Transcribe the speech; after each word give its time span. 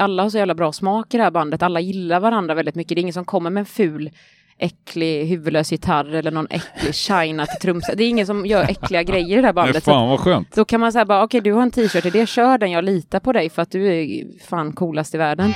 alla 0.00 0.22
har 0.22 0.30
så 0.30 0.38
jävla 0.38 0.54
bra 0.54 0.72
smak 0.72 1.14
i 1.14 1.16
det 1.16 1.22
här 1.22 1.30
bandet. 1.30 1.62
Alla 1.62 1.80
gillar 1.80 2.20
varandra 2.20 2.54
väldigt 2.54 2.74
mycket. 2.74 2.96
Det 2.96 3.00
är 3.00 3.02
ingen 3.02 3.14
som 3.14 3.24
kommer 3.24 3.50
med 3.50 3.60
en 3.60 3.66
ful 3.66 4.10
äcklig 4.58 5.26
huvudlös 5.26 5.72
gitarr 5.72 6.14
eller 6.14 6.30
någon 6.30 6.46
äcklig 6.50 6.94
china 6.94 7.46
till 7.46 7.60
trumset. 7.60 7.98
Det 7.98 8.04
är 8.04 8.08
ingen 8.08 8.26
som 8.26 8.46
gör 8.46 8.62
äckliga 8.62 9.02
grejer 9.02 9.38
i 9.38 9.40
det 9.40 9.46
här 9.46 9.52
bandet. 9.52 9.86
Nej, 9.86 9.94
fan 9.94 10.08
vad 10.08 10.20
skönt. 10.20 10.54
Då 10.54 10.64
kan 10.64 10.80
man 10.80 10.92
säga 10.92 11.04
bara, 11.04 11.24
okej 11.24 11.38
okay, 11.38 11.50
du 11.50 11.54
har 11.54 11.62
en 11.62 11.70
t-shirt 11.70 12.06
i 12.06 12.10
det, 12.10 12.26
kör 12.26 12.58
den, 12.58 12.70
jag 12.70 12.84
litar 12.84 13.20
på 13.20 13.32
dig 13.32 13.50
för 13.50 13.62
att 13.62 13.70
du 13.70 13.86
är 13.86 14.24
fan 14.48 14.72
coolast 14.72 15.14
i 15.14 15.18
världen. 15.18 15.52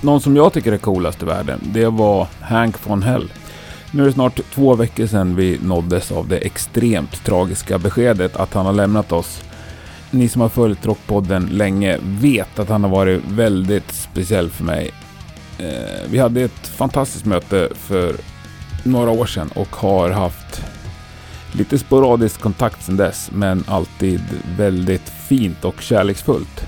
Någon 0.00 0.20
som 0.20 0.36
jag 0.36 0.52
tycker 0.52 0.72
är 0.72 0.78
coolast 0.78 1.22
i 1.22 1.26
världen, 1.26 1.60
det 1.62 1.88
var 1.88 2.28
Hank 2.40 2.86
von 2.86 3.02
Hell. 3.02 3.30
Nu 3.94 4.02
är 4.02 4.06
det 4.06 4.12
snart 4.12 4.40
två 4.54 4.74
veckor 4.74 5.06
sedan 5.06 5.36
vi 5.36 5.58
nåddes 5.62 6.12
av 6.12 6.28
det 6.28 6.36
extremt 6.36 7.24
tragiska 7.24 7.78
beskedet 7.78 8.36
att 8.36 8.54
han 8.54 8.66
har 8.66 8.72
lämnat 8.72 9.12
oss. 9.12 9.42
Ni 10.10 10.28
som 10.28 10.40
har 10.40 10.48
följt 10.48 10.86
Rockpodden 10.86 11.46
länge 11.46 11.98
vet 12.02 12.58
att 12.58 12.68
han 12.68 12.84
har 12.84 12.90
varit 12.90 13.22
väldigt 13.28 13.92
speciell 13.92 14.50
för 14.50 14.64
mig. 14.64 14.90
Eh, 15.58 16.10
vi 16.10 16.18
hade 16.18 16.40
ett 16.40 16.66
fantastiskt 16.66 17.24
möte 17.24 17.68
för 17.74 18.16
några 18.82 19.10
år 19.10 19.26
sedan 19.26 19.50
och 19.54 19.76
har 19.76 20.10
haft 20.10 20.62
lite 21.52 21.78
sporadisk 21.78 22.40
kontakt 22.40 22.82
sedan 22.82 22.96
dess, 22.96 23.30
men 23.32 23.64
alltid 23.66 24.22
väldigt 24.56 25.08
fint 25.28 25.64
och 25.64 25.80
kärleksfullt. 25.80 26.66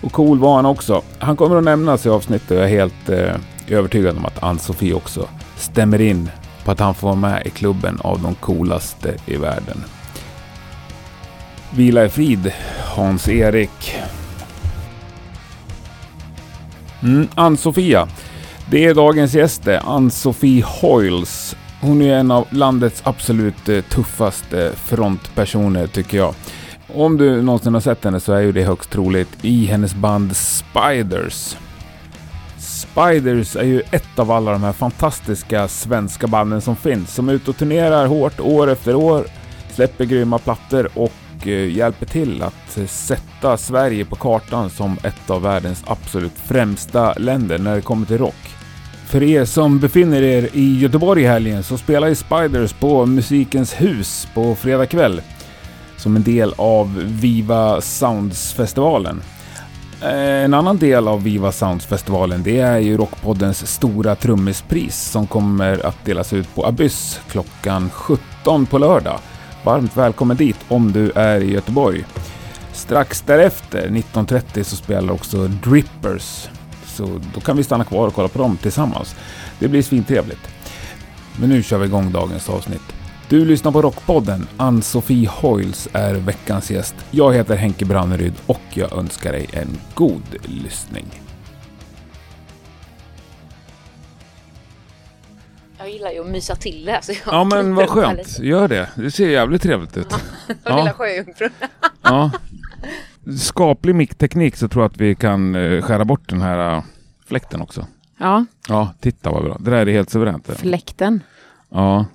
Och 0.00 0.12
cool 0.12 0.38
var 0.38 0.56
han 0.56 0.66
också. 0.66 1.02
Han 1.18 1.36
kommer 1.36 1.56
att 1.56 1.64
nämnas 1.64 2.06
i 2.06 2.08
avsnittet 2.08 2.50
och 2.50 2.56
jag 2.56 2.64
är 2.64 2.68
helt 2.68 3.08
eh, 3.08 3.34
övertygad 3.70 4.16
om 4.16 4.24
att 4.24 4.42
Ann-Sofie 4.42 4.94
också 4.94 5.28
stämmer 5.56 6.00
in 6.00 6.30
på 6.64 6.70
att 6.70 6.80
han 6.80 6.94
får 6.94 7.08
vara 7.08 7.16
med 7.16 7.46
i 7.46 7.50
klubben 7.50 8.00
av 8.00 8.22
de 8.22 8.34
coolaste 8.34 9.14
i 9.26 9.36
världen. 9.36 9.84
Vila 11.74 12.04
i 12.04 12.08
frid, 12.08 12.52
Hans-Erik. 12.94 13.94
Mm, 17.02 17.28
Ann-Sofia. 17.34 18.08
Det 18.70 18.84
är 18.84 18.94
dagens 18.94 19.34
gäst 19.34 19.66
eh, 19.66 19.88
Ann-Sofie 19.88 20.64
Hoyles. 20.64 21.56
Hon 21.80 22.02
är 22.02 22.14
en 22.14 22.30
av 22.30 22.46
landets 22.50 23.02
absolut 23.04 23.68
eh, 23.68 23.80
tuffaste 23.80 24.72
frontpersoner 24.76 25.86
tycker 25.86 26.16
jag. 26.16 26.34
Om 26.94 27.16
du 27.16 27.42
någonsin 27.42 27.74
har 27.74 27.80
sett 27.80 28.04
henne 28.04 28.20
så 28.20 28.32
är 28.32 28.40
ju 28.40 28.52
det 28.52 28.62
högst 28.62 28.90
troligt 28.90 29.38
i 29.42 29.66
hennes 29.66 29.94
band 29.94 30.36
Spiders. 30.36 31.56
Spiders 32.92 33.56
är 33.56 33.64
ju 33.64 33.82
ett 33.90 34.18
av 34.18 34.30
alla 34.30 34.52
de 34.52 34.62
här 34.62 34.72
fantastiska 34.72 35.68
svenska 35.68 36.26
banden 36.26 36.60
som 36.60 36.76
finns, 36.76 37.14
som 37.14 37.28
är 37.28 37.32
ute 37.32 37.50
och 37.50 37.56
turnerar 37.56 38.06
hårt 38.06 38.40
år 38.40 38.70
efter 38.70 38.94
år, 38.94 39.24
släpper 39.74 40.04
grymma 40.04 40.38
plattor 40.38 40.88
och 40.94 41.46
eh, 41.46 41.70
hjälper 41.70 42.06
till 42.06 42.42
att 42.42 42.90
sätta 42.90 43.56
Sverige 43.56 44.04
på 44.04 44.16
kartan 44.16 44.70
som 44.70 44.98
ett 45.02 45.30
av 45.30 45.42
världens 45.42 45.84
absolut 45.86 46.38
främsta 46.44 47.12
länder 47.12 47.58
när 47.58 47.74
det 47.76 47.82
kommer 47.82 48.06
till 48.06 48.18
rock. 48.18 48.50
För 49.06 49.22
er 49.22 49.44
som 49.44 49.80
befinner 49.80 50.22
er 50.22 50.48
i 50.52 50.78
Göteborg 50.78 51.22
i 51.22 51.26
helgen 51.26 51.62
så 51.62 51.78
spelar 51.78 52.08
ju 52.08 52.14
Spiders 52.14 52.72
på 52.72 53.06
Musikens 53.06 53.72
hus 53.72 54.28
på 54.34 54.54
fredag 54.54 54.86
kväll 54.86 55.22
som 55.96 56.16
en 56.16 56.22
del 56.22 56.54
av 56.56 57.02
Viva 57.04 57.80
Sounds-festivalen. 57.80 59.22
Eh, 60.02 60.44
en 60.44 60.54
annan 60.54 60.78
del 60.78 61.08
av 61.08 61.22
Viva 61.22 61.52
Sounds-festivalen 61.52 62.42
det 62.42 62.60
är 62.60 62.78
ju 62.78 62.96
Rockpoddens 62.96 63.66
stora 63.66 64.14
trummispris 64.14 65.10
som 65.10 65.26
kommer 65.26 65.86
att 65.86 66.04
delas 66.04 66.32
ut 66.32 66.54
på 66.54 66.66
Abyss 66.66 67.20
klockan 67.30 67.90
17 67.90 68.66
på 68.66 68.78
lördag. 68.78 69.18
Varmt 69.64 69.96
välkommen 69.96 70.36
dit 70.36 70.56
om 70.68 70.92
du 70.92 71.10
är 71.10 71.40
i 71.40 71.52
Göteborg. 71.52 72.04
Strax 72.72 73.22
därefter, 73.22 73.88
19.30, 73.88 74.62
så 74.62 74.76
spelar 74.76 75.12
också 75.12 75.48
Drippers. 75.48 76.48
Så 76.86 77.20
då 77.34 77.40
kan 77.40 77.56
vi 77.56 77.62
stanna 77.64 77.84
kvar 77.84 78.06
och 78.06 78.14
kolla 78.14 78.28
på 78.28 78.38
dem 78.38 78.56
tillsammans. 78.56 79.16
Det 79.58 79.68
blir 79.68 79.82
svintrevligt. 79.82 80.48
Men 81.36 81.48
nu 81.48 81.62
kör 81.62 81.78
vi 81.78 81.86
igång 81.86 82.12
dagens 82.12 82.48
avsnitt. 82.48 82.99
Du 83.30 83.44
lyssnar 83.44 83.72
på 83.72 83.82
Rockpodden. 83.82 84.46
Ann-Sofie 84.56 85.28
Hoyles 85.28 85.88
är 85.92 86.14
veckans 86.14 86.70
gäst. 86.70 86.94
Jag 87.10 87.34
heter 87.34 87.56
Henke 87.56 87.84
Branneryd 87.84 88.32
och 88.46 88.60
jag 88.70 88.92
önskar 88.92 89.32
dig 89.32 89.46
en 89.52 89.68
god 89.94 90.22
lyssning. 90.42 91.06
Jag 95.78 95.90
gillar 95.90 96.10
ju 96.10 96.20
att 96.20 96.26
mysa 96.26 96.54
till 96.54 96.84
det. 96.84 96.98
Så 97.02 97.12
jag 97.12 97.34
ja 97.34 97.44
men 97.44 97.74
vad 97.74 97.88
skönt. 97.88 98.38
Gör 98.38 98.68
det. 98.68 98.88
Det 98.94 99.10
ser 99.10 99.28
jävligt 99.30 99.62
trevligt 99.62 99.96
ut. 99.96 100.14
Ja, 100.64 100.76
lilla 100.76 100.92
sjöjungfrun. 100.92 101.50
ja. 102.02 102.30
Skaplig 103.38 103.94
mickteknik 103.94 104.56
så 104.56 104.68
tror 104.68 104.84
jag 104.84 104.90
att 104.90 105.00
vi 105.00 105.14
kan 105.14 105.54
eh, 105.54 105.82
skära 105.82 106.04
bort 106.04 106.28
den 106.28 106.40
här 106.40 106.76
äh, 106.76 106.82
fläkten 107.26 107.60
också. 107.62 107.86
Ja. 108.18 108.44
Ja, 108.68 108.94
titta 109.00 109.30
vad 109.30 109.44
bra. 109.44 109.56
Det 109.60 109.70
där 109.70 109.86
är 109.86 109.92
helt 109.92 110.10
suveränt. 110.10 110.50
Fläkten. 110.56 111.22
Ja. 111.68 112.06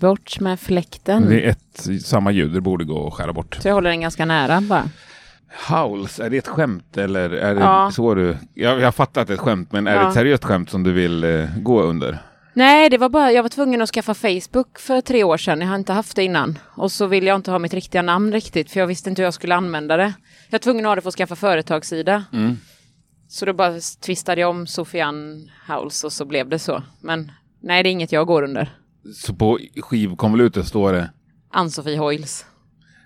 Bort 0.00 0.40
med 0.40 0.60
fläkten. 0.60 1.28
Det 1.28 1.46
är 1.46 1.50
ett 1.50 2.04
samma 2.04 2.30
ljud, 2.30 2.52
det 2.52 2.60
borde 2.60 2.84
gå 2.84 3.06
att 3.06 3.14
skära 3.14 3.32
bort. 3.32 3.58
Så 3.60 3.68
jag 3.68 3.74
håller 3.74 3.90
den 3.90 4.00
ganska 4.00 4.24
nära 4.24 4.60
bara. 4.60 4.88
Howls, 5.68 6.20
är 6.20 6.30
det 6.30 6.38
ett 6.38 6.48
skämt 6.48 6.96
eller 6.96 7.30
är 7.30 7.54
det 7.54 7.60
ja. 7.60 7.90
så 7.92 8.14
du... 8.14 8.36
Jag, 8.54 8.80
jag 8.80 8.94
fattar 8.94 9.22
att 9.22 9.28
det 9.28 9.32
är 9.32 9.34
ett 9.34 9.40
skämt, 9.40 9.72
men 9.72 9.86
är 9.86 9.94
ja. 9.94 10.02
det 10.02 10.08
ett 10.08 10.14
seriöst 10.14 10.44
skämt 10.44 10.70
som 10.70 10.82
du 10.82 10.92
vill 10.92 11.24
eh, 11.24 11.46
gå 11.56 11.82
under? 11.82 12.18
Nej, 12.52 12.90
det 12.90 12.98
var 12.98 13.08
bara, 13.08 13.32
jag 13.32 13.42
var 13.42 13.48
tvungen 13.48 13.82
att 13.82 13.88
skaffa 13.88 14.14
Facebook 14.14 14.78
för 14.78 15.00
tre 15.00 15.24
år 15.24 15.36
sedan. 15.36 15.60
Jag 15.60 15.68
har 15.68 15.76
inte 15.76 15.92
haft 15.92 16.16
det 16.16 16.24
innan. 16.24 16.58
Och 16.76 16.92
så 16.92 17.06
vill 17.06 17.26
jag 17.26 17.36
inte 17.36 17.50
ha 17.50 17.58
mitt 17.58 17.74
riktiga 17.74 18.02
namn 18.02 18.32
riktigt, 18.32 18.70
för 18.70 18.80
jag 18.80 18.86
visste 18.86 19.10
inte 19.10 19.22
hur 19.22 19.26
jag 19.26 19.34
skulle 19.34 19.54
använda 19.54 19.96
det. 19.96 20.12
Jag 20.48 20.52
var 20.52 20.58
tvungen 20.58 20.84
att 20.84 20.90
ha 20.90 20.94
det 20.94 21.00
för 21.00 21.08
att 21.08 21.14
skaffa 21.14 21.36
företagssida. 21.36 22.24
Mm. 22.32 22.56
Så 23.28 23.46
då 23.46 23.52
bara 23.52 23.80
twistade 24.06 24.40
jag 24.40 24.50
om 24.50 24.66
Sofian 24.66 25.50
Howls 25.68 26.04
och 26.04 26.12
så 26.12 26.24
blev 26.24 26.48
det 26.48 26.58
så. 26.58 26.82
Men 27.00 27.32
nej, 27.60 27.82
det 27.82 27.88
är 27.88 27.90
inget 27.90 28.12
jag 28.12 28.26
går 28.26 28.42
under. 28.42 28.70
Så 29.14 29.34
på 29.34 29.58
skivkonvolutet 29.80 30.66
står 30.66 30.92
det? 30.92 31.10
Ann-Sofie 31.52 31.98
Hoyles. 31.98 32.46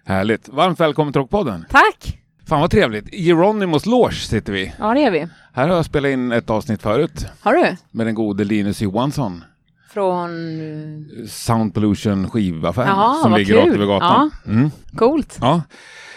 Härligt. 0.04 0.48
Varmt 0.48 0.80
välkommen 0.80 1.12
till 1.12 1.20
Rockpodden. 1.20 1.64
Tack! 1.70 2.18
Fan 2.46 2.60
vad 2.60 2.70
trevligt. 2.70 3.08
I 3.08 3.24
Geronimos 3.24 3.86
Loge 3.86 4.14
sitter 4.14 4.52
vi. 4.52 4.72
Ja, 4.78 4.94
det 4.94 5.04
är 5.04 5.10
vi. 5.10 5.26
Här 5.52 5.68
har 5.68 5.76
jag 5.76 5.84
spelat 5.84 6.08
in 6.08 6.32
ett 6.32 6.50
avsnitt 6.50 6.82
förut. 6.82 7.26
Har 7.40 7.54
du? 7.54 7.76
Med 7.90 8.06
den 8.06 8.14
gode 8.14 8.44
Linus 8.44 8.80
Johansson. 8.80 9.44
Från? 9.90 10.30
Sound 11.28 11.74
Pollution 11.74 12.30
skivaffär. 12.30 12.86
Jaha, 12.86 13.22
som 13.22 13.34
ligger 13.34 13.56
rakt 13.56 13.74
över 13.74 13.86
gatan. 13.86 14.30
Ja. 14.44 14.50
Mm. 14.50 14.70
Coolt. 14.96 15.38
Ja, 15.40 15.62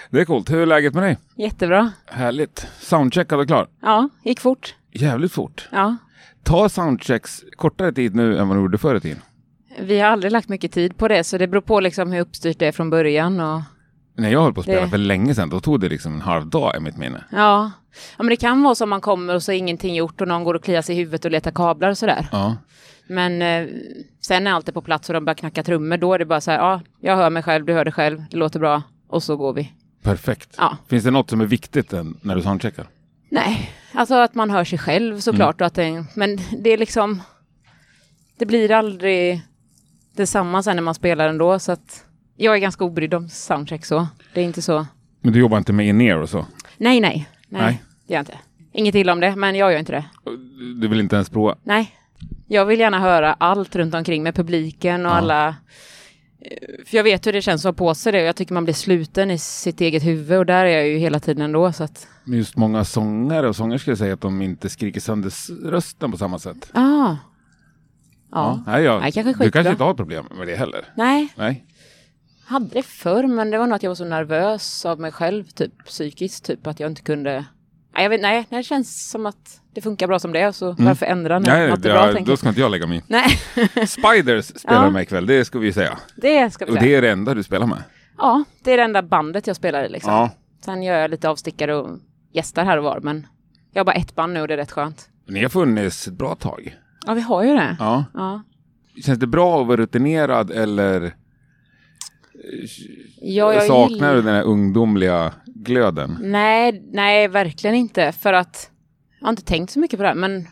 det 0.09 0.20
är 0.22 0.26
coolt. 0.26 0.50
Hur 0.52 0.62
är 0.62 0.66
läget 0.66 0.94
med 0.94 1.04
dig? 1.04 1.18
Jättebra. 1.36 1.92
Härligt. 2.06 2.68
Soundcheckad 2.80 3.40
och 3.40 3.48
klar? 3.48 3.68
Ja, 3.82 4.09
gick 4.24 4.40
fort. 4.40 4.76
Jävligt 4.92 5.32
fort. 5.32 5.68
Ja. 5.72 5.96
Ta 6.44 6.70
soundchecks 6.70 7.44
kortare 7.56 7.92
tid 7.92 8.16
nu 8.16 8.38
än 8.38 8.48
vad 8.48 8.58
du 8.58 8.62
gjorde 8.62 8.78
förr 8.78 8.96
i 8.96 9.00
tiden? 9.00 9.22
Vi 9.80 10.00
har 10.00 10.10
aldrig 10.10 10.32
lagt 10.32 10.50
mycket 10.50 10.72
tid 10.72 10.98
på 10.98 11.08
det, 11.08 11.24
så 11.24 11.38
det 11.38 11.48
beror 11.48 11.62
på 11.62 11.80
liksom 11.80 12.12
hur 12.12 12.22
uppstyrt 12.22 12.60
det 12.60 12.68
är 12.68 12.72
från 12.72 12.90
början. 12.90 13.40
Och 13.40 13.62
När 14.16 14.30
jag 14.30 14.42
höll 14.42 14.54
på 14.54 14.60
att 14.60 14.66
spela 14.66 14.82
det... 14.82 14.90
för 14.90 14.98
länge 14.98 15.36
sedan, 15.36 15.50
då 15.50 15.60
tog 15.60 15.80
det 15.80 15.90
liksom 15.90 16.14
en 16.14 16.22
halv 16.22 16.48
dag 16.48 16.76
i 16.78 16.80
mitt 16.80 16.98
minne. 16.98 17.24
Ja. 17.32 17.72
ja, 18.18 18.24
men 18.24 18.28
det 18.28 18.36
kan 18.36 18.64
vara 18.64 18.76
som 18.76 18.90
man 18.90 19.02
kommer 19.02 19.36
och 19.36 19.44
så 19.44 19.52
är 19.52 19.56
ingenting 19.56 19.96
gjort 19.96 20.22
och 20.22 20.28
någon 20.28 20.44
går 20.44 20.54
och 20.54 20.64
kliar 20.64 20.82
sig 20.82 20.96
i 20.96 21.00
huvudet 21.00 21.26
och 21.26 21.32
letar 21.32 21.52
kablar 21.52 21.90
och 21.90 21.98
sådär. 21.98 22.28
Ja. 22.32 22.56
Men 23.08 23.42
eh, 23.42 23.68
sen 24.22 24.44
när 24.44 24.52
allt 24.52 24.68
är 24.68 24.72
på 24.74 24.82
plats 24.82 25.10
och 25.10 25.14
de 25.14 25.26
börjar 25.26 25.36
knacka 25.36 25.64
trummor, 25.64 25.98
då 25.98 26.14
är 26.14 26.20
det 26.20 26.26
bara 26.26 26.42
så 26.42 26.52
här, 26.52 26.58
ja, 26.58 26.82
jag 27.00 27.16
hör 27.16 27.30
mig 27.30 27.44
själv, 27.44 27.66
du 27.66 27.74
hör 27.74 27.86
dig 27.86 27.94
själv, 27.94 28.24
det 28.32 28.38
låter 28.38 28.59
bra, 28.59 28.82
och 29.08 29.24
så 29.24 29.38
går 29.38 29.54
vi. 29.54 29.72
Perfekt. 30.04 30.56
Ja. 30.58 30.78
Finns 30.88 31.04
det 31.04 31.12
något 31.12 31.30
som 31.30 31.42
är 31.42 31.46
viktigt 31.46 31.94
när 32.22 32.36
du 32.36 32.42
soundcheckar? 32.42 32.88
Nej, 33.30 33.72
alltså 33.94 34.16
att 34.16 34.36
man 34.36 34.50
hör 34.50 34.64
sig 34.64 34.80
själv 34.80 35.20
såklart. 35.20 35.62
Mm. 35.62 35.66
Och 35.66 35.68
att 35.68 35.74
det, 35.74 36.06
men 36.16 36.40
det 36.64 36.70
är 36.70 36.78
liksom, 36.78 37.22
det 38.38 38.46
blir 38.46 38.72
aldrig 38.72 39.42
detsamma 40.17 40.63
sen 40.63 40.75
när 40.75 40.83
man 40.83 40.94
spelar 40.94 41.29
ändå. 41.29 41.59
Så 41.59 41.72
att 41.72 42.05
jag 42.35 42.55
är 42.55 42.59
ganska 42.59 42.83
obrydd 42.83 43.13
om 43.13 43.29
soundcheck 43.29 43.85
så. 43.85 44.07
Det 44.33 44.41
är 44.41 44.45
inte 44.45 44.61
så. 44.61 44.85
Men 45.22 45.34
du 45.34 45.40
jobbar 45.40 45.58
inte 45.58 45.73
med 45.73 45.87
in-ear 45.87 46.17
och 46.17 46.29
så? 46.29 46.46
Nej, 46.78 46.99
nej. 46.99 47.29
Nej, 47.49 47.61
nej. 47.61 47.84
det 48.08 48.14
gör 48.14 48.17
jag 48.17 48.22
inte. 48.22 48.37
Inget 48.72 48.96
illa 48.96 49.11
om 49.11 49.19
det, 49.19 49.35
men 49.35 49.55
jag 49.55 49.72
gör 49.72 49.79
inte 49.79 49.91
det. 49.91 50.05
Du 50.81 50.87
vill 50.87 50.99
inte 50.99 51.16
ens 51.16 51.29
prova? 51.29 51.55
Nej. 51.64 51.91
Jag 52.47 52.66
vill 52.66 52.79
gärna 52.79 52.99
höra 52.99 53.34
allt 53.34 53.75
runt 53.75 53.96
omkring 53.96 54.23
med 54.23 54.35
publiken 54.35 55.05
och 55.05 55.11
ja. 55.11 55.16
alla. 55.16 55.55
För 56.85 56.97
jag 56.97 57.03
vet 57.03 57.28
hur 57.28 57.34
det 57.34 57.41
känns 57.41 57.66
att 57.66 57.70
ha 57.70 57.73
på 57.87 57.96
sig 57.96 58.11
det. 58.11 58.22
Jag 58.22 58.35
tycker 58.35 58.53
man 58.53 58.63
blir 58.63 58.73
sluten 58.73 59.31
i 59.31 59.37
sitt 59.37 59.81
eget 59.81 60.03
huvud 60.03 60.37
och 60.37 60.46
där 60.46 60.66
är 60.66 60.78
jag 60.78 60.87
ju 60.87 60.97
hela 60.97 61.20
tiden 61.20 61.43
ändå. 61.43 61.73
Så 61.73 61.84
att... 61.84 62.08
Men 62.23 62.37
just 62.37 62.58
många 62.58 62.85
sångare 62.85 63.49
och 63.49 63.55
sångerskor 63.55 63.96
säger 63.96 64.13
att 64.13 64.22
de 64.22 64.41
inte 64.41 64.70
skriker 64.70 64.99
sönder 64.99 65.31
rösten 65.70 66.11
på 66.11 66.17
samma 66.17 66.40
sätt. 66.40 66.70
Ah. 66.73 67.16
Ja. 68.32 68.64
Nej, 68.68 68.84
jag, 68.84 69.02
Nej, 69.02 69.12
kanske 69.12 69.44
du 69.44 69.52
kanske 69.52 69.72
inte 69.72 69.84
har 69.84 69.94
problem 69.94 70.26
med 70.38 70.47
det 70.47 70.56
heller? 70.56 70.85
Nej. 70.96 71.34
Nej. 71.35 71.66
Hade 72.46 72.68
det 72.74 72.84
förr, 72.84 73.28
men 73.28 73.52
det 73.52 73.58
var 73.58 73.68
nog 73.68 73.76
att 73.76 73.84
jag 73.84 73.90
var 73.90 73.96
så 73.96 74.06
nervös 74.06 74.85
av 74.85 75.00
mig 75.00 75.12
själv, 75.12 75.44
typ 75.44 75.85
psykiskt, 75.85 76.46
typ 76.46 76.68
att 76.68 76.79
jag 76.79 76.91
inte 76.91 77.02
kunde. 77.02 77.46
Nej, 77.94 78.03
jag 78.03 78.09
vet, 78.09 78.22
nej, 78.22 78.47
det 78.50 78.64
känns 78.64 79.09
som 79.09 79.26
att 79.26 79.62
det 79.74 79.82
funkar 79.82 80.08
bra 80.08 80.20
som 80.20 80.34
det 80.34 80.40
är, 80.40 80.52
så 80.52 80.72
mm. 80.72 80.85
varför 80.85 81.06
ändra 81.06 81.40
när 81.40 81.50
nej, 81.50 81.72
är 81.72 81.78
bra? 81.78 82.12
Ja, 82.14 82.20
då 82.26 82.38
ska 82.38 82.50
inte 82.50 82.62
jag 82.62 82.72
lägga 82.72 82.88
mig 82.88 83.03
Nej. 83.08 83.29
Spiders 83.88 84.46
spelar 84.46 84.84
ja. 84.84 84.90
med 84.90 85.02
ikväll, 85.02 85.26
det 85.26 85.46
ska 85.46 85.59
vi 85.59 85.73
säga. 85.73 85.97
Det 86.16 86.53
ska 86.53 86.66
vi 86.66 86.72
säga. 86.72 86.80
Och 86.80 86.88
det 86.88 86.96
är 86.96 87.02
det 87.02 87.12
enda 87.12 87.34
du 87.34 87.44
spelar 87.44 87.68
med? 87.68 87.84
Ja, 88.18 88.44
det 88.64 88.73
är 88.73 88.78
det 88.78 88.84
enda 88.84 89.02
bandet 89.02 89.47
jag 89.47 89.56
spelar 89.56 89.84
i 89.84 89.90
liksom. 89.90 90.14
Ja. 90.14 90.30
Sen 90.66 90.84
gör 90.84 91.00
jag 91.00 91.12
lite 91.12 91.30
avstickare 91.30 91.76
och 91.76 92.00
gästar 92.34 92.66
här 92.66 92.78
och 92.78 92.84
var, 92.84 93.00
men 93.00 93.28
jag 93.73 93.80
har 93.80 93.85
bara 93.85 93.96
ett 93.96 94.16
band 94.16 94.34
nu 94.34 94.41
och 94.41 94.47
det 94.47 94.53
är 94.53 94.58
rätt 94.58 94.72
skönt. 94.72 95.09
Ni 95.28 95.41
har 95.41 95.50
funnits 95.50 96.08
ett 96.08 96.14
bra 96.14 96.35
tag. 96.35 96.78
Ja, 97.08 97.14
vi 97.14 97.22
har 97.22 97.44
ju 97.44 97.54
det. 97.54 97.76
Ja. 97.80 98.06
Ja. 98.14 98.42
Känns 99.06 99.20
det 99.20 99.28
bra 99.28 99.62
att 99.62 99.68
vara 99.68 99.78
rutinerad 99.78 100.52
eller 100.52 101.14
Ja, 103.22 103.54
jag 103.54 103.64
saknar 103.64 103.90
gillar- 103.96 104.16
du 104.16 104.22
den 104.22 104.34
här 104.36 104.44
ungdomliga 104.44 105.34
glöden? 105.46 106.18
Nej, 106.22 106.84
nej, 106.92 107.28
verkligen 107.28 107.76
inte. 107.76 108.12
För 108.12 108.34
att 108.34 108.72
jag 109.20 109.26
har 109.26 109.30
inte 109.30 109.44
tänkt 109.46 109.72
så 109.72 109.80
mycket 109.80 110.00
på 110.00 110.04
det 110.04 110.09
här, 110.09 110.16
men 110.16 110.48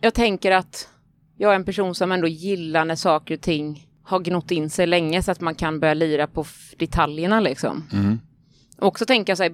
jag 0.00 0.14
tänker 0.14 0.52
att 0.52 0.88
jag 1.36 1.52
är 1.52 1.56
en 1.56 1.64
person 1.64 1.94
som 1.94 2.12
ändå 2.12 2.26
gillar 2.28 2.84
när 2.84 2.94
saker 2.94 3.34
och 3.34 3.40
ting 3.40 3.86
har 4.02 4.20
gnott 4.20 4.50
in 4.50 4.70
sig 4.70 4.86
länge 4.86 5.22
så 5.22 5.30
att 5.30 5.40
man 5.40 5.54
kan 5.54 5.80
börja 5.80 5.94
lira 5.94 6.26
på 6.26 6.44
detaljerna 6.78 7.40
liksom. 7.40 7.84
Mm. 7.92 8.18
Och 8.78 8.86
också 8.86 9.06
tänka 9.06 9.34
här, 9.34 9.52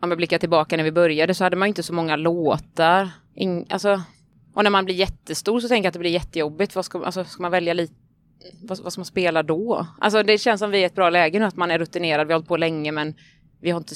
om 0.00 0.10
jag 0.10 0.16
blickar 0.16 0.38
tillbaka 0.38 0.76
när 0.76 0.84
vi 0.84 0.92
började 0.92 1.34
så 1.34 1.44
hade 1.44 1.56
man 1.56 1.68
inte 1.68 1.82
så 1.82 1.92
många 1.94 2.16
låtar. 2.16 3.10
In, 3.34 3.66
alltså, 3.70 4.02
och 4.54 4.64
när 4.64 4.70
man 4.70 4.84
blir 4.84 4.94
jättestor 4.94 5.60
så 5.60 5.68
tänker 5.68 5.84
jag 5.86 5.88
att 5.88 5.92
det 5.92 5.98
blir 5.98 6.10
jättejobbigt. 6.10 6.74
Vad 6.74 6.84
ska, 6.84 7.04
alltså, 7.04 7.24
ska 7.24 7.42
man 7.42 7.50
välja 7.50 7.74
lite? 7.74 7.94
Vad, 8.62 8.78
vad 8.82 8.92
ska 8.92 9.00
man 9.00 9.06
spela 9.06 9.42
då? 9.42 9.86
Alltså 10.00 10.22
det 10.22 10.38
känns 10.38 10.58
som 10.58 10.70
vi 10.70 10.78
är 10.78 10.82
i 10.82 10.84
ett 10.84 10.94
bra 10.94 11.10
läge 11.10 11.38
nu, 11.38 11.44
att 11.44 11.56
man 11.56 11.70
är 11.70 11.78
rutinerad, 11.78 12.26
vi 12.26 12.32
har 12.32 12.38
hållit 12.38 12.48
på 12.48 12.56
länge 12.56 12.92
men 12.92 13.14
vi 13.60 13.70
har 13.70 13.78
inte, 13.78 13.94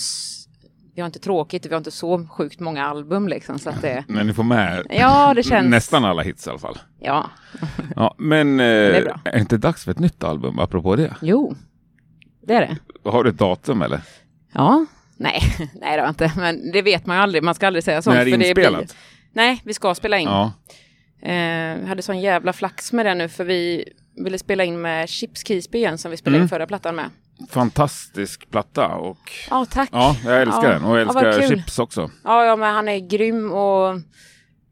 vi 0.94 1.00
har 1.00 1.06
inte 1.06 1.18
tråkigt, 1.18 1.66
vi 1.66 1.70
har 1.70 1.78
inte 1.78 1.90
så 1.90 2.26
sjukt 2.26 2.60
många 2.60 2.86
album 2.86 3.28
liksom. 3.28 3.58
Så 3.58 3.70
att 3.70 3.82
det, 3.82 4.04
Men 4.08 4.26
ni 4.26 4.32
får 4.34 4.42
med 4.42 4.86
ja, 4.90 5.34
det 5.34 5.42
känns... 5.42 5.70
nästan 5.70 6.04
alla 6.04 6.22
hits 6.22 6.46
i 6.46 6.50
alla 6.50 6.58
fall. 6.58 6.78
Ja, 7.00 7.30
Ja, 7.96 8.14
men 8.18 8.60
eh, 8.60 8.66
är 8.66 8.70
är, 8.90 9.02
bra. 9.04 9.20
det 9.24 9.38
inte 9.38 9.56
dags 9.56 9.84
för 9.84 9.90
ett 9.90 9.98
nytt 9.98 10.24
album 10.24 10.58
apropå 10.58 10.96
det? 10.96 11.14
jo, 11.22 11.54
det 12.42 12.54
är 12.54 12.60
det. 12.60 13.10
Har 13.10 13.24
du 13.24 13.30
ett 13.30 13.38
datum 13.38 13.82
eller? 13.82 14.00
Ja, 14.52 14.86
nej, 15.16 15.42
nej 15.58 15.70
det 15.80 15.86
har 15.86 15.98
jag 15.98 16.08
inte, 16.08 16.32
men 16.36 16.72
det 16.72 16.82
vet 16.82 17.06
man 17.06 17.16
ju 17.16 17.22
aldrig, 17.22 17.42
man 17.42 17.54
ska 17.54 17.66
aldrig 17.66 17.84
säga 17.84 18.02
sånt. 18.02 18.14
När 18.14 18.26
är 18.26 18.38
det 18.38 18.48
inspelat? 18.48 18.78
blir- 18.80 18.88
Nej, 19.32 19.60
vi 19.64 19.74
ska 19.74 19.94
spela 19.94 20.18
in. 20.18 20.28
Ja. 20.28 20.52
Eh, 21.22 21.78
vi 21.80 21.86
hade 21.86 22.02
sån 22.02 22.20
jävla 22.20 22.52
flax 22.52 22.92
med 22.92 23.06
det 23.06 23.14
nu 23.14 23.28
för 23.28 23.44
vi 23.44 23.84
ville 24.24 24.38
spela 24.38 24.64
in 24.64 24.80
med 24.80 25.08
Chips 25.08 25.46
Keesby 25.46 25.78
igen 25.78 25.98
som 25.98 26.10
vi 26.10 26.16
spelade 26.16 26.36
Mm. 26.36 26.44
in 26.44 26.48
förra 26.48 26.66
plattan 26.66 26.94
med. 26.96 27.10
Fantastisk 27.50 28.50
platta 28.50 28.86
och 28.94 29.18
Ja, 29.50 29.66
tack. 29.70 29.88
ja, 29.92 30.16
jag 30.24 30.42
älskar 30.42 30.62
Ja, 30.64 30.70
den 30.72 30.84
och 30.84 30.98
jag 30.98 31.06
ja, 31.06 31.22
älskar 31.22 31.48
kul. 31.48 31.58
Chips 31.58 31.78
också. 31.78 32.10
Ja, 32.24 32.44
ja, 32.44 32.56
men 32.56 32.74
han 32.74 32.88
är 32.88 32.98
grym 32.98 33.52
och 33.52 34.00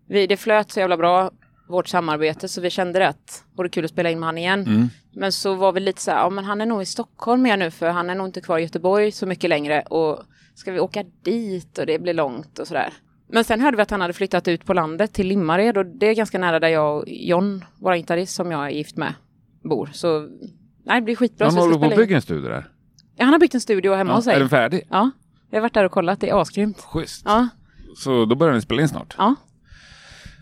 vi, 0.08 0.26
det 0.26 0.36
flöt 0.36 0.70
så 0.70 0.80
jävla 0.80 0.96
bra, 0.96 1.30
vårt 1.68 1.88
samarbete, 1.88 2.48
så 2.48 2.60
vi 2.60 2.70
kände 2.70 3.08
att 3.08 3.26
det 3.26 3.56
vore 3.56 3.68
kul 3.68 3.84
att 3.84 3.90
spela 3.90 4.10
in 4.10 4.18
med 4.20 4.26
han 4.26 4.38
igen. 4.38 4.60
Mm. 4.66 4.88
Men 5.12 5.32
så 5.32 5.54
var 5.54 5.72
vi 5.72 5.80
lite 5.80 6.00
så 6.02 6.10
här, 6.10 6.18
ja 6.18 6.30
men 6.30 6.44
han 6.44 6.60
är 6.60 6.66
nog 6.66 6.82
i 6.82 6.86
Stockholm 6.86 7.46
igen 7.46 7.58
nu 7.58 7.70
för 7.70 7.88
han 7.90 8.10
är 8.10 8.14
nog 8.14 8.26
inte 8.28 8.40
kvar 8.40 8.58
i 8.58 8.62
Göteborg 8.62 9.12
så 9.12 9.26
mycket 9.26 9.50
längre 9.50 9.80
och 9.82 10.22
ska 10.54 10.72
vi 10.72 10.80
åka 10.80 11.04
dit 11.22 11.78
och 11.78 11.86
det 11.86 11.98
blir 11.98 12.14
långt 12.14 12.58
och 12.58 12.66
sådär. 12.68 12.92
Men 13.28 13.44
sen 13.44 13.60
hörde 13.60 13.76
vi 13.76 13.82
att 13.82 13.90
han 13.90 14.00
hade 14.00 14.12
flyttat 14.12 14.48
ut 14.48 14.64
på 14.64 14.74
landet 14.74 15.12
till 15.12 15.26
Limmared 15.26 15.78
och 15.78 15.86
det 15.86 16.06
är 16.08 16.14
ganska 16.14 16.38
nära 16.38 16.60
där 16.60 16.68
jag 16.68 16.96
och 16.98 17.04
John, 17.06 17.64
våra 17.78 17.96
gitarrist 17.96 18.34
som 18.34 18.50
jag 18.50 18.66
är 18.66 18.70
gift 18.70 18.96
med, 18.96 19.14
bor. 19.64 19.90
Så 19.92 20.20
nej, 20.84 21.00
det 21.00 21.04
blir 21.04 21.16
skitbra. 21.16 21.46
Han 21.46 21.56
håller 21.58 21.78
på 21.78 21.84
att 21.84 21.96
bygga 21.96 22.16
en 22.16 22.22
studio 22.22 22.48
där. 22.48 22.68
Ja, 23.16 23.24
han 23.24 23.32
har 23.32 23.40
byggt 23.40 23.54
en 23.54 23.60
studio 23.60 23.94
hemma 23.94 24.10
Ja, 24.10 24.16
hos 24.16 24.24
sig. 24.24 24.34
är 24.34 24.40
den 24.40 24.48
färdig? 24.48 24.82
Ja, 24.90 25.10
vi 25.50 25.56
har 25.56 25.62
varit 25.62 25.74
där 25.74 25.84
och 25.84 25.92
kollat, 25.92 26.20
det 26.20 26.28
är 26.28 26.40
asgrymt. 26.40 26.80
Schysst. 26.80 27.22
Ja, 27.24 27.48
Så 27.96 28.24
då 28.24 28.34
börjar 28.34 28.54
ni 28.54 28.60
spela 28.60 28.82
in 28.82 28.88
snart? 28.88 29.14
ja. 29.18 29.34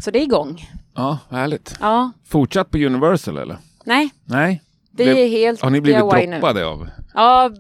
Så 0.05 0.11
det 0.11 0.19
är 0.19 0.23
igång. 0.23 0.71
Ja, 0.95 1.19
härligt. 1.31 1.77
Ja, 1.81 2.11
Fortsatt 2.25 2.71
på 2.71 2.79
Universal 2.79 3.39
eller? 3.39 3.57
nej, 3.85 4.11
Nej? 4.25 4.63
vi 4.91 5.05
är 5.25 5.29
helt 5.29 5.61
Har 5.61 5.71
ni 5.71 5.81
blivit 5.81 6.11
DIY 6.11 6.27
nu. 6.27 6.33
droppade 6.33 6.67
av? 6.67 6.89
Ja, 7.15 7.51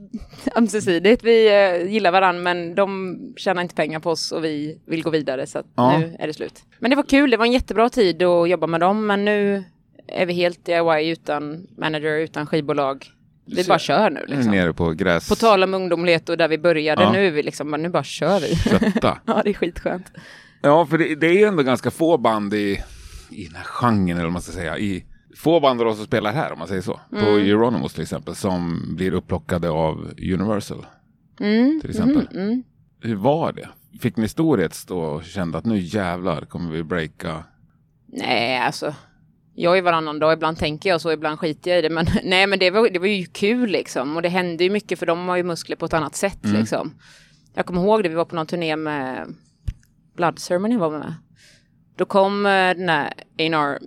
ömsesidigt. 0.57 1.25
Vi 1.25 1.49
eh, 1.49 1.93
gillar 1.93 2.13
varandra 2.13 2.43
men 2.43 2.75
de 2.75 3.19
tjänar 3.37 3.63
inte 3.63 3.75
pengar 3.75 4.01
på 4.01 4.11
oss 4.11 4.33
och 4.33 4.45
vi 4.45 4.79
vill 4.87 5.03
gå 5.03 5.11
vidare 5.11 5.47
så 5.47 5.63
Ja. 5.77 5.99
nu 5.99 6.17
är 6.19 6.27
det 6.27 6.35
slut. 6.35 6.63
Men 6.79 6.91
det 6.91 6.97
var 6.97 7.03
kul, 7.03 7.31
det 7.31 7.37
var 7.37 7.47
en 7.47 7.53
jättebra 7.53 7.89
tid 7.91 8.23
att 8.23 8.49
jobba 8.49 8.67
med 8.67 8.81
dem 8.81 9.07
men 9.07 9.25
nu 9.25 9.65
är 10.09 10.27
vi 10.27 10.33
helt 10.33 10.65
DIY 10.67 11.11
utan 11.11 11.67
manager, 11.79 12.19
utan 12.19 12.47
skivbolag. 12.47 13.07
Vi 13.47 13.65
bara 13.65 13.79
kör 13.79 14.11
nu 14.11 14.25
liksom. 14.27 14.51
nere 14.53 14.73
på 14.73 14.91
gräs... 14.91 15.29
På 15.29 15.35
tal 15.35 15.63
om 15.63 15.75
ungdomlighet 15.75 16.29
och 16.29 16.37
där 16.37 16.49
vi 16.49 16.59
började, 16.59 17.03
Ja. 17.03 17.13
nu 17.13 17.31
vi 17.31 17.43
liksom, 17.43 17.71
nu 17.71 17.89
bara 17.89 18.05
kör 18.05 18.41
vi. 18.41 18.55
Ja, 19.27 19.41
det 19.45 19.51
är 19.51 19.55
skitskönt. 19.55 20.07
Ja, 20.63 20.87
för 20.87 20.99
det, 20.99 21.15
det 21.15 21.27
är 21.27 21.33
ju 21.33 21.45
ändå 21.45 21.63
ganska 21.63 21.91
få 21.91 22.19
band 22.19 22.55
i, 22.55 22.83
i 23.31 23.45
den 23.45 23.55
här 23.57 23.65
genren, 23.65 24.09
eller 24.11 24.23
vad 24.25 24.33
man 24.33 24.43
ska 24.43 24.53
säga. 24.53 24.79
I, 24.79 25.05
få 25.37 25.61
band 25.61 25.81
av 25.81 25.87
oss 25.87 25.97
som 25.97 26.07
spelar 26.07 26.33
här, 26.33 26.53
om 26.53 26.59
man 26.59 26.69
säger 26.69 26.83
så. 26.83 27.01
På 27.11 27.17
Mm. 27.17 27.39
Euronymous 27.51 27.93
till 27.93 28.03
exempel, 28.03 28.35
som 28.35 28.83
blir 28.97 29.13
upplockade 29.15 29.71
av 29.71 30.11
Universal. 30.19 30.87
Mm, 31.41 31.81
Till 31.81 31.91
exempel. 31.91 32.29
mhm, 32.33 32.43
mm. 32.43 32.63
Hur 33.01 33.15
var 33.17 33.53
det? 33.53 33.69
Fick 34.01 34.17
ni 34.17 34.29
storhets 34.29 34.85
då 34.87 34.99
och 35.01 35.25
kände 35.25 35.59
att 35.59 35.65
nu 35.65 35.79
jävlar 35.79 36.41
kommer 36.45 36.73
vi 36.73 36.83
breaka? 36.83 37.45
Nej, 38.07 38.59
alltså. 38.59 38.95
Jag 39.55 39.79
är 39.79 39.83
varannan 39.83 40.19
dag, 40.19 40.33
ibland 40.33 40.59
tänker 40.59 40.89
jag 40.91 41.01
så, 41.01 41.13
ibland 41.13 41.39
skiter 41.39 41.71
jag 41.71 41.79
i 41.79 41.83
det. 41.83 41.91
Men 41.91 42.07
nej, 42.25 42.47
men 42.47 42.59
det 42.59 42.71
var, 42.71 42.89
det 42.91 42.99
var 42.99 43.07
ju 43.07 43.27
kul 43.27 43.71
liksom. 43.71 44.17
Och 44.17 44.23
det 44.23 44.29
hände 44.29 44.65
ju 44.65 44.71
mycket 44.71 44.99
för 44.99 45.07
de 45.07 45.29
har 45.29 45.37
ju 45.37 45.43
muskler 45.43 45.77
på 45.77 45.87
ett 45.87 45.95
annat 45.95 46.15
sätt 46.17 46.45
Mm. 46.45 46.61
liksom. 46.61 46.95
Jag 47.55 47.67
kommer 47.67 47.83
ihåg 47.83 48.03
det, 48.03 48.09
vi 48.09 48.15
var 48.15 48.25
på 48.25 48.35
någon 48.37 48.47
turné 48.47 48.77
med 48.77 49.35
Blood 50.17 50.39
Ceremony 50.39 50.77
var 50.77 50.91
med. 50.91 51.15
Då 51.97 52.05
kom 52.05 52.47
eh, 52.47 52.51
den 52.53 52.89
här 52.89 53.13
Einar 53.39 53.79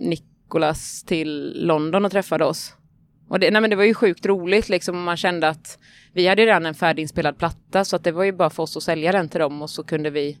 Nicholas 0.52 1.02
till 1.02 1.52
London 1.66 2.04
och 2.04 2.10
träffade 2.12 2.44
oss. 2.44 2.74
Och 3.28 3.40
det, 3.40 3.50
nej, 3.50 3.60
men 3.60 3.70
det 3.70 3.76
var 3.76 3.84
ju 3.84 3.94
sjukt 3.94 4.26
roligt 4.26 4.68
liksom. 4.68 5.02
Man 5.02 5.16
kände 5.16 5.48
att 5.48 5.78
vi 6.12 6.26
hade 6.28 6.46
redan 6.46 6.66
en 6.66 6.74
färdiginspelad 6.74 7.38
platta 7.38 7.84
så 7.84 7.96
att 7.96 8.04
det 8.04 8.12
var 8.12 8.24
ju 8.24 8.32
bara 8.32 8.50
för 8.50 8.62
oss 8.62 8.76
att 8.76 8.82
sälja 8.82 9.12
den 9.12 9.28
till 9.28 9.40
dem 9.40 9.62
och 9.62 9.70
så 9.70 9.84
kunde 9.84 10.10
vi 10.10 10.38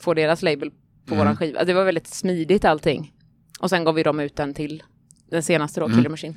få 0.00 0.14
deras 0.14 0.42
label 0.42 0.70
på 1.06 1.14
Mm. 1.14 1.18
våran 1.18 1.36
skiva. 1.36 1.64
Det 1.64 1.74
var 1.74 1.84
väldigt 1.84 2.06
smidigt 2.06 2.64
allting. 2.64 3.12
Och 3.60 3.70
sen 3.70 3.84
gav 3.84 3.94
vi 3.94 4.02
dem 4.02 4.20
ut 4.20 4.36
den 4.36 4.54
till 4.54 4.82
den 5.30 5.42
senaste 5.42 5.80
då, 5.80 5.86
Mm. 5.86 5.98
Killer 5.98 6.10
Machine. 6.10 6.34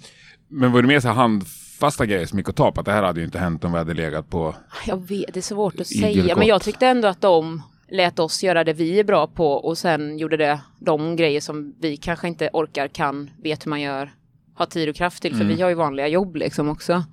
Men 0.47 0.71
var 0.71 0.81
det 0.81 0.87
mer 0.87 0.99
så 0.99 1.09
handfasta 1.09 2.05
grejer 2.05 2.25
som 2.25 2.37
gick 2.39 2.49
att 2.49 2.55
ta 2.55 2.71
på? 2.71 2.79
Att 2.79 2.85
det 2.85 2.91
här 2.91 3.03
hade 3.03 3.19
ju 3.19 3.25
inte 3.25 3.39
hänt 3.39 3.63
om 3.63 3.71
vi 3.71 3.77
hade 3.77 3.93
legat 3.93 4.29
på... 4.29 4.55
Jag 4.87 5.07
vet, 5.07 5.33
det 5.33 5.39
är 5.39 5.41
svårt 5.41 5.79
att 5.79 5.87
säga. 5.87 6.35
Men 6.35 6.47
jag 6.47 6.61
tyckte 6.61 6.87
ändå 6.87 7.07
att 7.07 7.21
de 7.21 7.61
lät 7.91 8.19
oss 8.19 8.43
göra 8.43 8.63
det 8.63 8.73
vi 8.73 8.99
är 8.99 9.03
bra 9.03 9.27
på 9.27 9.51
och 9.53 9.77
sen 9.77 10.17
gjorde 10.17 10.37
det 10.37 10.59
de 10.79 11.15
grejer 11.15 11.41
som 11.41 11.75
vi 11.79 11.97
kanske 11.97 12.27
inte 12.27 12.49
orkar, 12.53 12.87
kan, 12.87 13.29
vet 13.43 13.65
hur 13.65 13.69
man 13.69 13.81
gör, 13.81 14.11
har 14.53 14.65
tid 14.65 14.89
och 14.89 14.95
kraft 14.95 15.21
till. 15.21 15.35
För 15.35 15.43
Mm. 15.43 15.55
vi 15.55 15.61
har 15.61 15.69
ju 15.69 15.75
vanliga 15.75 16.07
jobb 16.07 16.35
liksom 16.35 16.69
också. 16.69 17.03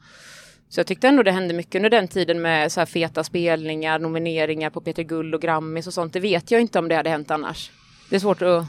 Så 0.69 0.80
jag 0.80 0.86
tyckte 0.86 1.08
ändå 1.08 1.22
det 1.22 1.32
hände 1.32 1.54
mycket 1.54 1.75
under 1.75 1.90
den 1.90 2.08
tiden 2.08 2.42
med 2.42 2.72
så 2.72 2.80
här 2.80 2.86
feta 2.86 3.25
spelningar, 3.25 3.99
nomineringar 3.99 4.70
på 4.70 4.80
Peter 4.80 5.02
Guld 5.02 5.35
och 5.35 5.42
Grammis 5.42 5.87
och 5.87 5.94
sånt. 5.94 6.12
Det 6.12 6.20
vet 6.20 6.50
jag 6.50 6.61
inte 6.61 6.78
om 6.78 6.88
det 6.88 6.94
hade 6.94 7.11
hänt 7.11 7.30
annars. 7.30 7.70
Det 8.11 8.16
är 8.16 8.20
svårt 8.20 8.42
att... 8.42 8.64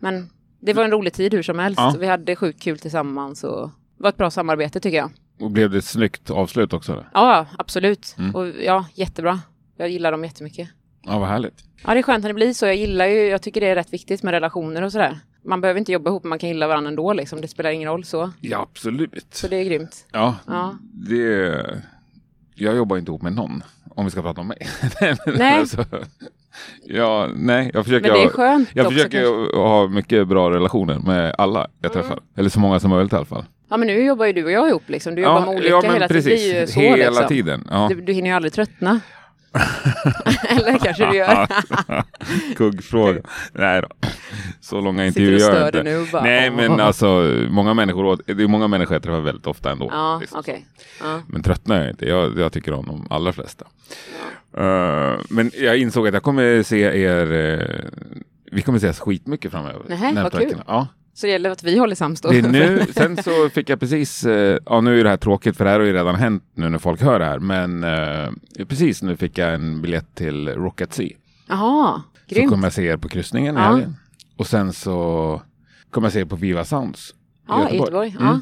Men 0.00 0.30
det 0.60 0.72
var 0.72 0.84
en 0.84 0.90
rolig 0.90 1.12
tid 1.12 1.34
hur 1.34 1.42
som 1.42 1.58
helst. 1.58 1.78
Ja. 1.80 1.94
Vi 2.00 2.06
hade 2.06 2.36
sjukt 2.36 2.62
kul 2.62 2.78
tillsammans 2.78 3.44
och 3.44 3.68
det 3.96 4.02
var 4.02 4.08
ett 4.08 4.16
bra 4.16 4.30
samarbete 4.30 4.80
tycker 4.80 4.96
jag. 4.98 5.10
Och 5.40 5.50
blev 5.50 5.70
det 5.70 5.78
ett 5.78 5.84
snyggt 5.84 6.30
avslut 6.30 6.72
också? 6.72 6.92
Eller? 6.92 7.08
Ja, 7.14 7.46
absolut. 7.58 8.14
Mm. 8.18 8.34
Och 8.34 8.48
ja, 8.48 8.86
jättebra. 8.94 9.40
Jag 9.76 9.88
gillar 9.88 10.12
dem 10.12 10.24
jättemycket. 10.24 10.68
Ja, 11.06 11.18
vad 11.18 11.28
härligt. 11.28 11.54
Ja, 11.86 11.94
det 11.94 12.00
är 12.00 12.02
skönt 12.02 12.22
när 12.22 12.28
det 12.30 12.34
blir 12.34 12.52
så. 12.52 12.66
Jag 12.66 12.76
gillar 12.76 13.06
ju, 13.06 13.18
jag 13.28 13.42
tycker 13.42 13.60
det 13.60 13.66
är 13.66 13.74
rätt 13.74 13.92
viktigt 13.92 14.22
med 14.22 14.32
relationer 14.32 14.82
och 14.82 14.92
sådär. 14.92 15.18
Man 15.44 15.60
behöver 15.60 15.78
inte 15.78 15.92
jobba 15.92 16.10
ihop, 16.10 16.22
men 16.24 16.28
man 16.28 16.38
kan 16.38 16.48
gilla 16.48 16.66
varandra 16.68 16.88
ändå 16.88 17.12
liksom. 17.12 17.40
Det 17.40 17.48
spelar 17.48 17.70
ingen 17.70 17.88
roll 17.88 18.04
så. 18.04 18.30
Ja, 18.40 18.58
absolut. 18.72 19.26
Så 19.30 19.48
det 19.48 19.56
är 19.56 19.64
grymt. 19.64 20.06
Ja, 20.12 20.36
Ja. 20.46 20.74
det... 20.92 21.80
Jag 22.54 22.76
jobbar 22.76 22.96
inte 22.96 23.10
ihop 23.10 23.22
med 23.22 23.32
någon, 23.32 23.62
om 23.90 24.04
vi 24.04 24.10
ska 24.10 24.22
prata 24.22 24.40
om 24.40 24.48
mig. 24.48 24.58
Nej. 25.26 25.58
Alltså, 25.58 25.84
ja, 26.84 27.28
nej, 27.36 27.70
jag 27.74 27.84
försöker, 27.84 28.08
Men 28.08 28.18
det 28.18 28.24
är 28.24 28.28
skönt 28.28 28.68
jag 28.72 28.86
också 28.86 28.96
försöker 28.96 29.22
kanske. 29.24 29.56
ha 29.56 29.88
mycket 29.88 30.28
bra 30.28 30.50
relationer 30.50 30.98
med 30.98 31.34
alla 31.38 31.66
jag 31.80 31.90
Mm. 31.96 32.02
träffar. 32.02 32.22
Eller 32.36 32.48
så 32.48 32.60
många 32.60 32.80
som 32.80 32.90
möjligt 32.90 33.12
i 33.12 33.16
alla 33.16 33.24
fall. 33.24 33.44
Ja, 33.68 33.76
men 33.76 33.86
nu 33.86 34.04
jobbar 34.04 34.26
ju 34.26 34.32
du 34.32 34.44
och 34.44 34.50
jag 34.50 34.68
ihop 34.68 34.82
liksom. 34.86 35.14
Du 35.14 35.22
jobbar 35.22 35.40
med 35.40 35.48
olika 35.48 35.68
ja, 35.68 35.80
hela 35.92 36.08
precis. 36.08 36.54
Ju 36.54 36.66
så 36.66 36.80
Hela 36.80 36.96
liksom. 37.10 37.28
tiden. 37.28 37.68
Ja. 37.70 37.86
Du, 37.90 38.00
du 38.00 38.12
hinner 38.12 38.30
ju 38.30 38.36
aldrig 38.36 38.52
tröttna. 38.52 39.00
Eller 40.48 40.78
kanske 40.78 41.06
du 41.10 41.16
gör. 41.16 41.46
Kuggfråga. 42.56 43.20
Nej 43.52 43.80
då. 43.82 43.88
Så 44.60 44.80
långa 44.80 45.06
intervjuer 45.06 45.38
gör 45.38 45.58
jag 45.58 45.68
inte. 45.68 45.82
nu 45.82 46.06
bara, 46.12 46.22
Nej, 46.22 46.50
men 46.50 46.80
alltså 46.80 47.06
många 47.50 47.74
människor, 47.74 48.18
det 48.26 48.42
är 48.42 48.48
många 48.48 48.68
människor 48.68 48.94
jag 48.94 49.02
träffar 49.02 49.20
väldigt 49.20 49.46
ofta 49.46 49.72
ändå. 49.72 49.88
Ja, 49.92 50.18
liksom. 50.20 50.38
okej. 50.38 50.66
Ja. 51.00 51.20
Men 51.28 51.42
tröttnar 51.42 51.80
jag 51.80 51.90
inte. 51.90 52.08
Jag, 52.08 52.38
jag 52.38 52.52
tycker 52.52 52.72
om 52.72 52.86
de 52.86 53.06
allra 53.10 53.32
flesta. 53.32 53.66
Eh, 54.56 55.18
men 55.28 55.50
jag 55.54 55.78
insåg 55.78 56.08
att 56.08 56.14
jag 56.14 56.22
kommer 56.22 56.62
se 56.62 56.80
er, 56.80 57.32
eh, 57.32 57.90
vi 58.52 58.62
kommer 58.62 58.78
ses 58.78 59.00
skitmycket 59.00 59.50
framöver. 59.52 59.82
Nähä, 59.88 60.22
vad 60.22 60.32
kul. 60.32 60.62
Ja. 60.66 60.86
Så 61.14 61.26
det 61.26 61.32
gäller 61.32 61.50
att 61.50 61.62
vi 61.62 61.78
håller 61.78 61.94
sams 61.94 62.20
då. 62.20 62.28
Det 62.28 62.38
är 62.38 62.42
nu, 62.48 62.86
sen 62.94 63.16
så 63.22 63.48
fick 63.48 63.68
jag 63.70 63.80
precis, 63.80 64.24
eh, 64.24 64.58
ja 64.66 64.80
nu 64.80 65.00
är 65.00 65.04
det 65.04 65.10
här 65.10 65.16
tråkigt 65.16 65.56
för 65.56 65.64
det 65.64 65.70
här 65.70 65.78
har 65.78 65.86
ju 65.86 65.92
redan 65.92 66.14
hänt 66.14 66.44
nu 66.54 66.68
när 66.68 66.78
folk 66.78 67.02
hör 67.02 67.18
det 67.18 67.24
här, 67.24 67.38
men 67.38 67.84
eh, 67.84 68.64
precis 68.66 69.02
nu 69.02 69.16
fick 69.16 69.38
jag 69.38 69.54
en 69.54 69.82
biljett 69.82 70.14
till 70.14 70.48
Rocket 70.48 70.92
Sea. 70.92 71.08
Jaha, 71.48 72.02
Så 72.28 72.34
grymt. 72.34 72.50
kommer 72.50 72.66
jag 72.66 72.72
se 72.72 72.86
er 72.86 72.96
på 72.96 73.08
kryssningen 73.08 73.56
i 73.56 73.60
Ja. 73.60 73.64
helgen. 73.66 73.96
Och 74.36 74.46
sen 74.46 74.72
så 74.72 75.42
kommer 75.90 76.06
jag 76.06 76.12
se 76.12 76.20
er 76.20 76.24
på 76.24 76.36
Viva 76.36 76.64
Sounds 76.64 77.14
Ja, 77.48 77.70
i 77.70 77.76
Göteborg. 77.76 78.16
Ja. 78.20 78.26
Mm. 78.28 78.40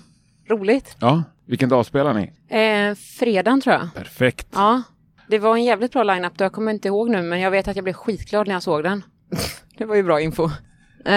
Roligt. 0.48 0.96
Ja, 0.98 1.22
Vilken 1.46 1.68
dag 1.68 1.86
spelar 1.86 2.14
ni? 2.14 2.22
Eh, 2.58 2.94
fredagen 2.94 3.60
tror 3.60 3.74
jag. 3.74 3.88
Perfekt. 3.94 4.46
Ja, 4.54 4.82
det 5.28 5.38
var 5.38 5.56
en 5.56 5.64
jävligt 5.64 5.92
bra 5.92 6.02
line-up. 6.02 6.32
Jag 6.38 6.52
kommer 6.52 6.72
inte 6.72 6.88
ihåg 6.88 7.10
nu, 7.10 7.22
men 7.22 7.40
jag 7.40 7.50
vet 7.50 7.68
att 7.68 7.76
jag 7.76 7.84
blev 7.84 7.94
skitglad 7.94 8.46
när 8.46 8.54
jag 8.54 8.62
såg 8.62 8.82
den. 8.82 9.02
det 9.78 9.84
var 9.84 9.94
ju 9.96 10.02
bra 10.02 10.20
info. 10.20 10.50
Eh, 11.04 11.14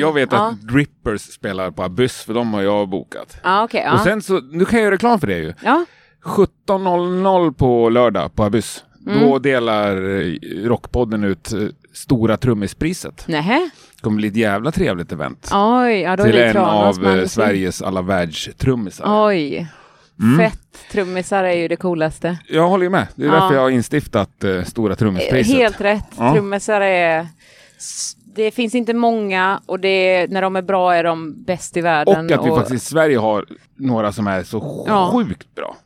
Jag 0.00 0.12
vet 0.12 0.32
ja. 0.32 0.48
att 0.48 0.60
Drippers 0.60 1.20
spelar 1.20 1.70
på 1.70 1.82
Abyss, 1.82 2.24
för 2.24 2.34
de 2.34 2.54
har 2.54 2.62
jag 2.62 2.88
bokat. 2.88 3.36
Okej. 3.44 3.82
ja. 3.86 3.92
Och 3.94 4.00
sen 4.00 4.22
så, 4.22 4.40
nu 4.40 4.64
kan 4.64 4.78
jag 4.78 4.84
göra 4.84 4.94
reklam 4.94 5.20
för 5.20 5.26
det 5.26 5.38
ju. 5.38 5.52
ja. 5.62 5.84
17.00 6.24 7.52
på 7.52 7.88
lördag 7.90 8.34
på 8.34 8.44
Abyss. 8.44 8.84
Mm. 9.06 9.20
Då 9.20 9.38
delar 9.38 10.20
eh, 10.20 10.32
Rockpodden 10.68 11.24
ut 11.24 11.52
eh, 11.52 11.58
Stora 11.92 12.36
Trummispriset. 12.36 13.24
Nähä? 13.28 13.70
Det 13.96 14.02
kommer 14.02 14.16
bli 14.16 14.28
ett 14.28 14.36
jävla 14.36 14.72
trevligt 14.72 15.12
event. 15.12 15.50
Oj, 15.54 16.00
ja 16.00 16.16
då 16.16 16.24
till 16.24 16.38
en 16.38 16.56
av 16.56 17.26
Sveriges 17.26 17.82
alla 17.82 18.02
världstrummisar. 18.02 19.26
Oj. 19.26 19.68
Mm. 20.20 20.38
Fett. 20.38 20.60
Trummisar 20.92 21.44
är 21.44 21.52
ju 21.52 21.68
det 21.68 21.76
coolaste. 21.76 22.38
Jag 22.48 22.68
håller 22.68 22.84
ju 22.84 22.90
med. 22.90 23.06
Det 23.14 23.22
är 23.24 23.26
Ja. 23.26 23.32
därför 23.34 23.54
jag 23.54 23.62
har 23.62 23.70
instiftat 23.70 24.44
eh, 24.44 24.62
Stora 24.64 24.96
Trummispriset. 24.96 25.56
Helt 25.56 25.80
rätt. 25.80 26.04
Ja. 26.18 26.32
Trummisar 26.34 26.80
är... 26.80 27.26
Det 28.34 28.50
finns 28.50 28.74
inte 28.74 28.94
många 28.94 29.60
och 29.66 29.80
det, 29.80 30.26
när 30.30 30.42
de 30.42 30.56
är 30.56 30.62
bra 30.62 30.94
är 30.94 31.04
de 31.04 31.42
bäst 31.44 31.76
i 31.76 31.80
världen. 31.80 32.26
Och 32.26 32.32
att 32.32 32.46
vi 32.46 32.50
faktiskt 32.50 32.84
i 32.86 32.88
Sverige 32.88 33.18
har 33.18 33.44
några 33.76 34.12
som 34.12 34.26
är 34.26 34.42
så 34.42 34.84
Ja. 34.88 35.10
sjukt 35.12 35.54
bra. 35.54 35.76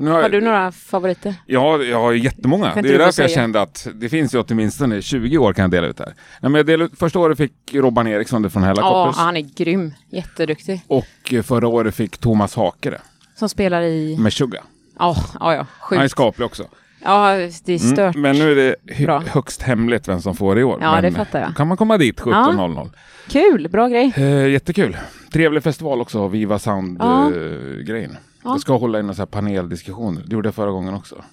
Nu 0.00 0.10
har, 0.10 0.22
Har 0.22 0.28
du 0.28 0.40
några 0.40 0.72
favoriter? 0.72 1.34
Ja, 1.46 1.78
jag 1.82 2.00
har 2.00 2.12
jättemånga. 2.12 2.74
Det 2.82 2.94
är 2.94 2.98
därför 2.98 3.22
jag 3.22 3.30
kände 3.30 3.60
att 3.60 3.88
det 3.94 4.08
finns 4.08 4.34
ju 4.34 4.38
åtminstone 4.48 5.02
20 5.02 5.38
år 5.38 5.52
kan 5.52 5.62
jag 5.62 5.70
dela 5.70 5.86
ut 5.86 5.98
här. 5.98 6.14
Nej, 6.40 6.50
men 6.52 6.66
delade 6.66 6.96
första 6.96 7.18
året 7.18 7.38
fick 7.38 7.52
Robban 7.74 8.06
Eriksson 8.06 8.50
från 8.50 8.62
Ja, 8.62 8.68
Hellacopters. 8.68 9.16
han 9.16 9.36
är 9.36 9.40
grym. 9.40 9.92
Jätteduktig. 10.10 10.80
Och 10.86 11.06
eh, 11.32 11.42
förra 11.42 11.68
året 11.68 11.94
fick 11.94 12.18
Thomas 12.18 12.54
Hakere 12.54 12.98
Som 13.34 13.48
spelar 13.48 13.82
i... 13.82 14.16
med 14.20 14.32
Suga. 14.32 14.62
Ja, 14.98 15.16
ja, 15.40 15.54
ja. 15.54 15.66
Han 15.80 15.98
är 15.98 16.02
Sjukt. 16.02 16.10
skaplig 16.12 16.46
också. 16.46 16.64
Ja, 17.04 17.34
det 17.64 17.72
är 17.74 17.78
stört. 17.78 18.14
Mm, 18.14 18.20
men 18.22 18.38
nu 18.38 18.50
är 18.52 18.54
det 18.56 19.04
Bra. 19.04 19.22
högst 19.26 19.62
hemligt 19.62 20.08
vem 20.08 20.20
som 20.20 20.36
får 20.36 20.58
i 20.58 20.64
år. 20.64 20.78
Ja, 20.82 20.92
men 20.92 21.02
det 21.02 21.12
fattar 21.12 21.40
jag. 21.40 21.56
kan 21.56 21.68
man 21.68 21.76
komma 21.76 21.98
dit 21.98 22.20
17.00. 22.20 22.90
Kul, 23.28 23.68
bra 23.68 23.88
grej. 23.88 24.12
Eh, 24.16 24.46
jättekul. 24.48 24.96
Trevlig 25.32 25.62
festival 25.62 26.00
också, 26.00 26.28
Viva 26.28 26.54
Ja. 26.54 26.58
Sound-grejen. 26.58 28.16
Ja. 28.44 28.50
Jag 28.50 28.60
ska 28.60 28.76
hålla 28.76 28.98
i 28.98 29.02
några 29.02 29.26
paneldiskussioner. 29.26 30.22
Det 30.26 30.32
gjorde 30.34 30.46
jag 30.46 30.54
förra 30.54 30.70
gången 30.70 30.94
också. 30.94 31.24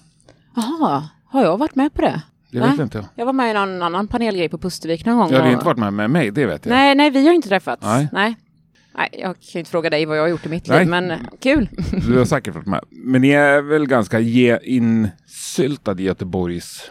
Jaha, 0.56 1.02
har 1.26 1.42
jag 1.42 1.58
varit 1.58 1.74
med 1.74 1.94
på 1.94 2.02
det? 2.02 2.22
Det 2.50 2.60
vet 2.60 2.80
inte 2.80 2.98
jag. 2.98 3.06
Jag 3.14 3.26
var 3.26 3.32
med 3.32 3.50
i 3.50 3.54
någon 3.54 3.82
annan 3.82 4.08
panelgrej 4.08 4.48
på 4.48 4.58
Pustervik 4.58 5.04
någon 5.06 5.16
gång. 5.18 5.28
Jag 5.30 5.36
hade 5.36 5.48
och- 5.48 5.52
inte 5.52 5.64
varit 5.66 5.78
med 5.78 5.92
med 5.92 6.10
mig, 6.10 6.30
det 6.30 6.46
vet 6.46 6.66
jag. 6.66 6.72
Nej, 6.74 6.94
nej, 6.94 7.10
vi 7.10 7.26
har 7.26 7.34
inte 7.34 7.48
träffats. 7.48 7.82
Nej. 7.82 8.08
Nej. 8.12 8.36
Nej, 8.96 9.08
jag 9.12 9.34
kan 9.34 9.40
ju 9.52 9.58
inte 9.58 9.70
fråga 9.70 9.90
dig 9.90 10.06
vad 10.06 10.16
jag 10.18 10.22
har 10.22 10.28
gjort 10.28 10.46
i 10.46 10.48
mitt 10.48 10.68
Nej. 10.68 10.78
liv, 10.78 10.88
men 10.88 11.12
kul. 11.40 11.68
Du 12.08 12.18
har 12.18 12.24
säkert 12.24 12.54
varit 12.54 12.66
med. 12.66 12.80
Men 12.90 13.20
ni 13.20 13.30
är 13.30 13.62
väl 13.62 13.86
ganska 13.86 14.18
ge 14.20 14.58
insyltade 14.62 16.02
i 16.02 16.06
Göteborgs... 16.06 16.90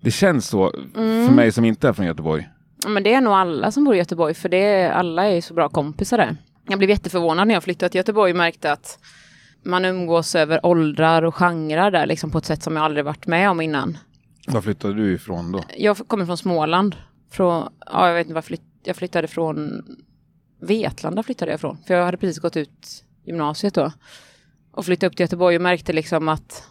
Det 0.00 0.10
känns 0.10 0.48
så 0.48 0.72
Mm. 0.96 1.26
för 1.28 1.34
mig 1.34 1.52
som 1.52 1.64
inte 1.64 1.88
är 1.88 1.92
från 1.92 2.06
Göteborg. 2.06 2.48
Ja, 2.82 2.88
Men 2.88 3.02
det 3.02 3.14
är 3.14 3.20
nog 3.20 3.32
alla 3.32 3.70
som 3.70 3.84
bor 3.84 3.94
i 3.94 3.98
Göteborg, 3.98 4.34
för 4.34 4.48
det 4.48 4.56
är, 4.64 4.90
alla 4.90 5.26
är 5.28 5.40
så 5.40 5.54
bra 5.54 5.68
kompisar 5.68 6.18
där. 6.18 6.36
Jag 6.68 6.78
blev 6.78 6.90
jätteförvånad 6.90 7.48
när 7.48 7.54
jag 7.54 7.62
flyttade 7.62 7.90
till 7.90 7.98
Göteborg 7.98 8.30
och 8.32 8.36
märkte 8.36 8.72
att 8.72 8.98
man 9.62 9.84
umgås 9.84 10.34
över 10.34 10.66
åldrar 10.66 11.22
och 11.22 11.34
genrer 11.34 11.90
där, 11.90 12.06
liksom 12.06 12.30
på 12.30 12.38
ett 12.38 12.44
sätt 12.44 12.62
som 12.62 12.76
jag 12.76 12.84
aldrig 12.84 13.04
varit 13.04 13.26
med 13.26 13.50
om 13.50 13.60
innan. 13.60 13.98
Var 14.46 14.60
flyttade 14.60 14.94
du 14.94 15.12
ifrån 15.14 15.52
då? 15.52 15.64
Jag 15.76 15.96
kommer 15.96 16.26
från 16.26 16.36
Småland. 16.36 16.96
Från, 17.30 17.68
ja, 17.86 18.08
jag 18.08 18.14
vet 18.14 18.26
inte 18.26 18.34
var 18.34 18.42
flytt, 18.42 18.62
jag 18.84 18.96
flyttade 18.96 19.28
från 19.28 19.82
Vetlanda 20.58 21.22
flyttade 21.22 21.50
jag 21.50 21.60
från. 21.60 21.78
För 21.86 21.94
jag 21.94 22.04
hade 22.04 22.16
precis 22.16 22.38
gått 22.38 22.56
ut 22.56 23.04
gymnasiet 23.24 23.74
då. 23.74 23.92
Och 24.70 24.84
flyttade 24.84 25.06
upp 25.06 25.16
till 25.16 25.24
Göteborg 25.24 25.56
och 25.56 25.62
märkte 25.62 25.92
liksom 25.92 26.28
att 26.28 26.68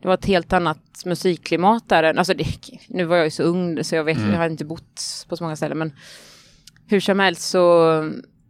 det 0.00 0.08
var 0.08 0.14
ett 0.14 0.26
helt 0.26 0.52
annat 0.52 1.02
musikklimat 1.04 1.88
där. 1.88 2.02
Alltså 2.02 2.34
det, 2.34 2.46
nu 2.88 3.04
var 3.04 3.16
jag 3.16 3.26
ju 3.26 3.30
så 3.30 3.42
ung 3.42 3.84
så 3.84 3.94
jag 3.94 4.04
vet, 4.04 4.18
jag 4.18 4.38
har 4.38 4.50
inte 4.50 4.64
bott 4.64 5.26
på 5.28 5.36
så 5.36 5.44
många 5.44 5.56
ställen. 5.56 5.78
Men 5.78 5.92
hur 6.86 7.00
som 7.00 7.18
helst 7.18 7.42
så 7.42 7.60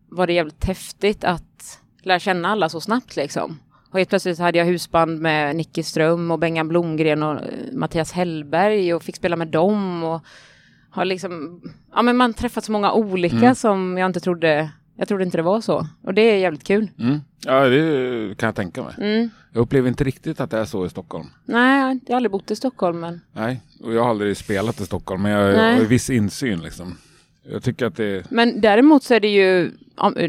var 0.09 0.27
det 0.27 0.33
jävligt 0.33 0.65
häftigt 0.65 1.25
att 1.25 1.81
lära 2.03 2.19
känna 2.19 2.49
alla 2.49 2.69
så 2.69 2.81
snabbt 2.81 3.17
liksom. 3.17 3.59
Och 3.91 3.99
helt 3.99 4.09
plötsligt 4.09 4.39
hade 4.39 4.59
jag 4.59 4.65
husband 4.65 5.21
med 5.21 5.57
Nicky 5.57 5.83
Ström 5.83 6.31
och 6.31 6.39
Bengan 6.39 6.69
Blomgren 6.69 7.23
och 7.23 7.35
eh, 7.35 7.73
Mattias 7.73 8.13
Hellberg 8.13 8.95
och 8.95 9.03
fick 9.03 9.17
spela 9.17 9.37
med 9.37 9.49
dem 9.49 10.05
och 10.05 10.25
har 10.91 11.05
liksom, 11.05 11.61
ja 11.95 12.03
men 12.03 12.17
man 12.17 12.35
träffat 12.35 12.65
så 12.65 12.73
många 12.73 12.93
olika 12.93 13.55
som 13.55 13.99
jag 13.99 14.07
inte 14.07 14.21
trodde, 14.21 14.71
jag 14.97 15.09
trodde 15.09 15.25
inte 15.25 15.37
det 15.39 15.43
var 15.43 15.61
så. 15.61 15.87
Och 16.03 16.15
det 16.15 16.23
är 16.23 16.37
jävligt 16.37 16.65
kul. 16.65 16.91
Mm. 16.99 17.21
Ja, 17.45 17.65
det 17.69 18.39
kan 18.39 18.47
jag 18.47 18.55
tänka 18.55 18.83
mig. 18.83 18.95
Mm. 18.99 19.31
Jag 19.53 19.61
upplever 19.61 19.89
inte 19.89 20.05
riktigt 20.05 20.41
att 20.41 20.51
det 20.51 20.59
är 20.59 20.65
så 20.65 20.87
i 20.87 20.91
Stockholm. 20.91 21.27
Nej, 21.45 22.01
jag 22.07 22.13
har 22.13 22.17
aldrig 22.17 22.31
bott 22.33 22.51
i 22.51 22.57
Stockholm 22.57 23.01
men 23.01 23.21
Nej, 23.33 23.61
och 23.81 23.95
jag 23.95 24.03
har 24.03 24.11
aldrig 24.11 24.37
spelat 24.37 24.81
i 24.81 24.87
Stockholm, 24.87 25.23
men 25.23 25.33
jag, 25.33 25.49
jag 25.49 25.57
Nej. 25.57 25.79
har 25.79 25.85
viss 25.85 26.11
insyn 26.11 26.61
liksom. 26.63 26.97
Jag 27.53 27.63
tycker 27.63 27.87
att 27.87 27.97
det... 27.97 28.31
Men 28.31 28.61
däremot 28.61 29.03
så 29.03 29.15
är 29.15 29.21
det 29.21 29.29
ju, 29.29 29.71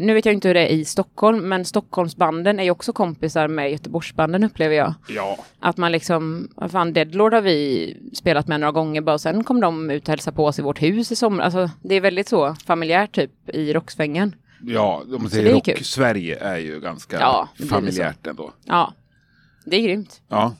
nu 0.00 0.14
vet 0.14 0.24
jag 0.24 0.34
inte 0.34 0.48
hur 0.48 0.54
det 0.54 0.60
är 0.60 0.72
i 0.72 0.84
Stockholm, 0.84 1.48
men 1.48 1.64
Stockholmsbanden 1.64 2.60
är 2.60 2.64
ju 2.64 2.70
också 2.70 2.92
kompisar 2.92 3.48
med 3.48 3.70
Göteborgsbanden 3.70 4.44
upplever 4.44 4.74
jag. 4.76 4.94
Ja. 5.08 5.38
Att 5.60 5.76
man 5.76 5.92
liksom, 5.92 6.48
vad 6.56 6.70
fan 6.70 6.92
Deadlord 6.92 7.34
har 7.34 7.40
vi 7.40 7.96
spelat 8.14 8.48
med 8.48 8.60
några 8.60 8.72
gånger 8.72 9.00
bara 9.00 9.14
och 9.14 9.20
sen 9.20 9.44
kom 9.44 9.60
de 9.60 9.90
ut 9.90 10.02
och 10.02 10.08
hälsade 10.08 10.36
på 10.36 10.46
oss 10.46 10.58
i 10.58 10.62
vårt 10.62 10.82
hus 10.82 11.12
i 11.12 11.16
sommar. 11.16 11.44
Alltså 11.44 11.70
det 11.82 11.94
är 11.94 12.00
väldigt 12.00 12.28
så 12.28 12.54
familjärt 12.66 13.14
typ 13.14 13.30
i 13.48 13.72
rocksvängen. 13.72 14.34
Ja, 14.64 15.02
om 15.06 15.22
man 15.22 15.30
säger 15.30 15.54
rock. 15.54 15.78
Sverige 15.82 16.36
är 16.36 16.58
ju 16.58 16.80
ganska 16.80 17.20
Ja, 17.20 17.48
familjärt 17.68 18.26
ändå. 18.26 18.52
Ja, 18.64 18.94
det 19.64 19.76
är 19.76 19.82
grymt. 19.82 20.20
Ja. 20.28 20.54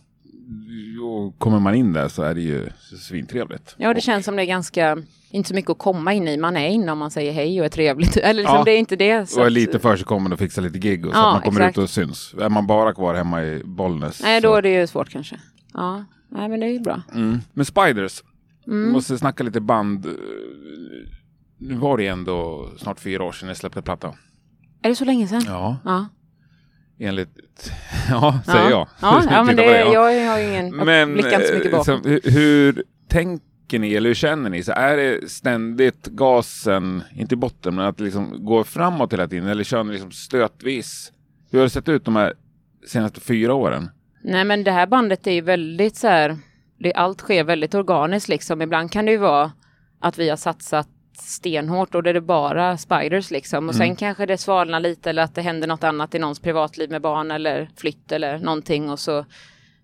Och 1.04 1.38
kommer 1.38 1.58
man 1.60 1.74
in 1.74 1.92
där 1.92 2.08
så 2.08 2.22
är 2.22 2.34
det 2.34 2.40
ju 2.40 2.68
svintrevligt. 3.00 3.74
Ja, 3.78 3.88
det 3.88 3.94
Och- 3.98 4.02
känns 4.02 4.24
som 4.24 4.36
det 4.36 4.42
är 4.42 4.46
ganska, 4.46 4.98
inte 5.30 5.48
så 5.48 5.54
mycket 5.54 5.70
att 5.70 5.78
komma 5.78 6.12
in 6.12 6.28
i. 6.28 6.36
Man 6.36 6.56
är 6.56 6.68
inne 6.68 6.92
om 6.92 6.98
man 6.98 7.10
säger 7.10 7.32
hej 7.32 7.60
och 7.60 7.64
är 7.64 7.68
trevligt. 7.70 8.16
Eller 8.22 8.34
liksom, 8.42 8.56
Ja. 8.56 8.64
det 8.64 8.70
är 8.70 8.78
inte 8.78 8.96
det. 8.96 9.28
så 9.30 9.36
Och 9.36 9.42
är 9.42 9.46
att- 9.46 9.52
lite 9.52 9.78
försigkommande 9.78 10.34
och 10.34 10.38
fixa 10.38 10.60
lite 10.60 10.78
gig 10.78 11.06
och 11.06 11.12
så 11.12 11.18
Ja, 11.18 11.26
att 11.28 11.32
man 11.34 11.42
kommer 11.42 11.60
exakt. 11.60 11.78
ut 11.78 11.82
och 11.84 11.90
syns. 11.90 12.34
Är 12.40 12.48
man 12.48 12.66
bara 12.66 12.92
kvar 12.94 13.14
hemma 13.14 13.42
i 13.44 13.62
Bollnäs. 13.64 14.22
Nej, 14.22 14.40
så- 14.40 14.48
då 14.48 14.54
är 14.54 14.62
det 14.62 14.70
ju 14.80 14.86
svårt 14.86 15.10
kanske. 15.10 15.36
Ja, 15.74 16.04
nej 16.28 16.48
men 16.48 16.60
det 16.60 16.66
är 16.66 16.70
ju 16.72 16.80
bra. 16.80 17.02
Mm. 17.14 17.38
Men 17.52 17.64
Spiders, 17.64 18.22
Mm. 18.66 18.92
måste 18.92 19.18
snacka 19.18 19.44
lite 19.44 19.60
band. 19.60 20.06
Nu 21.58 21.74
var 21.74 21.96
det 21.98 22.06
ändå 22.06 22.68
snart 22.78 23.00
fyra 23.00 23.24
år 23.24 23.32
sedan 23.32 23.48
jag 23.48 23.56
släppte 23.56 23.82
platta. 23.82 24.14
Är 24.82 24.88
det 24.88 24.94
så 24.96 25.04
länge 25.04 25.28
sedan? 25.28 25.42
Ja, 25.46 25.76
Ja. 25.84 26.06
Enligt... 27.02 27.28
Ja, 28.10 28.40
säger 28.46 28.58
ja. 28.58 28.70
jag. 28.70 28.88
Ja, 29.00 29.22
ja 29.30 29.44
men 29.46 29.56
det, 29.56 29.62
på 29.62 29.70
ja. 29.70 30.10
jag 30.12 30.30
har 30.30 30.38
ingen, 30.38 30.66
jag 30.76 30.86
Men 30.86 31.12
blickar 31.12 31.34
inte 31.34 31.46
så 31.46 31.54
mycket 31.54 31.72
eh, 31.72 31.78
bakåt. 31.78 32.04
liksom, 32.04 32.10
hur, 32.10 32.32
hur 32.32 32.84
tänker 33.08 33.78
ni 33.78 33.94
eller 33.94 34.10
hur 34.10 34.14
känner 34.14 34.50
ni? 34.50 34.62
Så 34.62 34.72
är 34.72 34.96
det 34.96 35.30
ständigt 35.30 36.06
gasen, 36.06 37.02
inte 37.16 37.34
i 37.34 37.36
botten, 37.36 37.74
men 37.74 37.84
att 37.84 37.98
det 37.98 38.04
liksom 38.04 38.44
går 38.44 38.64
framåt 38.64 39.12
hela 39.12 39.28
tiden? 39.28 39.48
Eller 39.48 39.64
kör 39.64 39.84
ni 39.84 39.92
liksom 39.92 40.10
stötvis? 40.12 41.12
Hur 41.50 41.58
har 41.58 41.66
det 41.66 41.70
sett 41.70 41.88
ut 41.88 42.04
de 42.04 42.16
här 42.16 42.34
senaste 42.86 43.20
fyra 43.20 43.54
åren? 43.54 43.90
Nej 44.24 44.44
men 44.44 44.64
det 44.64 44.70
här 44.70 44.86
bandet 44.86 45.26
är 45.26 45.32
ju 45.32 45.40
väldigt 45.40 45.96
så 45.96 46.06
här, 46.08 46.38
det, 46.78 46.92
allt 46.92 47.20
sker 47.20 47.44
väldigt 47.44 47.74
organiskt 47.74 48.28
liksom. 48.28 48.62
Ibland 48.62 48.92
kan 48.92 49.04
det 49.04 49.12
ju 49.12 49.18
vara 49.18 49.52
att 50.00 50.18
vi 50.18 50.28
har 50.28 50.36
satsat 50.36 50.88
stenhårt 51.22 51.94
och 51.94 52.02
det 52.02 52.10
är 52.10 52.14
det 52.14 52.20
bara 52.20 52.78
spiders 52.78 53.30
liksom. 53.30 53.68
Och 53.68 53.74
Mm. 53.74 53.86
sen 53.86 53.96
kanske 53.96 54.26
det 54.26 54.38
svalnar 54.38 54.80
lite 54.80 55.10
eller 55.10 55.22
att 55.22 55.34
det 55.34 55.42
händer 55.42 55.68
något 55.68 55.84
annat 55.84 56.14
i 56.14 56.18
någons 56.18 56.40
privatliv 56.40 56.90
med 56.90 57.02
barn 57.02 57.30
eller 57.30 57.70
flytt 57.76 58.12
eller 58.12 58.38
någonting 58.38 58.90
och 58.90 58.98
så 58.98 59.18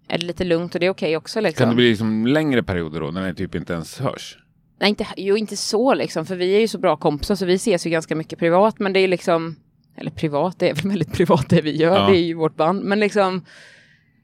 är 0.08 0.18
det 0.18 0.26
lite 0.26 0.44
lugnt 0.44 0.74
och 0.74 0.80
det 0.80 0.86
är 0.86 0.90
okej 0.90 1.16
också 1.16 1.40
liksom. 1.40 1.62
Kan 1.64 1.68
det 1.68 1.76
bli 1.76 1.88
liksom 1.90 2.26
längre 2.26 2.62
perioder 2.62 3.00
då, 3.00 3.10
när 3.10 3.26
ni 3.28 3.34
typ 3.34 3.54
inte 3.54 3.72
ens 3.72 3.98
hörs? 3.98 4.38
Nej, 4.80 4.88
inte, 4.90 5.06
jo, 5.16 5.36
inte 5.36 5.56
så 5.56 5.94
liksom, 5.94 6.26
för 6.26 6.36
vi 6.36 6.56
är 6.56 6.60
ju 6.60 6.68
så 6.68 6.78
bra 6.78 6.96
kompisar 6.96 7.34
så 7.34 7.46
vi 7.46 7.54
ses 7.54 7.86
ju 7.86 7.90
ganska 7.90 8.16
mycket 8.16 8.38
privat, 8.38 8.78
men 8.78 8.92
det 8.92 8.98
är 8.98 9.02
ju 9.02 9.06
liksom, 9.06 9.56
eller 9.96 10.10
privat, 10.10 10.58
det 10.58 10.70
är 10.70 10.74
väl 10.74 10.88
väldigt 10.88 11.12
privat 11.12 11.48
det 11.48 11.60
vi 11.60 11.76
gör, 11.76 11.96
Ja. 11.96 12.06
det 12.10 12.16
är 12.16 12.22
ju 12.22 12.34
vårt 12.34 12.56
band, 12.56 12.82
men 12.84 13.00
liksom 13.00 13.44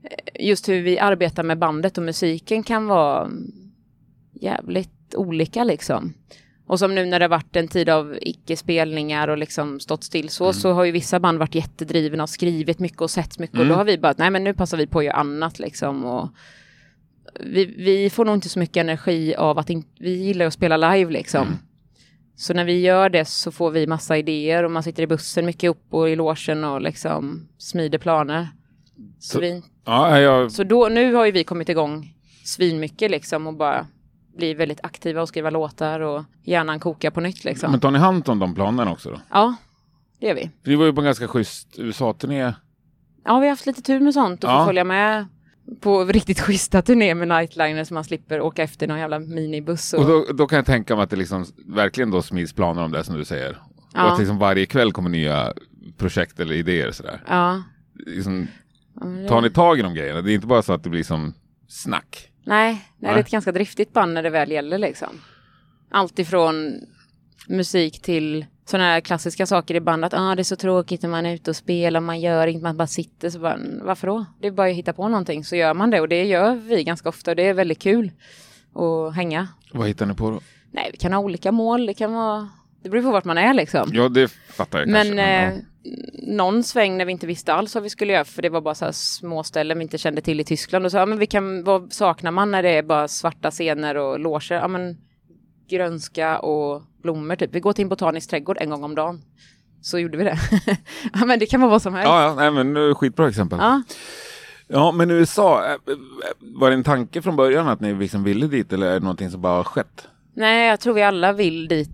eh, 0.03 0.47
just 0.47 0.69
hur 0.69 0.83
vi 0.83 0.99
arbetar 0.99 1.43
med 1.43 1.59
bandet 1.59 1.99
och 1.99 2.05
musiken 2.05 2.63
kan 2.63 2.87
vara 2.87 3.31
jävligt 4.33 5.15
olika 5.15 5.65
liksom. 5.65 6.15
Och 6.75 6.79
som 6.79 6.95
nu 6.95 7.07
när 7.07 7.19
det 7.19 7.25
har 7.25 7.31
varit 7.31 7.57
en 7.57 7.69
tid 7.69 7.89
av 7.89 8.19
icke-spelningar 8.21 9.29
och 9.29 9.39
liksom 9.39 9.81
stått 9.81 10.05
still 10.05 10.29
så, 10.29 10.53
så 10.53 10.73
har 10.73 10.85
ju 10.85 10.93
vissa 10.93 11.21
band 11.21 11.39
varit 11.39 11.55
jättedrivna 11.55 12.23
och 12.23 12.29
skrivit 12.31 12.79
mycket 12.79 13.01
och 13.01 13.11
sett 13.11 13.39
mycket 13.39 13.59
och 13.59 13.67
då 13.67 13.75
har 13.75 13.85
vi 13.85 13.99
bara, 13.99 14.15
nej 14.19 14.31
men 14.31 14.45
nu 14.45 14.55
passar 14.55 14.77
vi 14.77 14.87
på 14.87 14.99
att 14.99 15.05
göra 15.05 15.17
annat 15.17 15.59
liksom 15.59 16.05
och 16.05 16.29
vi, 17.41 17.65
vi 17.65 18.11
får 18.11 18.25
nog 18.25 18.35
inte 18.35 18.49
så 18.49 18.59
mycket 18.59 18.77
energi 18.77 19.35
av 19.35 19.59
att 19.59 19.71
in, 19.71 19.85
vi 19.99 20.11
gillar 20.11 20.47
att 20.47 20.53
spela 20.53 20.77
live 20.77 21.11
liksom. 21.13 21.47
Så 22.37 22.55
när 22.55 22.65
vi 22.65 22.81
gör 22.81 23.11
det 23.11 23.25
så 23.25 23.51
får 23.53 23.71
vi 23.71 23.87
massa 23.87 24.19
idéer 24.19 24.65
och 24.65 24.71
man 24.71 24.83
sitter 24.83 25.03
i 25.03 25.07
bussen 25.07 25.47
mycket 25.47 25.71
upp 25.71 25.85
och 25.91 26.11
i 26.11 26.17
logen 26.17 26.65
och 26.65 26.81
liksom 26.81 27.49
smider 27.59 27.99
planer. 27.99 28.49
Så, 29.19 29.33
Så- 29.33 29.41
vi, 29.41 29.63
Ja, 29.87 30.21
jag, 30.21 30.53
så 30.53 30.65
då, 30.65 30.89
nu 30.89 31.15
har 31.15 31.25
ju 31.27 31.33
vi 31.33 31.45
kommit 31.45 31.69
igång 31.69 32.15
svinmycket 32.45 33.11
liksom 33.11 33.47
och 33.47 33.55
bara 33.55 33.87
blir 34.37 34.55
väldigt 34.55 34.81
aktiva 34.83 35.23
och 35.23 35.29
skriva 35.29 35.51
låtar 35.51 36.01
och 36.01 36.25
hjärnan 36.43 36.81
kokar 36.81 37.11
på 37.11 37.21
nytt 37.21 37.45
liksom. 37.45 37.71
men 37.71 37.81
tar 37.81 37.91
ni 37.91 37.99
hand 37.99 38.29
om 38.29 38.39
de 38.39 38.55
planerna 38.55 38.93
också 38.93 39.11
då? 39.11 39.21
Ja, 39.31 39.55
det 40.21 40.27
gör 40.27 40.35
vi. 40.35 40.51
För 40.63 40.71
ni 40.71 40.77
var 40.77 40.85
ju 40.87 40.93
på 40.93 41.01
en 41.01 41.05
ganska 41.05 41.29
schysst 41.29 41.79
USA-turné 41.79 42.55
Ja, 43.25 43.39
vi 43.39 43.47
har 43.47 43.51
haft 43.51 43.67
lite 43.67 43.83
tur 43.83 44.01
med 44.01 44.15
sånt 44.15 44.45
och 44.45 44.51
Ja. 44.51 44.59
få 44.59 44.65
följa 44.67 44.85
med 44.85 45.27
på 45.81 46.05
riktigt 46.05 46.41
schyssta 46.41 46.83
turnéer 46.83 47.15
med 47.15 47.29
Nightliner 47.29 47.85
så 47.85 47.95
man 47.95 48.05
slipper 48.05 48.41
åka 48.41 48.63
efter 48.63 48.87
någon 48.87 48.99
jävla 48.99 49.19
minibuss. 49.19 49.93
Och, 49.93 50.01
Och 50.01 50.07
då, 50.07 50.25
då 50.33 50.47
kan 50.47 50.57
jag 50.57 50.67
tänka 50.67 50.97
mig 50.97 51.03
att 51.05 51.11
det 51.11 51.17
liksom 51.17 51.47
verkligen 51.67 52.11
då 52.11 52.23
smids 52.23 52.53
planer 52.53 52.83
om 52.85 52.93
det 52.93 53.05
som 53.05 53.17
du 53.17 53.25
säger. 53.25 53.59
Ja. 53.95 54.05
Och 54.07 54.13
att 54.13 54.19
liksom 54.19 54.39
varje 54.39 54.67
kväll 54.67 54.93
kommer 54.93 55.11
nya 55.11 55.53
projekt 55.97 56.41
eller 56.41 56.55
idéer 56.55 56.91
sådär. 56.91 57.23
ja. 57.29 57.63
Liksom, 58.07 58.47
tar 59.29 59.41
ni 59.41 59.51
tag 59.51 59.79
i 59.79 59.83
de 59.83 59.95
grejerna? 59.95 60.23
Det 60.23 60.33
är 60.33 60.35
inte 60.35 60.47
bara 60.47 60.63
så 60.63 60.73
att 60.73 60.83
det 60.83 60.91
blir 60.91 61.03
som 61.03 61.35
snack. 61.69 62.29
Nej, 62.45 62.89
det 62.99 63.07
är 63.07 63.17
ett 63.19 63.31
ganska 63.31 63.53
driftigt 63.53 63.93
band 63.93 64.15
när 64.15 64.23
det 64.23 64.31
väl 64.31 64.51
gäller 64.51 64.79
liksom. 64.79 65.21
Allt 65.91 66.19
ifrån 66.19 66.81
musik 67.49 68.03
till 68.03 68.47
sådana 68.67 68.85
här 68.89 69.01
klassiska 69.01 69.47
saker 69.47 69.75
i 69.75 69.81
bandet. 69.81 70.15
Ah, 70.15 70.35
det 70.35 70.43
är 70.43 70.45
så 70.45 70.57
tråkigt 70.57 71.03
när 71.03 71.11
man 71.11 71.27
är 71.27 71.35
ute 71.35 71.51
och 71.51 71.57
spelar, 71.57 72.01
man 72.01 72.21
gör 72.21 72.47
inte, 72.47 72.63
man 72.63 72.77
bara 72.77 72.87
sitter. 72.87 73.31
Så 73.31 73.39
bara, 73.39 73.59
varför 73.83 74.07
då? 74.07 74.25
Det 74.41 74.47
är 74.47 74.51
bara 74.51 74.69
att 74.71 74.75
hitta 74.77 74.93
på 74.93 75.09
någonting 75.09 75.45
så 75.45 75.57
gör 75.57 75.75
man 75.75 75.91
det 75.91 76.01
och 76.01 76.09
det 76.09 76.25
gör 76.25 76.55
vi 76.55 76.85
ganska 76.85 77.09
ofta 77.09 77.31
och 77.31 77.37
det 77.37 77.49
är 77.49 77.55
väldigt 77.55 77.79
kul 77.79 78.11
att 78.75 79.15
hänga. 79.15 79.49
Vad 79.73 79.89
hittar 79.89 80.07
ni 80.07 80.15
på 80.15 80.31
då? 80.31 80.41
Nej, 80.71 80.89
vi 80.93 80.99
kan 80.99 81.13
ha 81.13 81.21
olika 81.21 81.53
mål, 81.53 81.87
det 81.87 81.95
kan 81.95 82.13
vara... 82.13 82.49
Det 82.83 82.91
beror 82.91 83.03
på 83.03 83.11
vart 83.11 83.25
man 83.25 83.39
är 83.39 83.55
liksom. 83.55 83.91
Ja, 83.93 84.09
det 84.09 84.29
fattar 84.29 84.79
jag 84.79 84.89
Men, 84.89 85.07
kanske. 85.07 85.23
eh, 85.25 85.45
ja. 85.55 85.59
Någon 86.13 86.63
sväng 86.63 86.97
när 86.97 87.05
vi 87.05 87.13
inte 87.13 87.27
visste 87.27 87.55
alls 87.55 87.75
vad 87.75 87.83
vi 87.83 87.91
skulle 87.91 88.13
göra, 88.13 88.25
för 88.25 88.43
det 88.43 88.49
var 88.49 88.61
bara 88.61 88.75
så 88.75 88.85
här 88.85 88.93
små 88.93 89.43
ställen 89.43 89.79
vi 89.79 89.83
inte 89.83 89.99
kände 89.99 90.21
till 90.21 90.41
i 90.41 90.45
Tyskland. 90.45 90.85
Och 90.85 90.91
så, 90.91 90.97
ja, 90.97 91.07
men 91.07 91.19
vi 91.19 91.27
kan, 91.27 91.65
vad 91.65 91.93
saknar 91.93 92.31
man 92.31 92.51
när 92.51 92.63
det 92.63 92.71
är 92.71 92.83
bara 92.83 93.09
svarta 93.09 93.51
scener 93.51 93.95
och 93.95 94.19
loger? 94.19 94.55
Ja, 94.55 94.69
men 94.69 94.97
grönska 95.69 96.39
och 96.39 96.83
blommor 97.03 97.37
typ. 97.37 97.55
Vi 97.55 97.61
går 97.61 97.73
till 97.73 97.83
en 97.83 97.89
botanisk 97.89 98.31
trädgård 98.31 98.57
en 98.61 98.71
gång 98.71 98.85
om 98.85 98.95
dagen. 98.95 99.23
Så 99.83 99.99
gjorde 99.99 100.19
vi 100.19 100.25
det. 100.25 100.39
ja, 101.15 101.25
men 101.27 101.39
det 101.39 101.47
kan 101.47 101.61
vara 101.61 101.71
vad 101.71 101.83
som 101.83 101.95
helst. 101.95 102.09
Ja, 102.09 102.23
ja, 102.23 102.35
nej, 102.35 102.51
men 102.51 102.89
eh, 102.89 102.95
skitbra 102.95 103.29
exempel. 103.29 103.59
Ja. 103.59 103.83
Ja. 104.69 104.93
men 104.93 105.11
USA, 105.11 105.65
eh, 105.67 105.73
eh, 105.73 105.79
var 106.41 106.71
det 106.71 106.75
en 106.75 106.85
tanke 106.85 107.23
från 107.23 107.37
början 107.37 107.69
att 107.69 107.81
ni 107.81 107.95
liksom 107.95 108.25
ville 108.25 108.47
dit 108.47 108.73
eller 108.73 108.87
är 108.87 108.95
det 108.95 109.01
någonting 109.01 109.31
som 109.31 109.41
bara 109.41 109.57
har 109.57 109.65
skett? 109.65 110.09
Nej, 110.35 110.69
jag 110.69 110.81
tror 110.81 110.95
vi 110.95 111.03
alla 111.03 111.33
vill 111.33 111.69
dit 111.69 111.91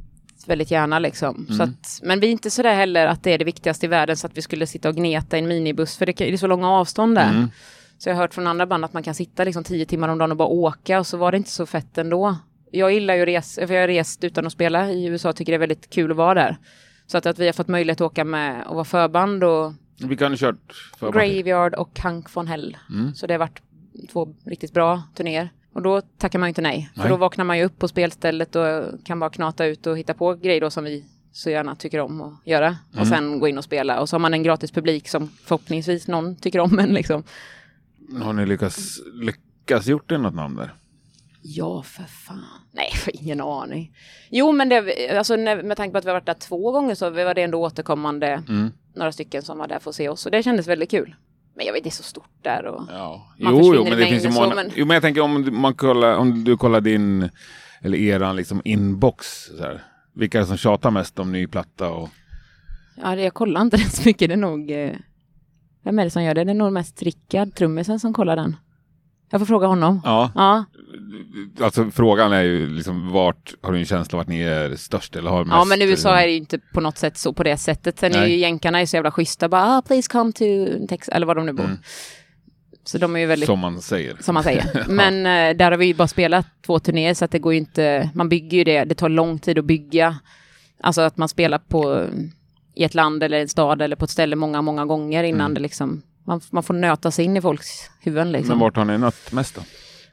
väldigt 0.49 0.71
gärna 0.71 0.99
liksom. 0.99 1.47
Så 1.57 1.63
att, 1.63 2.01
men 2.03 2.21
vi 2.21 2.27
är 2.27 2.31
inte 2.31 2.51
sådär 2.51 2.75
heller 2.75 3.07
att 3.07 3.23
det 3.23 3.33
är 3.33 3.39
det 3.39 3.45
viktigaste 3.45 3.87
i 3.87 3.89
världen 3.89 4.17
så 4.17 4.27
att 4.27 4.37
vi 4.37 4.43
skulle 4.43 4.67
sitta 4.67 4.89
och 4.89 4.95
gneta 4.95 5.37
i 5.37 5.41
en 5.41 5.49
minibuss 5.49 5.97
för 5.97 6.07
det, 6.07 6.21
är 6.21 6.37
så 6.37 6.47
långa 6.47 6.71
avstånd 6.71 7.15
där. 7.15 7.31
Mm. 7.31 7.51
Så 7.99 8.09
jag 8.09 8.15
har 8.15 8.23
hört 8.23 8.35
från 8.35 8.47
andra 8.47 8.67
band 8.67 8.85
att 8.85 8.93
man 8.93 9.03
kan 9.03 9.15
sitta 9.15 9.45
liksom 9.45 9.65
tio 9.65 9.87
timmar 9.87 10.09
om 10.09 10.19
dagen 10.19 10.31
och 10.31 10.37
bara 10.37 10.49
åka 10.49 10.99
och 10.99 11.07
så 11.07 11.17
var 11.17 11.33
det 11.33 11.37
inte 11.37 11.51
så 11.51 11.67
fett 11.67 11.99
ändå. 11.99 12.37
Jag 12.73 12.93
gillar 12.93 13.15
ju 13.15 13.27
resa, 13.27 13.67
för 13.67 13.75
jag 13.75 13.83
har 13.83 13.89
rest 13.89 14.25
utan 14.25 14.47
att 14.47 14.53
spela 14.53 14.91
i 14.91 15.07
USA, 15.07 15.33
tycker 15.33 15.53
det 15.53 15.57
är 15.57 15.59
väldigt 15.59 15.91
kul 15.91 16.11
att 16.11 16.17
vara 16.17 16.35
där. 16.35 16.57
Så 17.07 17.19
att, 17.19 17.27
att 17.27 17.39
vi 17.39 17.47
har 17.47 17.53
fått 17.53 17.69
möjlighet 17.69 18.01
att 18.01 18.07
åka 18.13 18.25
med 18.25 18.67
och 18.67 18.75
vara 18.75 18.85
förband 18.85 19.45
och 19.45 19.73
Vilka 19.99 20.25
har 20.25 20.31
ni 20.31 20.37
kört? 20.37 20.91
För 20.99 21.13
Graveyard 21.13 21.75
och 21.75 22.01
Hank 22.01 22.37
von 22.37 22.47
Hell. 22.47 22.77
Mm. 22.91 23.15
Så 23.15 23.27
det 23.27 23.35
har 23.35 23.39
varit 23.39 23.63
två 24.13 24.35
riktigt 24.45 24.73
bra 24.73 25.03
turnéer. 25.15 25.51
Och 25.73 25.83
då 25.83 26.01
tackar 26.01 26.39
man 26.39 26.47
ju 26.47 26.51
inte 26.51 26.63
nej. 26.63 26.91
För 26.95 27.01
Nej. 27.01 27.09
då 27.09 27.17
vaknar 27.17 27.45
man 27.45 27.59
ju 27.59 27.65
upp 27.65 27.79
på 27.79 27.89
spelstället 27.89 28.57
och 28.57 28.85
kan 29.05 29.21
bara 29.21 29.31
knata 29.31 29.67
ut 29.67 29.87
och 29.87 29.99
hitta 29.99 30.15
på 30.15 30.35
grejer 30.35 30.61
då 30.61 30.71
som 30.71 30.85
vi 30.85 31.05
så 31.33 31.51
gärna 31.51 31.77
tycker 31.77 32.01
om 32.01 32.21
att 32.21 32.35
göra. 32.45 32.67
Mm. 32.67 33.01
Och 33.01 33.07
sen 33.07 33.39
gå 33.41 33.49
in 33.49 33.59
och 33.59 33.65
spela. 33.65 34.01
Och 34.01 34.09
så 34.09 34.15
har 34.15 34.21
man 34.21 34.35
en 34.35 34.43
gratis 34.43 34.71
publik 34.71 35.09
som 35.09 35.29
förhoppningsvis 35.29 36.09
någon 36.09 36.37
tycker 36.37 36.59
om 36.59 36.79
en 36.79 36.89
liksom. 36.89 37.23
Har 38.23 38.33
ni 38.33 38.47
lyckats, 38.47 39.01
lyckats 39.15 39.87
gjort 39.87 40.09
det 40.09 40.19
något 40.19 40.35
namn 40.35 40.57
där? 40.57 40.75
Ja, 41.43 41.83
för 41.83 42.03
fan. 42.03 42.45
Nej, 42.73 42.91
har 43.05 43.23
ingen 43.23 43.41
aning. 43.41 43.97
Jo, 44.31 44.53
men 44.53 44.69
det, 44.69 45.09
alltså, 45.19 45.37
med 45.37 45.77
tanke 45.77 45.93
på 45.93 45.99
att 45.99 46.05
vi 46.05 46.09
har 46.09 46.15
varit 46.17 46.27
där 46.27 46.35
två 46.35 46.73
gånger 46.73 46.95
så 46.95 47.11
var 47.11 47.35
det 47.35 47.43
ändå 47.43 47.63
återkommande 47.63 48.43
Mm. 48.49 48.71
några 48.95 49.13
stycken 49.13 49.43
som 49.43 49.59
var 49.59 49.69
där 49.69 49.79
för 49.79 49.91
att 49.91 49.97
se 49.97 50.09
oss. 50.09 50.27
Och 50.27 50.33
det 50.33 50.43
kändes 50.43 50.67
väldigt 50.67 50.91
kul. 50.91 51.15
Men 51.57 51.67
jag 51.67 51.73
vet, 51.73 51.83
det 51.85 51.89
är 51.89 51.93
så 51.93 52.03
stort 52.03 52.29
där 52.43 52.65
och... 52.67 52.83
Ja. 52.91 53.27
Jo, 53.39 53.75
jo, 53.75 53.85
men 53.85 53.99
det 53.99 54.07
finns 54.07 54.25
ju 54.25 54.31
många. 54.31 54.55
men- 54.55 54.71
Jo, 54.75 54.87
men 54.87 54.95
jag 54.95 55.03
tänker 55.03 55.21
om 55.21 55.49
man 55.61 55.75
kollar, 55.75 56.17
om 56.17 56.45
du 56.45 56.57
kollar 56.57 56.81
din, 56.81 57.31
eller 57.83 57.99
eran 57.99 58.37
liksom 58.37 58.61
inbox, 58.65 59.27
så 59.57 59.63
här. 59.63 59.85
Vilka 60.15 60.39
är 60.39 60.43
det 60.43 60.47
som 60.49 60.57
tjatar 60.57 60.91
mest 60.91 61.19
om 61.19 61.33
ny 61.33 61.47
platta 61.47 61.91
och... 61.91 62.09
Ja, 63.03 63.15
det, 63.17 63.23
jag 63.23 63.35
kollar 63.35 63.61
inte 63.61 63.77
den 63.83 63.91
så 63.91 64.03
mycket. 64.09 64.29
Det 64.29 64.35
är 64.35 64.37
nog... 64.37 64.71
Eh, 64.71 64.91
vem 65.85 65.99
är 65.99 66.05
det 66.05 66.11
som 66.11 66.23
gör 66.23 66.35
det? 66.35 66.45
Det 66.45 66.51
är 66.51 66.55
nog 66.55 66.73
mest 66.73 67.03
Rickard, 67.03 67.55
trummisen, 67.55 68.01
som 68.01 68.15
kollar 68.15 68.37
den. 68.37 68.57
Jag 69.31 69.41
får 69.41 69.47
fråga 69.47 69.67
honom. 69.67 70.01
Ja, 70.05 70.31
Ja, 70.35 70.65
alltså 71.61 71.91
frågan 71.91 72.33
är 72.33 72.43
ju 72.43 72.69
liksom 72.69 73.13
vart 73.13 73.55
har 73.63 73.73
du 73.73 73.79
en 73.79 73.85
känsla 73.85 74.17
av 74.17 74.21
att 74.21 74.29
ni 74.29 74.41
är 74.41 74.77
störst 74.77 75.17
eller 75.17 75.31
har 75.31 75.45
mest... 75.45 75.55
ja 75.55 75.65
men 75.65 75.83
USA 75.83 75.91
liksom- 75.91 76.13
är 76.13 76.27
ju 76.27 76.37
inte 76.37 76.59
på 76.59 76.81
något 76.81 76.99
sätt 76.99 77.17
så 77.19 77.33
på 77.33 77.43
det 77.43 77.57
sättet. 77.57 77.99
Sen 77.99 78.15
är 78.15 78.21
Nej. 78.21 78.31
ju 78.31 78.37
jänkarna 78.37 78.81
är 78.81 78.87
så 78.87 78.97
jävla 78.97 79.11
schyssta. 79.11 79.49
Bara, 79.49 79.77
ah, 79.79 79.83
please 79.83 80.09
come 80.11 80.33
to 80.33 80.45
Texas, 80.89 81.15
eller 81.15 81.27
var 81.27 81.35
de 81.35 81.47
nu 81.47 81.53
bor. 81.53 81.65
Mm. 81.65 81.79
Så 82.85 82.99
de 82.99 83.17
är 83.17 83.21
ju 83.21 83.27
väldigt... 83.27 83.47
Som 83.47 83.59
man 83.59 83.81
säger. 83.83 84.17
Som 84.21 84.35
man 84.35 84.43
säger. 84.43 84.85
Men 84.89 85.15
eh, 85.27 85.57
där 85.57 85.71
har 85.71 85.79
vi 85.79 85.87
ju 85.87 85.95
bara 85.95 86.09
spelat 86.09 86.47
två 86.67 86.79
turnéer 86.79 87.15
så 87.15 87.25
att 87.25 87.31
det 87.31 87.39
går 87.39 87.53
ju 87.53 87.59
inte, 87.59 88.11
man 88.15 88.29
bygger 88.29 88.59
ju 88.59 88.65
det, 88.65 88.85
det 88.85 88.95
tar 88.95 89.09
lång 89.09 89.39
tid 89.39 89.59
att 89.59 89.65
bygga. 89.65 90.19
Alltså 90.83 91.01
att 91.01 91.17
man 91.17 91.29
spelar 91.29 91.59
på, 91.59 92.07
i 92.75 92.85
ett 92.85 92.95
land 92.95 93.23
eller 93.23 93.41
en 93.41 93.49
stad 93.49 93.83
eller 93.83 93.97
på 93.97 94.05
ett 94.05 94.11
ställe 94.11 94.37
många, 94.37 94.63
många 94.63 94.87
gånger 94.87 95.25
innan 95.25 95.41
Mm. 95.41 95.55
det 95.55 95.61
liksom, 95.61 96.03
man, 96.25 96.41
man 96.51 96.63
får 96.63 96.75
nöta 96.75 97.11
sig 97.11 97.25
in 97.25 97.37
i 97.37 97.41
folks 97.41 97.91
huvuden 98.01 98.33
liksom. 98.33 98.49
Men 98.49 98.59
vart 98.59 98.77
har 98.77 98.85
ni 98.85 98.99
nött 98.99 99.33
mest 99.33 99.55
då? 99.55 99.63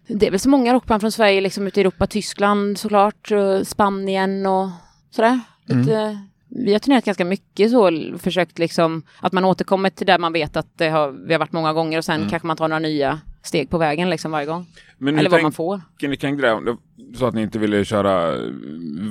Det 0.08 0.28
är 0.28 0.32
väl 0.32 0.40
så 0.40 0.50
många 0.50 0.74
rockband 0.74 1.02
från 1.02 1.12
Sverige, 1.12 1.42
liksom 1.42 1.68
ute 1.68 1.80
i 1.80 1.82
Europa, 1.82 2.08
Tyskland 2.08 2.78
såklart, 2.78 3.32
och 3.32 3.68
Spanien 3.68 4.46
och 4.46 4.70
sådär. 5.12 5.40
Lite, 5.66 6.20
Vi 6.50 6.72
har 6.72 6.80
turnerat 6.80 7.06
ganska 7.06 7.26
mycket 7.26 7.72
så, 7.72 7.92
försökt 8.20 8.60
liksom, 8.60 9.04
att 9.20 9.34
man 9.34 9.46
återkommer 9.46 9.90
till 9.90 10.08
där 10.08 10.20
man 10.20 10.34
vet 10.34 10.58
att 10.58 10.68
har, 10.80 11.28
vi 11.28 11.34
har 11.34 11.40
varit 11.40 11.52
många 11.52 11.74
gånger 11.74 11.98
och 11.98 12.06
sen 12.06 12.30
kanske 12.30 12.48
man 12.48 12.58
tar 12.58 12.68
några 12.68 12.80
nya 12.80 13.20
steg 13.44 13.70
på 13.70 13.78
vägen 13.78 14.10
liksom 14.10 14.32
varje 14.32 14.46
gång. 14.46 14.66
Men 14.98 15.20
Eller 15.20 15.30
vad 15.30 15.42
man 15.42 15.52
får. 15.52 15.82
ni 16.02 16.18
kring 16.18 16.38
det? 16.38 16.78
Du 16.96 17.18
sa 17.18 17.28
att 17.28 17.34
ni 17.34 17.42
inte 17.42 17.60
ville 17.60 17.86
köra 17.86 18.36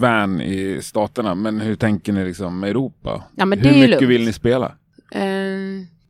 van 0.01 0.41
i 0.41 0.79
staterna, 0.83 1.35
men 1.35 1.61
hur 1.61 1.77
tänker 1.77 2.13
ni 2.13 2.25
liksom 2.25 2.65
Europa? 2.65 3.25
Ja, 3.37 3.45
men 3.45 3.59
hur 3.59 3.71
mycket 3.75 3.91
lugnt. 3.91 4.03
vill 4.03 4.25
ni 4.25 4.33
spela? 4.33 4.67
Eh, 5.11 5.23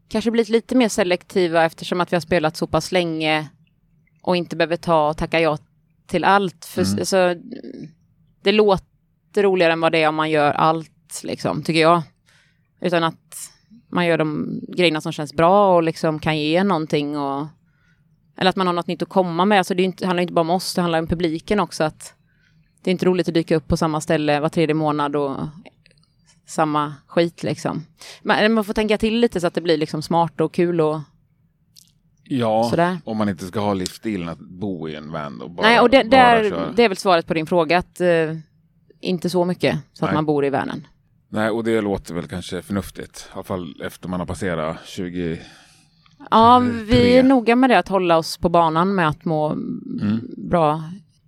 kanske 0.08 0.30
blivit 0.30 0.48
lite 0.48 0.74
mer 0.76 0.88
selektiva 0.88 1.64
eftersom 1.64 2.00
att 2.00 2.12
vi 2.12 2.16
har 2.16 2.20
spelat 2.20 2.56
så 2.56 2.66
pass 2.66 2.92
länge 2.92 3.48
och 4.26 4.36
inte 4.36 4.56
behöver 4.56 4.76
ta 4.76 5.08
och 5.08 5.16
tacka 5.16 5.40
ja 5.40 5.58
till 6.06 6.24
allt. 6.24 6.64
För, 6.64 6.82
Mm. 6.82 6.98
alltså, 6.98 7.34
det 8.42 8.52
låter 8.52 9.42
roligare 9.42 9.72
än 9.72 9.80
vad 9.80 9.92
det 9.92 10.02
är 10.02 10.08
om 10.08 10.14
man 10.14 10.30
gör 10.30 10.52
allt, 10.52 11.20
liksom, 11.24 11.62
tycker 11.62 11.80
jag. 11.80 12.02
Utan 12.80 13.04
att 13.04 13.50
man 13.88 14.06
gör 14.06 14.18
de 14.18 14.60
grejerna 14.68 15.00
som 15.00 15.12
känns 15.12 15.32
bra 15.34 15.74
och 15.76 15.82
liksom 15.82 16.18
kan 16.18 16.38
ge 16.38 16.64
någonting. 16.64 17.18
Och, 17.18 17.46
eller 18.36 18.50
att 18.50 18.56
man 18.56 18.66
har 18.66 18.74
något 18.74 18.86
nytt 18.86 19.02
att 19.02 19.08
komma 19.08 19.44
med. 19.44 19.58
Alltså 19.58 19.74
det, 19.74 19.82
inte, 19.82 20.06
handlar 20.06 20.22
inte 20.22 20.34
bara 20.34 20.40
om 20.40 20.50
oss, 20.50 20.74
det 20.74 20.80
handlar 20.80 20.98
om 20.98 21.06
publiken 21.06 21.60
också. 21.60 21.84
Att 21.84 22.14
det 22.82 22.90
är 22.90 22.92
inte 22.92 23.06
roligt 23.06 23.28
att 23.28 23.34
dyka 23.34 23.56
upp 23.56 23.68
på 23.68 23.76
samma 23.76 24.00
ställe 24.00 24.40
var 24.40 24.48
tredje 24.48 24.74
månad 24.74 25.16
och 25.16 25.36
samma 26.46 26.94
skit 27.06 27.42
liksom. 27.42 27.86
Man, 28.22 28.52
man 28.52 28.64
får 28.64 28.74
tänka 28.74 28.98
till 28.98 29.18
lite 29.18 29.40
så 29.40 29.46
att 29.46 29.54
det 29.54 29.60
blir 29.60 29.76
liksom 29.76 30.02
smart 30.02 30.40
och 30.40 30.52
kul 30.54 30.80
och 30.80 31.00
Ja, 32.28 32.68
sådär. 32.70 32.98
om 33.04 33.16
man 33.16 33.28
inte 33.28 33.46
ska 33.46 33.60
ha 33.60 33.74
livsstilen 33.74 34.28
att 34.28 34.38
bo 34.38 34.88
i 34.88 34.94
en 34.94 35.12
van 35.12 35.40
och 35.40 35.50
bara, 35.50 35.66
Nej, 35.66 35.80
och 35.80 35.90
det, 35.90 36.10
bara 36.10 36.20
där, 36.42 36.72
det 36.76 36.84
är 36.84 36.88
väl 36.88 36.96
svaret 36.96 37.26
på 37.26 37.34
din 37.34 37.46
fråga 37.46 37.78
att 37.78 38.00
eh, 38.00 38.08
inte 39.00 39.30
så 39.30 39.44
mycket 39.44 39.78
så 39.92 40.04
att 40.04 40.10
Nej. 40.10 40.14
man 40.14 40.26
bor 40.26 40.44
i 40.44 40.50
vanen. 40.50 40.86
Nej, 41.28 41.50
och 41.50 41.64
det 41.64 41.80
låter 41.80 42.14
väl 42.14 42.26
kanske 42.28 42.62
förnuftigt. 42.62 43.28
I 43.30 43.34
alla 43.34 43.42
fall 43.42 43.74
efter 43.84 44.08
man 44.08 44.20
har 44.20 44.26
passerat 44.26 44.76
20... 44.86 45.40
Ja, 46.30 46.62
vi 46.88 47.16
är 47.18 47.22
noga 47.22 47.56
med 47.56 47.70
det 47.70 47.78
att 47.78 47.88
hålla 47.88 48.16
oss 48.18 48.38
på 48.38 48.48
banan 48.48 48.94
med 48.94 49.08
att 49.08 49.24
må 49.24 49.50
Mm. 49.50 50.20
bra 50.36 50.82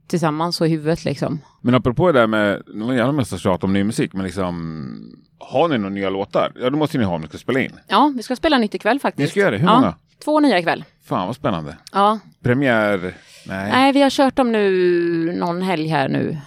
tillsammans 0.07 0.61
och 0.61 0.67
i 0.67 0.71
huvudet 0.71 1.05
liksom. 1.05 1.41
Men 1.61 1.75
apropå 1.75 2.13
det 2.13 2.21
där 2.21 2.27
med, 2.27 2.63
nu 2.75 2.85
var 2.85 2.93
gärna 2.93 3.13
mest 3.13 3.39
tjat 3.41 3.65
om 3.65 3.73
ny 3.73 3.85
musik, 3.85 4.13
men 4.13 4.25
liksom, 4.25 5.19
har 5.39 5.69
ni 5.69 5.79
några 5.79 5.95
nya 5.95 6.11
låtar? 6.11 6.53
Ja, 6.61 6.71
då 6.71 6.77
måste 6.77 6.99
ni 6.99 7.05
ha 7.05 7.15
om 7.15 7.21
ni 7.21 7.29
ska 7.29 7.39
spela 7.39 7.61
in. 7.61 7.73
Ja, 7.89 8.13
vi 8.17 8.23
ska 8.23 8.37
spela 8.37 8.59
nytt 8.59 8.75
ikväll 8.75 9.01
faktiskt. 9.01 9.19
Ni 9.27 9.31
ska 9.31 9.41
göra 9.41 9.51
det, 9.51 9.59
hur 9.59 9.67
ja, 9.67 9.75
många? 9.75 9.95
Två 10.25 10.41
nya 10.41 10.59
ikväll. 10.59 10.85
Fan 11.05 11.27
vad 11.27 11.37
spännande. 11.37 11.77
Ja, 11.93 12.19
Premiär? 12.43 13.15
Nej. 13.47 13.71
nej 13.71 13.93
vi 13.93 14.03
har 14.03 14.11
kört 14.11 14.37
dem 14.37 14.53
nu 14.53 15.33
någon 15.39 15.63
helg 15.63 15.89
här 15.89 16.09
nu. 16.09 16.39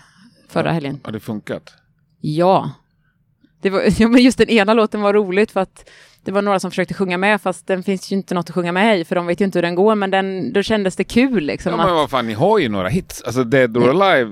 Förra 0.50 0.72
helgen. 0.72 1.00
Har 1.04 1.12
det 1.12 1.20
funkat? 1.20 1.74
Ja. 2.22 2.72
Det 3.62 3.70
var, 3.70 3.84
ja, 4.02 4.08
men 4.08 4.24
just 4.24 4.38
den 4.38 4.50
ena 4.50 4.74
låten 4.74 5.02
var 5.02 5.14
roligt 5.14 5.52
för 5.52 5.60
att 5.60 5.90
det 6.24 6.32
var 6.32 6.42
några 6.42 6.60
som 6.60 6.72
försökte 6.72 6.94
sjunga 6.94 7.18
med 7.18 7.42
fast 7.42 7.68
den 7.68 7.84
finns 7.84 8.12
ju 8.12 8.16
inte 8.16 8.34
något 8.36 8.50
att 8.50 8.56
sjunga 8.56 8.72
med 8.72 9.00
i 9.00 9.06
för 9.06 9.16
de 9.16 9.26
vet 9.28 9.42
ju 9.42 9.46
inte 9.46 9.58
hur 9.58 9.64
den 9.64 9.76
går 9.76 9.96
men 9.96 10.12
den, 10.12 10.54
då 10.54 10.64
kändes 10.64 10.96
det 10.96 11.04
kul 11.04 11.44
liksom. 11.44 11.72
Ja, 11.72 11.86
men 11.86 11.96
vad 11.96 12.10
fan, 12.10 12.28
ni 12.28 12.34
har 12.34 12.60
ju 12.60 12.70
några 12.70 12.90
hits. 12.90 13.22
Alltså 13.24 13.44
Dead 13.44 13.78
or 13.78 13.90
Alive, 14.04 14.32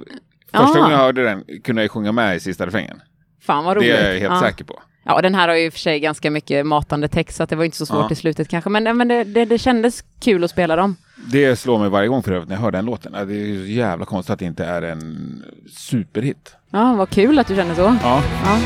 Ja. 0.51 0.59
första 0.59 0.79
gången 0.79 0.91
jag 0.91 0.99
hörde 0.99 1.23
den 1.23 1.43
kunde 1.63 1.81
jag 1.81 1.91
sjunga 1.91 2.11
med 2.11 2.35
i 2.35 2.39
sista 2.39 2.67
refrängen. 2.67 3.01
fan 3.41 3.65
vad 3.65 3.77
roligt. 3.77 3.89
Det 3.89 3.97
är 3.97 4.13
jag 4.13 4.19
helt 4.19 4.33
ja. 4.33 4.39
säker 4.41 4.63
på. 4.65 4.79
Ja, 5.03 5.13
och 5.15 5.21
den 5.21 5.35
här 5.35 5.47
har 5.47 5.55
ju 5.55 5.65
i 5.65 5.69
och 5.69 5.73
för 5.73 5.79
sig 5.79 5.99
ganska 5.99 6.31
mycket 6.31 6.65
matande 6.65 7.07
text 7.07 7.37
så 7.37 7.43
att 7.43 7.49
det 7.49 7.55
var 7.55 7.63
inte 7.65 7.77
så 7.77 7.85
svårt 7.85 8.05
Ja. 8.09 8.11
i 8.11 8.15
slutet 8.15 8.47
kanske. 8.49 8.69
Men, 8.69 8.97
men 8.97 9.07
det, 9.07 9.23
det, 9.23 9.45
det 9.45 9.57
kändes 9.57 10.03
kul 10.19 10.43
att 10.43 10.51
spela 10.51 10.75
dem. 10.75 10.95
Det 11.31 11.55
slår 11.55 11.79
mig 11.79 11.89
varje 11.89 12.07
gång 12.07 12.23
för 12.23 12.31
övrigt 12.31 12.49
när 12.49 12.55
jag 12.55 12.61
hör 12.61 12.71
den 12.71 12.85
låten. 12.85 13.11
Det 13.11 13.19
är 13.19 13.25
ju 13.25 13.71
jävla 13.73 14.05
konstigt 14.05 14.33
att 14.33 14.39
det 14.39 14.45
inte 14.45 14.65
är 14.65 14.81
en 14.81 15.43
superhit. 15.77 16.55
Ja, 16.69 16.93
vad 16.95 17.09
kul 17.09 17.39
att 17.39 17.47
du 17.47 17.55
känner 17.55 17.75
så. 17.75 17.97
Ja, 18.03 18.23
Ja. 18.43 18.59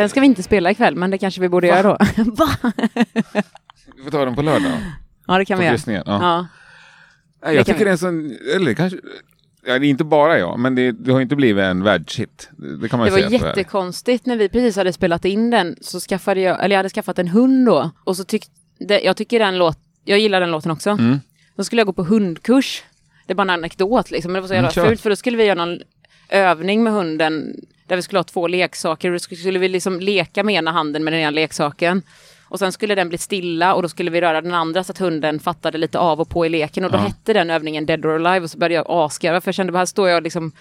Den 0.00 0.08
ska 0.08 0.20
vi 0.20 0.26
inte 0.26 0.42
spela 0.42 0.70
ikväll, 0.70 0.96
men 0.96 1.10
det 1.10 1.18
kanske 1.18 1.40
vi 1.40 1.48
borde 1.48 1.66
göra 1.66 1.82
då. 1.82 1.96
Va? 2.32 2.48
Vi 3.96 4.02
får 4.04 4.10
ta 4.10 4.24
den 4.24 4.34
på 4.34 4.42
lördag. 4.42 4.72
Ja, 5.26 5.38
det 5.38 5.44
kan 5.44 5.58
På 5.58 5.62
vi 5.62 5.66
göra. 5.66 5.78
Ja. 5.86 6.02
Ja. 6.06 6.46
Nej, 7.44 7.54
jag 7.54 7.60
det 7.60 7.64
tycker 7.64 7.78
vi. 7.78 7.84
det 7.84 7.90
är 7.90 7.92
en 7.92 7.98
sån, 7.98 8.36
eller 8.56 8.74
kanske, 8.74 8.98
ja, 9.66 9.78
det 9.78 9.86
är 9.86 9.88
inte 9.90 10.04
bara 10.04 10.38
jag, 10.38 10.58
men 10.58 10.74
det, 10.74 10.92
det 10.92 11.12
har 11.12 11.20
inte 11.20 11.36
blivit 11.36 11.62
en 11.62 11.82
världshit. 11.84 12.48
Det 12.82 12.88
kan 12.88 12.98
man 12.98 13.06
Det 13.08 13.12
var 13.12 13.30
jättekonstigt 13.30 14.26
när 14.26 14.36
vi 14.36 14.48
precis 14.48 14.76
hade 14.76 14.92
spelat 14.92 15.24
in 15.24 15.50
den 15.50 15.76
så 15.80 16.00
skaffade 16.00 16.40
jag, 16.40 16.64
eller 16.64 16.74
jag 16.74 16.78
hade 16.78 16.88
skaffat 16.90 17.18
en 17.18 17.28
hund 17.28 17.66
då 17.66 17.90
och 18.04 18.16
så 18.16 18.24
tyckte, 18.24 18.50
jag 19.04 19.16
tycker 19.16 19.38
den 19.38 19.58
låt, 19.58 19.78
jag 20.04 20.18
gillar 20.18 20.40
den 20.40 20.50
låten 20.50 20.70
också. 20.70 20.90
Mm. 20.90 21.20
Då 21.56 21.64
skulle 21.64 21.80
jag 21.80 21.86
gå 21.86 21.92
på 21.92 22.04
hundkurs. 22.04 22.82
Det 23.26 23.32
är 23.32 23.36
bara 23.36 23.42
en 23.42 23.50
anekdot 23.50 24.10
liksom, 24.10 24.32
men 24.32 24.34
det 24.34 24.40
var 24.40 24.48
så 24.48 24.54
jävla 24.54 24.70
Mm, 24.70 24.88
fult 24.88 25.00
för 25.00 25.10
då 25.10 25.16
skulle 25.16 25.36
vi 25.36 25.44
göra 25.44 25.64
någon 25.64 25.78
övning 26.28 26.82
med 26.82 26.92
hunden 26.92 27.56
där 27.90 27.96
vi 27.96 28.02
skulle 28.02 28.18
ha 28.18 28.24
två 28.24 28.46
leksaker 28.48 29.08
och 29.08 29.12
då 29.30 29.36
skulle 29.36 29.58
vi 29.58 29.68
liksom 29.68 30.00
leka 30.00 30.42
med 30.44 30.54
ena 30.54 30.70
handen 30.72 31.04
med 31.04 31.12
den 31.12 31.20
ena 31.20 31.30
leksaken. 31.30 32.02
Och 32.44 32.58
sen 32.58 32.72
skulle 32.72 32.94
den 32.94 33.08
bli 33.08 33.18
stilla 33.18 33.74
och 33.74 33.82
då 33.82 33.88
skulle 33.88 34.10
vi 34.10 34.20
röra 34.20 34.40
den 34.40 34.54
andra 34.54 34.84
så 34.84 34.92
att 34.92 34.98
hunden 34.98 35.40
fattade 35.40 35.78
lite 35.78 35.98
av 35.98 36.20
och 36.20 36.28
på 36.28 36.46
i 36.46 36.48
leken 36.48 36.84
och 36.84 36.90
då 36.90 36.98
Ja. 36.98 37.02
hette 37.02 37.32
den 37.32 37.50
övningen 37.50 37.86
Dead 37.86 38.06
or 38.06 38.26
Alive 38.26 38.44
och 38.44 38.50
så 38.50 38.58
började 38.58 38.74
jag 38.74 38.84
asgarva 38.88 39.40
för 39.40 39.48
jag 39.48 39.54
kände 39.54 39.72
bara 39.72 39.78
här 39.78 39.86
står 39.86 40.08
jag 40.08 40.22
liksom 40.22 40.52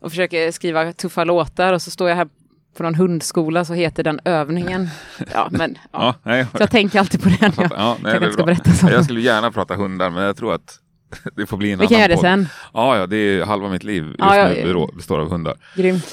och 0.00 0.10
försöker 0.10 0.50
skriva 0.52 0.92
tuffa 0.92 1.24
låtar 1.24 1.72
och 1.72 1.82
så 1.82 1.90
står 1.90 2.08
jag 2.08 2.16
här 2.16 2.28
på 2.76 2.82
någon 2.82 2.94
hundskola 2.94 3.64
så 3.64 3.74
heter 3.74 4.02
den 4.02 4.20
övningen. 4.24 4.88
Ja, 5.32 5.48
men 5.50 5.78
ja. 5.92 5.98
Ja, 6.00 6.14
nej, 6.22 6.44
Så 6.56 6.62
jag 6.62 6.70
tänker 6.70 6.98
alltid 6.98 7.22
på 7.22 7.28
den. 7.28 7.52
Jag 7.56 7.70
ja, 7.76 7.96
nej, 8.02 8.14
är 8.16 8.30
ska 8.30 8.44
berätta 8.44 8.70
så. 8.70 8.90
Jag 8.90 9.04
skulle 9.04 9.20
gärna 9.20 9.50
prata 9.50 9.74
hundar, 9.74 10.10
men 10.10 10.22
jag 10.24 10.36
tror 10.36 10.54
att 10.54 10.78
det 11.36 11.46
får 11.46 11.56
bli 11.56 11.72
en 11.72 11.78
Vi 11.78 11.86
kan 11.86 11.94
annan 11.94 12.00
göra 12.00 12.08
det 12.08 12.14
podd. 12.14 12.22
sen. 12.22 12.48
Ja, 12.74 12.96
ja, 12.98 13.06
det 13.06 13.16
är 13.16 13.44
halva 13.44 13.68
mitt 13.68 13.84
liv 13.84 14.04
just 14.04 14.18
Ja, 14.18 14.36
ja, 14.36 14.64
nu 14.64 14.86
består 14.96 15.18
av 15.18 15.30
hundar. 15.30 15.54
Grymt. 15.76 16.06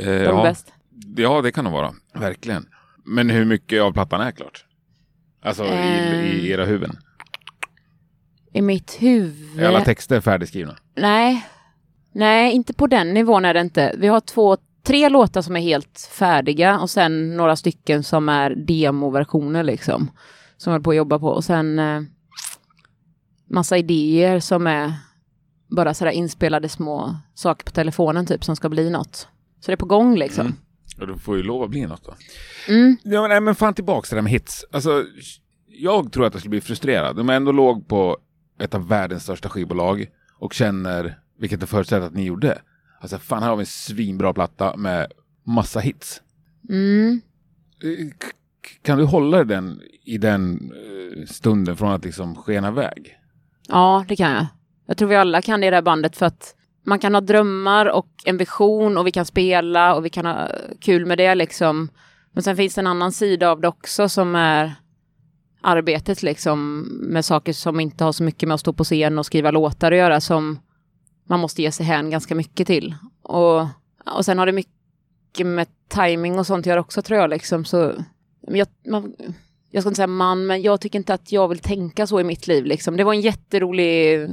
Eh, 0.00 0.06
De 0.06 0.12
är 0.12 0.24
ja, 0.24 0.42
bäst. 0.42 0.72
ja, 1.16 1.42
det 1.42 1.52
kan 1.52 1.64
de 1.64 1.72
vara. 1.72 1.94
Verkligen. 2.14 2.66
Men 3.04 3.30
hur 3.30 3.44
mycket 3.44 3.82
av 3.82 3.92
plattan 3.92 4.20
är 4.20 4.30
klart? 4.30 4.64
Alltså 5.42 5.64
i, 5.64 5.68
Ehm. 5.68 6.24
i 6.24 6.48
era 6.50 6.64
huvuden? 6.64 6.96
I 8.52 8.62
mitt 8.62 8.96
huvud. 9.02 9.60
Är 9.60 9.68
alla 9.68 9.80
texter 9.84 10.20
färdigskrivna? 10.20 10.76
Nej. 10.96 11.46
Nej, 12.12 12.52
inte 12.52 12.72
på 12.74 12.86
den 12.86 13.14
nivån 13.14 13.44
är 13.44 13.54
det 13.54 13.60
inte. 13.60 13.94
Vi 13.98 14.06
har 14.06 14.20
två, 14.20 14.56
tre 14.82 15.08
låtar 15.08 15.42
som 15.42 15.56
är 15.56 15.60
helt 15.60 16.08
färdiga 16.12 16.78
och 16.80 16.90
sen 16.90 17.36
några 17.36 17.56
stycken 17.56 18.02
som 18.02 18.28
är 18.28 18.50
demoversioner 18.54 19.62
liksom. 19.62 20.10
Som 20.56 20.70
jag 20.70 20.74
håller 20.74 20.84
på 20.84 20.90
att 20.90 20.96
jobba 20.96 21.18
på. 21.18 21.28
Och 21.28 21.44
sen 21.44 21.78
eh, 21.78 22.00
massa 23.50 23.78
idéer 23.78 24.40
som 24.40 24.66
är 24.66 24.92
bara 25.76 25.94
sådär 25.94 26.12
inspelade 26.12 26.68
små 26.68 27.16
saker 27.34 27.64
på 27.64 27.70
telefonen 27.70 28.26
typ 28.26 28.44
som 28.44 28.56
ska 28.56 28.68
bli 28.68 28.90
något. 28.90 29.28
Så 29.60 29.70
det 29.70 29.72
är 29.72 29.76
på 29.76 29.86
gång 29.86 30.16
liksom. 30.16 30.46
Mm. 30.46 30.58
Ja, 30.98 31.06
du 31.06 31.18
får 31.18 31.36
ju 31.36 31.42
lov 31.42 31.62
att 31.62 31.70
bli 31.70 31.86
något 31.86 32.04
då. 32.04 32.14
Mm. 32.68 32.96
Ja, 33.02 33.20
men, 33.20 33.30
nej, 33.30 33.40
men 33.40 33.54
fan 33.54 33.74
tillbaks 33.74 34.08
till 34.08 34.16
det 34.16 34.18
där 34.18 34.22
med 34.22 34.32
hits. 34.32 34.64
Alltså, 34.72 35.04
jag 35.66 36.12
tror 36.12 36.26
att 36.26 36.34
jag 36.34 36.40
skulle 36.40 36.50
bli 36.50 36.60
frustrerad. 36.60 37.18
Om 37.18 37.28
jag 37.28 37.36
ändå 37.36 37.52
låg 37.52 37.88
på 37.88 38.18
ett 38.60 38.74
av 38.74 38.88
världens 38.88 39.22
största 39.22 39.48
skivbolag 39.48 40.06
och 40.38 40.52
känner, 40.52 41.18
vilket 41.38 41.60
jag 41.60 41.68
förutsätter 41.68 42.06
att 42.06 42.14
ni 42.14 42.24
gjorde. 42.24 42.58
Alltså 43.00 43.18
fan, 43.18 43.42
här 43.42 43.50
har 43.50 43.56
vi 43.56 43.62
en 43.62 43.66
svinbra 43.66 44.32
platta 44.32 44.76
med 44.76 45.12
massa 45.46 45.80
hits. 45.80 46.22
Mm. 46.68 47.20
Eh, 47.82 48.06
Kan 48.82 48.98
du 48.98 49.04
hålla 49.04 49.44
den 49.44 49.80
i 50.04 50.18
den 50.18 50.72
eh, 50.72 51.26
stunden 51.26 51.76
från 51.76 51.92
att 51.92 52.04
liksom 52.04 52.36
skena 52.36 52.68
iväg? 52.68 53.16
Ja, 53.68 54.04
det 54.08 54.16
kan 54.16 54.30
jag. 54.30 54.46
Jag 54.86 54.96
tror 54.96 55.08
vi 55.08 55.16
alla 55.16 55.42
kan 55.42 55.60
det 55.60 55.66
i 55.66 55.70
det 55.70 55.76
här 55.76 55.82
bandet 55.82 56.16
för 56.16 56.26
att 56.26 56.54
man 56.90 56.98
kan 56.98 57.14
ha 57.14 57.20
drömmar 57.20 57.86
och 57.86 58.08
en 58.24 58.36
vision 58.36 58.98
och 58.98 59.06
vi 59.06 59.10
kan 59.10 59.24
spela 59.24 59.94
och 59.94 60.04
vi 60.04 60.10
kan 60.10 60.26
ha 60.26 60.48
kul 60.80 61.06
med 61.06 61.18
det 61.18 61.34
liksom. 61.34 61.88
Men 62.32 62.42
sen 62.42 62.56
finns 62.56 62.74
det 62.74 62.80
en 62.80 62.86
annan 62.86 63.12
sida 63.12 63.50
av 63.50 63.60
det 63.60 63.68
också 63.68 64.08
som 64.08 64.34
är 64.34 64.74
arbetet 65.60 66.22
liksom 66.22 66.80
med 67.00 67.24
saker 67.24 67.52
som 67.52 67.80
inte 67.80 68.04
har 68.04 68.12
så 68.12 68.22
mycket 68.22 68.48
med 68.48 68.54
att 68.54 68.60
stå 68.60 68.72
på 68.72 68.84
scen 68.84 69.18
och 69.18 69.26
skriva 69.26 69.50
låtar 69.50 69.92
att 69.92 69.98
göra 69.98 70.20
som 70.20 70.58
man 71.28 71.40
måste 71.40 71.62
ge 71.62 71.72
sig 71.72 71.86
hän 71.86 72.10
ganska 72.10 72.34
mycket 72.34 72.66
till. 72.66 72.94
Och, 73.22 73.60
och 74.14 74.24
sen 74.24 74.38
har 74.38 74.46
det 74.46 74.52
mycket 74.52 75.46
med 75.46 75.66
timing 75.88 76.38
och 76.38 76.46
sånt 76.46 76.62
att 76.62 76.66
göra 76.66 76.80
också 76.80 77.02
tror 77.02 77.20
jag 77.20 77.30
liksom 77.30 77.64
så 77.64 77.94
jag, 78.40 78.68
man, 78.86 79.14
jag 79.70 79.82
ska 79.82 79.88
inte 79.88 79.96
säga 79.96 80.06
man, 80.06 80.46
men 80.46 80.62
jag 80.62 80.80
tycker 80.80 80.98
inte 80.98 81.14
att 81.14 81.32
jag 81.32 81.48
vill 81.48 81.58
tänka 81.58 82.06
så 82.06 82.20
i 82.20 82.24
mitt 82.24 82.46
liv. 82.46 82.64
Liksom. 82.64 82.96
Det 82.96 83.04
var 83.04 83.14
en 83.14 83.20
jätterolig 83.20 84.28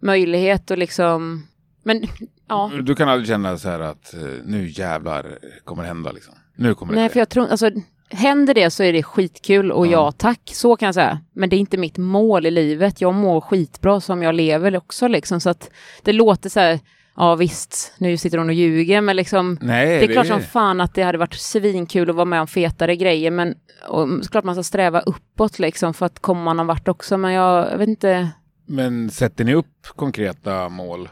möjlighet 0.00 0.70
och 0.70 0.78
liksom... 0.78 1.46
Men 1.82 2.02
ja, 2.48 2.70
Du 2.82 2.94
kan 2.94 3.08
aldrig 3.08 3.28
känna 3.28 3.58
så 3.58 3.68
här 3.68 3.80
att 3.80 4.14
eh, 4.14 4.20
nu 4.44 4.68
jävlar 4.68 5.38
kommer 5.64 5.82
det 5.82 5.88
hända 5.88 6.12
liksom. 6.12 6.34
Nu 6.56 6.74
kommer 6.74 6.92
det 6.92 6.98
nej 7.00 7.08
ske. 7.08 7.12
för 7.12 7.20
jag 7.20 7.28
tror 7.28 7.48
alltså 7.48 7.70
händer 8.10 8.54
det 8.54 8.70
så 8.70 8.82
är 8.82 8.92
det 8.92 9.02
skitkul 9.02 9.72
och 9.72 9.86
Ja. 9.86 9.92
ja 9.92 10.12
tack, 10.12 10.40
så 10.44 10.76
kan 10.76 10.86
jag 10.86 10.94
säga. 10.94 11.20
Men 11.32 11.48
det 11.48 11.56
är 11.56 11.58
inte 11.58 11.76
mitt 11.76 11.98
mål 11.98 12.46
i 12.46 12.50
livet. 12.50 13.00
Jag 13.00 13.14
mår 13.14 13.40
skitbra 13.40 14.00
som 14.00 14.22
jag 14.22 14.34
lever 14.34 14.76
också 14.76 15.08
liksom. 15.08 15.40
Så 15.40 15.50
att 15.50 15.70
det 16.02 16.12
låter 16.12 16.50
så 16.50 16.60
här, 16.60 16.80
ja 17.16 17.34
visst, 17.34 17.94
nu 17.98 18.16
sitter 18.16 18.38
hon 18.38 18.48
och 18.48 18.54
ljuger, 18.54 19.00
men 19.00 19.16
liksom 19.16 19.58
Nej, 19.60 19.86
Det 19.98 20.04
är 20.04 20.12
klart 20.12 20.26
som 20.26 20.40
fan 20.40 20.80
att 20.80 20.94
det 20.94 21.02
hade 21.02 21.18
varit 21.18 21.34
svinkul 21.34 22.10
att 22.10 22.16
vara 22.16 22.24
med 22.24 22.40
om 22.40 22.46
fetare 22.46 22.96
grejer, 22.96 23.30
men 23.30 23.54
och, 23.88 24.08
såklart 24.22 24.44
man 24.44 24.54
ska 24.54 24.62
sträva 24.62 25.00
uppåt 25.00 25.58
liksom 25.58 25.94
för 25.94 26.06
att 26.06 26.18
komma 26.18 26.52
någon 26.52 26.66
vart 26.66 26.88
också, 26.88 27.18
men 27.18 27.32
jag, 27.32 27.72
jag 27.72 27.78
vet 27.78 27.88
inte. 27.88 28.28
Men 28.70 29.10
sätter 29.10 29.44
ni 29.44 29.54
upp 29.54 29.86
konkreta 29.96 30.68
mål 30.68 31.08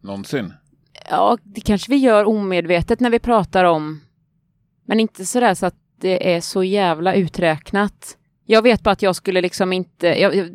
någonsin? 0.00 0.52
Ja, 1.10 1.38
det 1.42 1.60
kanske 1.60 1.90
vi 1.90 1.96
gör 1.96 2.24
omedvetet 2.24 3.00
när 3.00 3.10
vi 3.10 3.18
pratar 3.18 3.64
om, 3.64 4.00
men 4.86 5.00
inte 5.00 5.24
sådär 5.24 5.54
så 5.54 5.66
att 5.66 5.74
det 6.00 6.34
är 6.34 6.40
så 6.40 6.64
jävla 6.64 7.14
uträknat. 7.14 8.16
Jag 8.46 8.62
vet 8.62 8.82
bara 8.82 8.90
att 8.90 9.02
jag 9.02 9.16
skulle 9.16 9.40
liksom 9.40 9.72
inte, 9.72 10.06
jag, 10.06 10.34
jag 10.36 10.48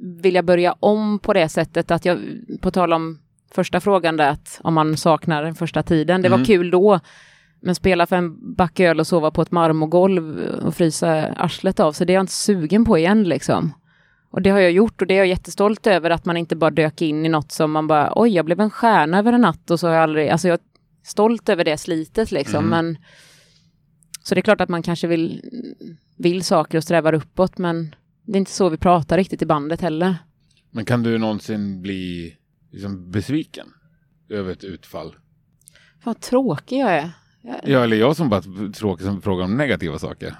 vilja 0.00 0.42
börja 0.42 0.74
om 0.80 1.18
på 1.18 1.32
det 1.32 1.48
sättet 1.48 1.90
att 1.90 2.04
jag, 2.04 2.18
på 2.60 2.70
tal 2.70 2.92
om 2.92 3.18
första 3.54 3.80
frågan 3.80 4.16
där, 4.16 4.28
att 4.28 4.60
om 4.64 4.74
man 4.74 4.96
saknar 4.96 5.42
den 5.42 5.54
första 5.54 5.82
tiden, 5.82 6.22
det 6.22 6.28
Mm. 6.28 6.40
var 6.40 6.46
kul 6.46 6.70
då, 6.70 7.00
men 7.60 7.74
spela 7.74 8.06
för 8.06 8.16
en 8.16 8.54
back 8.54 8.80
öl 8.80 9.00
och 9.00 9.06
sova 9.06 9.30
på 9.30 9.42
ett 9.42 9.50
marmorgolv 9.50 10.38
och 10.38 10.74
frysa 10.74 11.26
arslet 11.36 11.80
av, 11.80 11.92
så 11.92 12.04
det 12.04 12.12
är 12.12 12.14
jag 12.14 12.22
inte 12.22 12.32
sugen 12.32 12.84
på 12.84 12.98
igen 12.98 13.24
liksom. 13.24 13.72
Och 14.34 14.42
det 14.42 14.50
har 14.50 14.60
jag 14.60 14.72
gjort 14.72 15.00
och 15.00 15.06
det 15.06 15.14
är 15.14 15.18
jag 15.18 15.26
jättestolt 15.26 15.86
över 15.86 16.10
att 16.10 16.24
man 16.24 16.36
inte 16.36 16.56
bara 16.56 16.70
dök 16.70 17.02
in 17.02 17.26
i 17.26 17.28
något 17.28 17.52
som 17.52 17.72
man 17.72 17.86
bara, 17.86 18.12
oj, 18.16 18.30
jag 18.34 18.44
blev 18.44 18.60
en 18.60 18.70
stjärna 18.70 19.18
över 19.18 19.32
en 19.32 19.40
natt 19.40 19.70
och 19.70 19.80
så 19.80 19.86
har 19.86 19.94
jag 19.94 20.02
aldrig, 20.02 20.28
alltså 20.28 20.48
jag 20.48 20.54
är 20.54 20.60
stolt 21.04 21.48
över 21.48 21.64
det 21.64 21.78
slitet 21.78 22.32
liksom, 22.32 22.64
Mm. 22.64 22.70
men 22.70 23.02
så 24.22 24.34
det 24.34 24.40
är 24.40 24.42
klart 24.42 24.60
att 24.60 24.68
man 24.68 24.82
kanske 24.82 25.06
vill, 25.06 25.42
vill 26.16 26.44
saker 26.44 26.78
och 26.78 26.84
strävar 26.84 27.12
uppåt, 27.12 27.58
men 27.58 27.94
det 28.26 28.32
är 28.32 28.38
inte 28.38 28.50
så 28.50 28.68
vi 28.68 28.76
pratar 28.76 29.16
riktigt 29.16 29.42
i 29.42 29.46
bandet 29.46 29.80
heller. 29.80 30.16
Men 30.70 30.84
kan 30.84 31.02
du 31.02 31.18
någonsin 31.18 31.82
bli 31.82 32.36
liksom 32.70 33.10
besviken 33.10 33.66
över 34.28 34.52
ett 34.52 34.64
utfall? 34.64 35.14
Vad 36.04 36.20
tråkig 36.20 36.78
jag 36.78 36.90
är. 36.92 37.10
Jag, 37.42 37.56
Ja, 37.64 37.84
eller 37.84 37.96
jag 37.96 38.16
som 38.16 38.28
bara 38.28 38.42
tråkig 38.74 39.06
som 39.06 39.22
frågar 39.22 39.44
om 39.44 39.56
negativa 39.56 39.98
saker. 39.98 40.34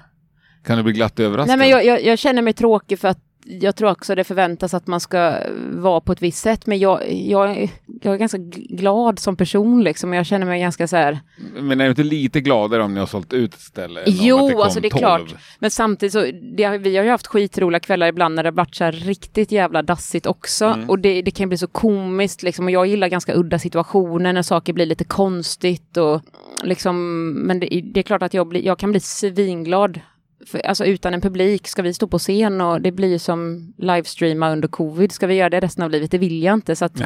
Kan 0.63 0.77
du 0.77 0.83
bli 0.83 0.93
glatt 0.93 1.19
överraskad? 1.19 1.47
Nej 1.47 1.57
men 1.57 1.69
jag, 1.69 1.85
jag, 1.85 2.03
jag 2.05 2.19
känner 2.19 2.41
mig 2.41 2.53
tråkig 2.53 2.99
för 2.99 3.07
att 3.07 3.19
jag 3.47 3.75
tror 3.75 3.91
också 3.91 4.15
det 4.15 4.23
förväntas 4.23 4.73
att 4.73 4.87
man 4.87 4.99
ska 4.99 5.37
vara 5.71 6.01
på 6.01 6.11
ett 6.11 6.21
visst 6.21 6.41
sätt. 6.41 6.65
Men 6.65 6.79
jag, 6.79 7.11
jag, 7.11 7.71
jag 8.01 8.13
är 8.13 8.17
ganska 8.17 8.37
gl- 8.37 8.75
glad 8.77 9.19
som 9.19 9.35
person 9.35 9.83
liksom. 9.83 10.09
Och 10.09 10.15
jag 10.15 10.25
känner 10.25 10.45
mig 10.45 10.61
ganska 10.61 10.87
så 10.87 10.95
här. 10.95 11.19
Men 11.61 11.81
är 11.81 11.85
du 11.85 11.89
inte 11.89 12.03
lite 12.03 12.41
gladare 12.41 12.83
om 12.83 12.93
ni 12.93 12.99
har 12.99 13.07
sålt 13.07 13.33
ut 13.33 13.53
ett 13.53 13.59
ställe? 13.59 14.03
Jo, 14.05 14.49
det 14.49 14.63
alltså 14.63 14.79
det 14.79 14.87
är 14.87 14.89
12? 14.89 14.99
klart. 14.99 15.35
Men 15.59 15.71
samtidigt 15.71 16.13
så, 16.13 16.21
det, 16.57 16.77
vi 16.77 16.97
har 16.97 17.03
ju 17.03 17.09
haft 17.09 17.27
skitroliga 17.27 17.79
kvällar 17.79 18.07
ibland 18.07 18.35
när 18.35 18.43
det 18.43 18.49
har 18.49 18.55
varit 18.55 18.75
så 18.75 18.83
här 18.83 18.91
riktigt 18.91 19.51
jävla 19.51 19.81
dassigt 19.81 20.25
också. 20.25 20.65
Mm. 20.65 20.89
Och 20.89 20.99
det, 20.99 21.21
det 21.21 21.31
kan 21.31 21.49
bli 21.49 21.57
så 21.57 21.67
komiskt 21.67 22.43
liksom. 22.43 22.65
Och 22.65 22.71
jag 22.71 22.87
gillar 22.87 23.07
ganska 23.07 23.35
udda 23.35 23.59
situationer 23.59 24.33
när 24.33 24.41
saker 24.41 24.73
blir 24.73 24.85
lite 24.85 25.03
konstigt 25.03 25.97
och 25.97 26.21
liksom. 26.63 27.29
Men 27.31 27.59
det, 27.59 27.81
det 27.93 27.99
är 27.99 28.03
klart 28.03 28.23
att 28.23 28.33
jag, 28.33 28.47
blir, 28.47 28.65
jag 28.65 28.79
kan 28.79 28.91
bli 28.91 28.99
svinglad. 28.99 29.99
För, 30.47 30.59
alltså 30.65 30.85
utan 30.85 31.13
en 31.13 31.21
publik, 31.21 31.67
ska 31.67 31.81
vi 31.81 31.93
stå 31.93 32.07
på 32.07 32.19
scen 32.19 32.61
och 32.61 32.81
det 32.81 32.91
blir 32.91 33.17
som 33.17 33.73
livestreama 33.77 34.51
under 34.51 34.67
covid. 34.67 35.11
Ska 35.11 35.27
vi 35.27 35.35
göra 35.35 35.49
det 35.49 35.59
resten 35.59 35.83
av 35.83 35.91
livet? 35.91 36.11
Det 36.11 36.17
vill 36.17 36.43
jag 36.43 36.53
inte. 36.53 36.75
Så 36.75 36.85
att 36.85 36.99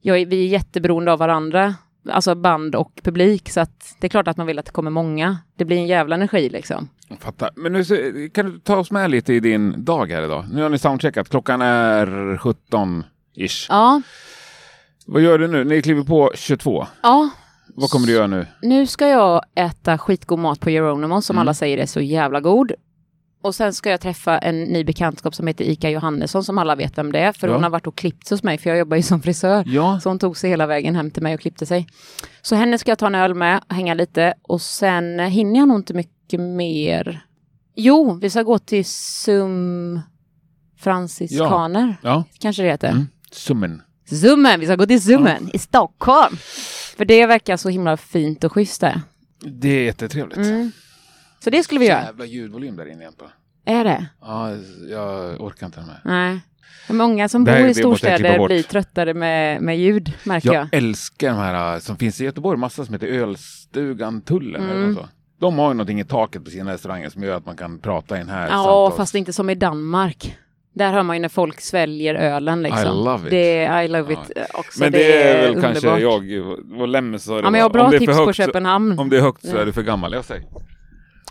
jag, 0.00 0.26
vi 0.26 0.44
är 0.44 0.48
jätteberoende 0.48 1.12
av 1.12 1.18
varandra. 1.18 1.74
Alltså 2.10 2.34
band 2.34 2.74
och 2.74 3.00
publik. 3.02 3.50
Så 3.50 3.60
att 3.60 3.96
det 4.00 4.06
är 4.06 4.08
klart 4.08 4.28
att 4.28 4.36
man 4.36 4.46
vill 4.46 4.58
att 4.58 4.66
det 4.66 4.72
kommer 4.72 4.90
många. 4.90 5.38
Det 5.56 5.64
blir 5.64 5.76
en 5.76 5.86
jävla 5.86 6.14
energi 6.14 6.48
liksom. 6.48 6.88
Jag 7.08 7.18
fattar. 7.18 7.50
Men 7.56 7.72
nu, 7.72 7.84
kan 8.28 8.46
du 8.46 8.58
ta 8.58 8.76
oss 8.76 8.90
med 8.90 9.10
lite 9.10 9.34
i 9.34 9.40
din 9.40 9.84
dag 9.84 10.10
här 10.10 10.22
idag? 10.22 10.46
Nu 10.52 10.62
har 10.62 10.68
ni 10.68 10.78
soundcheckat. 10.78 11.28
Klockan 11.28 11.62
är 11.62 12.06
17-ish. 12.36 13.66
Ja, 13.68 14.02
Vad 15.06 15.22
gör 15.22 15.38
du 15.38 15.48
nu? 15.48 15.64
Ni 15.64 15.82
kliver 15.82 16.02
på 16.04 16.32
22. 16.34 16.86
ja. 17.02 17.30
Vad 17.74 17.90
kommer 17.90 18.06
du 18.06 18.12
göra 18.12 18.26
nu? 18.26 18.46
Nu 18.62 18.86
ska 18.86 19.08
jag 19.08 19.42
äta 19.54 19.98
skitgod 19.98 20.38
mat 20.38 20.60
på 20.60 20.70
Geronimo 20.70 21.22
som 21.22 21.36
Mm. 21.36 21.40
alla 21.40 21.54
säger 21.54 21.78
är 21.78 21.86
så 21.86 22.00
jävla 22.00 22.40
god. 22.40 22.72
Och 23.42 23.54
sen 23.54 23.72
ska 23.74 23.90
jag 23.90 24.00
träffa 24.00 24.38
en 24.38 24.62
ny 24.64 24.84
bekantskap 24.84 25.34
som 25.34 25.46
heter 25.46 25.64
Ika 25.64 25.90
Johannesson 25.90 26.44
som 26.44 26.58
alla 26.58 26.74
vet 26.74 26.98
vem 26.98 27.12
det 27.12 27.18
är. 27.18 27.32
För 27.32 27.48
Ja. 27.48 27.54
hon 27.54 27.62
har 27.62 27.70
varit 27.70 27.86
och 27.86 27.96
klippt 27.96 28.30
hos 28.30 28.42
mig 28.42 28.58
för 28.58 28.70
jag 28.70 28.78
jobbar 28.78 28.96
ju 28.96 29.02
som 29.02 29.22
frisör. 29.22 29.64
Ja. 29.66 30.00
Så 30.02 30.08
hon 30.08 30.18
tog 30.18 30.36
sig 30.36 30.50
hela 30.50 30.66
vägen 30.66 30.94
hem 30.94 31.10
till 31.10 31.22
mig 31.22 31.34
och 31.34 31.40
klippte 31.40 31.66
sig. 31.66 31.86
Så 32.42 32.54
henne 32.54 32.78
ska 32.78 32.90
jag 32.90 32.98
ta 32.98 33.06
en 33.06 33.14
öl 33.14 33.34
med, 33.34 33.60
hänga 33.68 33.94
lite 33.94 34.34
och 34.42 34.60
sen 34.62 35.18
hinner 35.18 35.58
jag 35.58 35.68
nog 35.68 35.78
inte 35.78 35.94
mycket 35.94 36.40
mer. 36.40 37.24
Jo, 37.74 38.18
vi 38.22 38.30
ska 38.30 38.42
gå 38.42 38.58
till 38.58 38.84
Sum 38.84 40.00
Franciskaner, 40.78 41.96
Ja. 42.02 42.24
kanske 42.38 42.62
det 42.62 42.68
heter. 42.68 42.88
Mm. 42.90 43.06
Summen. 43.30 43.82
Zoomen, 44.10 44.60
vi 44.60 44.66
ska 44.66 44.76
gå 44.76 44.86
till 44.86 45.02
Zoomen 45.02 45.50
i 45.52 45.58
Stockholm. 45.58 46.36
För 46.96 47.04
det 47.04 47.26
verkar 47.26 47.56
så 47.56 47.68
himla 47.68 47.96
fint 47.96 48.44
och 48.44 48.52
schysst 48.52 48.80
där. 48.80 49.00
Det 49.40 49.68
är 49.68 49.84
jättetrevligt. 49.84 50.36
Mm. 50.38 50.72
Så 51.44 51.50
det 51.50 51.62
skulle 51.62 51.80
vi 51.80 51.86
göra. 51.86 52.02
Jävla 52.02 52.24
ljudvolym 52.24 52.76
där 52.76 52.86
inne 52.92 53.10
på. 53.18 53.24
Är 53.64 53.84
det? 53.84 54.06
Ja, 54.20 54.50
jag 54.90 55.40
orkar 55.40 55.66
inte 55.66 55.80
med. 55.80 55.96
Nej. 56.04 56.40
Många 56.88 57.28
som 57.28 57.44
bor 57.44 57.56
i 57.56 57.74
storstäder 57.74 58.46
blir 58.46 58.62
tröttare 58.62 59.14
med, 59.14 59.62
med 59.62 59.78
ljud, 59.78 60.12
märker 60.24 60.48
Jag 60.52 60.54
jag. 60.54 60.68
älskar 60.72 61.28
de 61.28 61.36
här 61.36 61.74
äh, 61.74 61.80
som 61.80 61.96
finns 61.96 62.20
i 62.20 62.24
Göteborg, 62.24 62.58
massa 62.58 62.84
som 62.84 62.94
heter 62.94 63.06
Ölstugan 63.06 64.20
Tullen 64.20 64.62
Mm. 64.70 64.94
så. 64.94 65.08
De 65.40 65.58
har 65.58 65.68
ju 65.68 65.74
någonting 65.74 66.00
i 66.00 66.04
taket 66.04 66.44
på 66.44 66.50
sina 66.50 66.72
restauranger 66.72 67.08
som 67.10 67.22
gör 67.22 67.36
att 67.36 67.46
man 67.46 67.56
kan 67.56 67.78
prata 67.78 68.16
i 68.16 68.18
den 68.18 68.28
här 68.28 68.48
Ja, 68.48 68.94
fast 68.96 69.14
inte 69.14 69.32
som 69.32 69.50
i 69.50 69.54
Danmark. 69.54 70.36
Där 70.74 70.92
hör 70.92 71.02
man 71.02 71.16
ju 71.16 71.20
när 71.22 71.28
folk 71.28 71.60
sväljer 71.60 72.14
ölen 72.14 72.62
liksom. 72.62 72.80
I 73.00 73.04
love 73.04 73.24
it. 73.24 73.30
Det 73.30 73.64
är, 73.64 73.82
I 73.82 73.88
love 73.88 74.12
Ja. 74.14 74.24
it 74.24 74.32
eh, 74.36 74.44
också. 74.60 74.80
Men 74.80 74.92
det, 74.92 75.22
är 75.22 75.42
väl 75.42 75.50
underbart. 75.56 75.72
kanske 75.82 76.00
jag, 76.02 76.56
vad 76.78 76.88
Lemmes 76.88 77.24
sa 77.24 77.34
det 77.34 77.40
Ja, 77.42 77.50
men 77.50 77.58
jag 77.58 77.64
har 77.64 77.70
bra 77.70 77.90
det 77.90 77.96
är 77.96 78.00
tips 78.00 78.12
på 78.12 78.18
högt 78.18 78.36
så- 78.36 78.42
Köpenhamn. 78.42 78.98
Om 78.98 79.10
det 79.10 79.16
är 79.16 79.20
högt 79.20 79.40
så 79.48 79.56
Ja. 79.56 79.60
är 79.60 79.66
du 79.66 79.72
för 79.72 79.82
gammal, 79.82 80.12
jag 80.12 80.24
säger. 80.24 80.44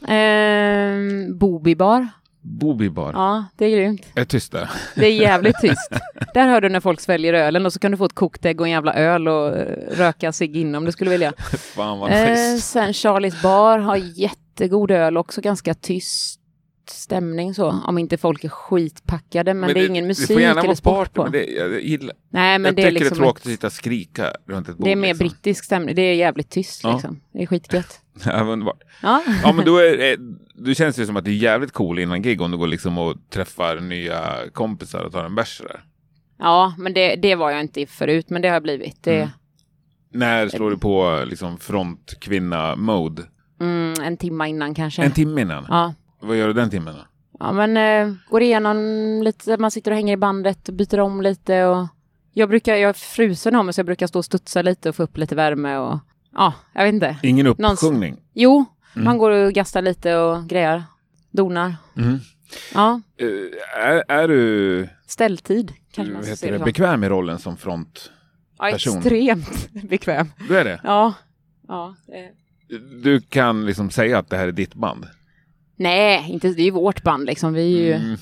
Ehm, 0.08 1.38
Bobibar. 1.38 2.08
Bobibar. 2.44 3.12
Ja, 3.14 3.46
det 3.58 3.66
är 3.66 3.70
grymt. 3.78 4.06
Är 4.16 4.26
tyst 4.26 4.52
där. 4.52 4.70
Det 4.96 5.06
är 5.06 5.12
jävligt 5.14 5.56
tyst. 5.62 5.90
Där 6.34 6.48
hör 6.48 6.62
du 6.62 6.70
när 6.70 6.80
folk 6.80 7.00
sväljer 7.00 7.34
ölen 7.34 7.66
och 7.66 7.74
så 7.74 7.80
kan 7.80 7.92
du 7.92 7.98
få 7.98 8.06
ett 8.06 8.16
kokt 8.16 8.46
ägg 8.46 8.62
och 8.62 8.68
en 8.68 8.72
jävla 8.72 8.94
öl 8.94 9.28
och 9.28 9.58
eh, 9.58 9.66
röka 9.98 10.32
sig 10.32 10.58
in 10.62 10.76
om 10.76 10.86
du 10.86 10.92
skulle 10.92 11.10
vilja. 11.10 11.34
Fan 11.76 12.00
vad 12.00 12.12
Eh, 12.12 12.56
sen 12.58 12.94
Charlies 12.94 13.42
bar 13.42 13.80
har 13.80 13.96
jättegod 13.96 14.92
öl 14.92 15.18
också, 15.18 15.42
ganska 15.42 15.74
tyst 15.74 16.41
stämning 16.90 17.54
så. 17.54 17.70
Om 17.88 17.98
inte 17.98 18.18
folk 18.18 18.44
är 18.44 18.50
skitpackade, 18.50 19.54
men, 19.54 19.74
det 19.74 19.80
är 19.80 19.88
ingen 19.90 20.08
musik 20.08 20.28
Det 20.38 20.44
eller 20.44 20.76
sport 20.76 21.14
på. 21.14 21.24
men 21.24 21.32
det, 21.32 21.46
jag, 21.46 21.82
gillar, 21.82 22.16
Nej, 22.30 22.60
men 22.60 22.66
jag 22.66 22.76
det 22.76 22.82
är 22.82 22.92
tycker 22.92 23.00
liksom 23.04 23.18
det 23.18 23.24
är 23.24 23.26
tråkigt 23.26 23.46
ett- 23.46 23.48
att 23.48 23.52
sitta 23.54 23.68
och 23.68 23.74
skrika 23.74 24.32
runt 24.48 24.70
ett 24.70 24.78
bord. 24.78 24.86
Det 24.88 24.92
är 24.92 24.96
mer 24.96 25.08
liksom. 25.08 25.28
brittisk 25.28 25.64
stämning. 25.66 25.96
Det 25.96 26.02
är 26.02 26.14
jävligt 26.16 26.50
tyst 26.50 26.84
Ja. 26.84 26.94
liksom. 26.94 27.22
Det 27.34 27.42
är 27.42 27.46
skitgött. 27.46 28.02
Ja, 28.26 28.44
underbart. 28.44 28.84
Ja. 29.02 29.24
Ja, 29.44 29.52
men 29.52 29.66
då 29.66 29.78
är, 29.78 30.18
du 30.56 30.76
känns 30.76 31.00
ju 31.00 31.06
som 31.06 31.18
att 31.18 31.26
du 31.26 31.32
är 31.32 31.36
jävligt 31.36 31.72
cool 31.72 32.00
innan 32.00 32.22
gig 32.22 32.42
om 32.42 32.52
du 32.52 32.58
går 32.58 32.68
liksom 32.68 32.98
och 32.98 33.16
träffar 33.30 33.80
nya 33.80 34.36
kompisar 34.54 35.04
och 35.04 35.12
tar 35.12 35.24
en 35.26 35.36
bärs 35.36 35.62
där. 35.64 35.84
ja, 36.40 36.74
men 36.78 36.94
det, 36.94 37.16
det 37.16 37.36
var 37.36 37.52
jag 37.52 37.62
inte 37.62 37.86
förut, 37.86 38.30
men 38.30 38.42
det 38.42 38.48
har 38.48 38.56
jag 38.56 38.64
blivit. 38.64 39.04
Det, 39.04 39.16
Mm. 40.14 40.20
När 40.20 40.48
slår 40.50 40.70
du 40.72 40.78
på 40.78 41.24
liksom 41.28 41.58
frontkvinna-mode? 41.58 43.22
mm, 43.62 43.94
en 44.04 44.18
timma 44.18 44.48
innan 44.48 44.74
kanske. 44.76 45.04
En 45.04 45.12
timme 45.12 45.42
innan? 45.42 45.66
Ja. 45.70 45.94
Vad 46.22 46.38
gör 46.38 46.48
du 46.48 46.54
den 46.54 46.70
timmen 46.70 46.96
då? 46.96 47.02
ja, 47.40 47.52
men 47.52 47.78
eh, 47.78 48.16
går 48.30 48.42
igenom 48.42 48.78
lite, 49.24 49.58
man 49.58 49.72
sitter 49.72 49.92
och 49.92 49.96
hänger 49.98 50.14
i 50.14 50.18
bandet 50.18 50.68
och 50.70 50.74
byter 50.76 51.00
om 51.00 51.22
lite 51.22 51.66
och 51.66 51.88
jag 52.34 52.50
brukar, 52.50 52.76
jag 52.76 52.90
är 52.90 52.94
frusen 52.94 53.56
av 53.56 53.66
mig 53.66 53.74
så 53.74 53.80
jag 53.80 53.86
brukar 53.86 54.08
stå 54.08 54.20
och 54.20 54.26
studsa 54.26 54.62
lite 54.62 54.90
och 54.90 54.96
få 54.96 55.04
upp 55.04 55.18
lite 55.18 55.36
värme 55.36 55.78
och 55.78 56.00
ja, 56.34 56.54
jag 56.74 56.84
vet 56.84 56.94
inte. 56.94 57.18
Ingen 57.24 57.48
uppsjungning? 57.48 58.18
Jo, 58.34 58.66
Mm. 58.96 59.06
man 59.06 59.18
går 59.18 59.32
och 59.32 59.54
gastar 59.54 59.82
lite 59.82 60.16
och 60.18 60.48
grejar. 60.50 60.84
Donar. 61.32 61.76
Mm. 61.98 62.20
Ja, 62.74 63.02
Eh, 63.18 63.28
är, 63.84 64.04
är 64.08 64.28
du, 64.28 64.90
ställtid 65.08 65.74
kanske 65.92 66.14
man 66.14 66.24
ska 66.24 66.36
som. 66.48 66.66
bekväm 66.66 67.04
i 67.04 67.10
rollen 67.10 67.40
som 67.40 67.58
front? 67.58 68.12
Ja, 68.58 68.70
extremt 68.70 69.70
bekväm. 69.90 70.28
Du 70.48 70.58
är 70.58 70.64
det? 70.64 70.82
Ja. 70.84 71.14
ja 71.68 71.96
det... 72.08 72.32
Du 73.04 73.22
kan 73.22 73.66
liksom 73.66 73.90
säga 73.90 74.18
att 74.18 74.30
det 74.30 74.38
här 74.38 74.48
är 74.48 74.52
ditt 74.52 74.74
band? 74.74 75.06
Nej, 75.82 76.26
inte, 76.30 76.48
det 76.48 76.62
är 76.62 76.66
ju 76.66 76.72
vårt 76.72 77.04
band 77.04 77.26
liksom. 77.26 77.54
Vi 77.54 77.62
är 77.74 77.86
ju... 77.86 77.94
Mm. 77.94 78.18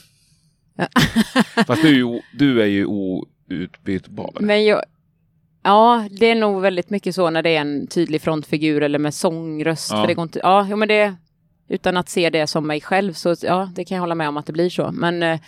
Fast 1.68 1.82
du, 1.82 1.88
är 1.88 1.94
ju- 1.94 2.22
du 2.34 2.62
är 2.62 2.66
ju 2.66 2.86
outbytbar. 2.86 4.38
Men 4.40 4.66
jag... 4.66 4.84
Ja, 5.64 6.08
det 6.12 6.26
är 6.26 6.36
nog 6.36 6.62
väldigt 6.62 6.90
mycket 6.90 7.16
så 7.16 7.30
när 7.30 7.44
det 7.44 7.56
är 7.56 7.62
en 7.62 7.88
tydlig 7.88 8.22
frontfigur 8.22 8.84
eller 8.84 9.00
med 9.00 9.14
sångröst. 9.14 9.92
Ja. 9.92 10.02
För 10.02 10.08
det 10.08 10.14
går 10.14 10.24
inte... 10.24 10.40
Ja, 10.44 10.68
jo, 10.70 10.76
men 10.76 10.88
det... 10.88 11.16
Utan 11.70 11.98
att 11.98 12.10
se 12.10 12.30
det 12.30 12.48
som 12.48 12.68
mig 12.68 12.82
själv 12.82 13.14
så 13.14 13.36
ja, 13.42 13.72
det 13.76 13.86
kan 13.86 13.96
jag 13.96 14.02
hålla 14.02 14.16
med 14.16 14.28
om 14.30 14.38
att 14.38 14.46
det 14.46 14.54
blir 14.54 14.70
så. 14.70 14.92
Men 14.92 15.24
eh, 15.24 15.40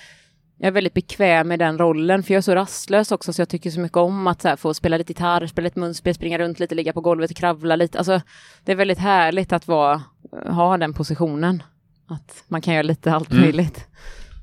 jag 0.58 0.68
är 0.68 0.72
väldigt 0.72 0.94
bekväm 0.94 1.48
med 1.48 1.60
den 1.60 1.78
rollen 1.78 2.24
för 2.24 2.34
jag 2.34 2.38
är 2.38 2.42
så 2.42 2.56
rastlös 2.56 3.12
också 3.12 3.34
så 3.34 3.42
jag 3.42 3.50
tycker 3.50 3.70
så 3.70 3.80
mycket 3.80 3.98
om 3.98 4.28
att 4.28 4.44
här, 4.44 4.56
få 4.56 4.74
spela 4.74 4.98
lite 4.98 5.12
gitarr, 5.12 5.48
spela 5.48 5.68
ett 5.68 5.76
munspel, 5.76 6.16
springa 6.16 6.40
runt 6.40 6.60
lite, 6.60 6.76
ligga 6.76 6.94
på 6.94 7.02
golvet 7.02 7.32
och 7.32 7.38
kravla 7.38 7.76
lite. 7.76 7.98
Alltså, 7.98 8.22
det 8.66 8.72
är 8.72 8.76
väldigt 8.76 8.98
härligt 9.00 9.54
att 9.54 9.68
vara, 9.68 10.02
ha 10.48 10.78
den 10.78 10.94
positionen. 10.94 11.64
Att 12.12 12.44
man 12.48 12.62
kan 12.62 12.74
göra 12.74 12.84
lite 12.84 13.14
allt 13.14 13.32
Mm. 13.32 13.42
möjligt. 13.44 13.88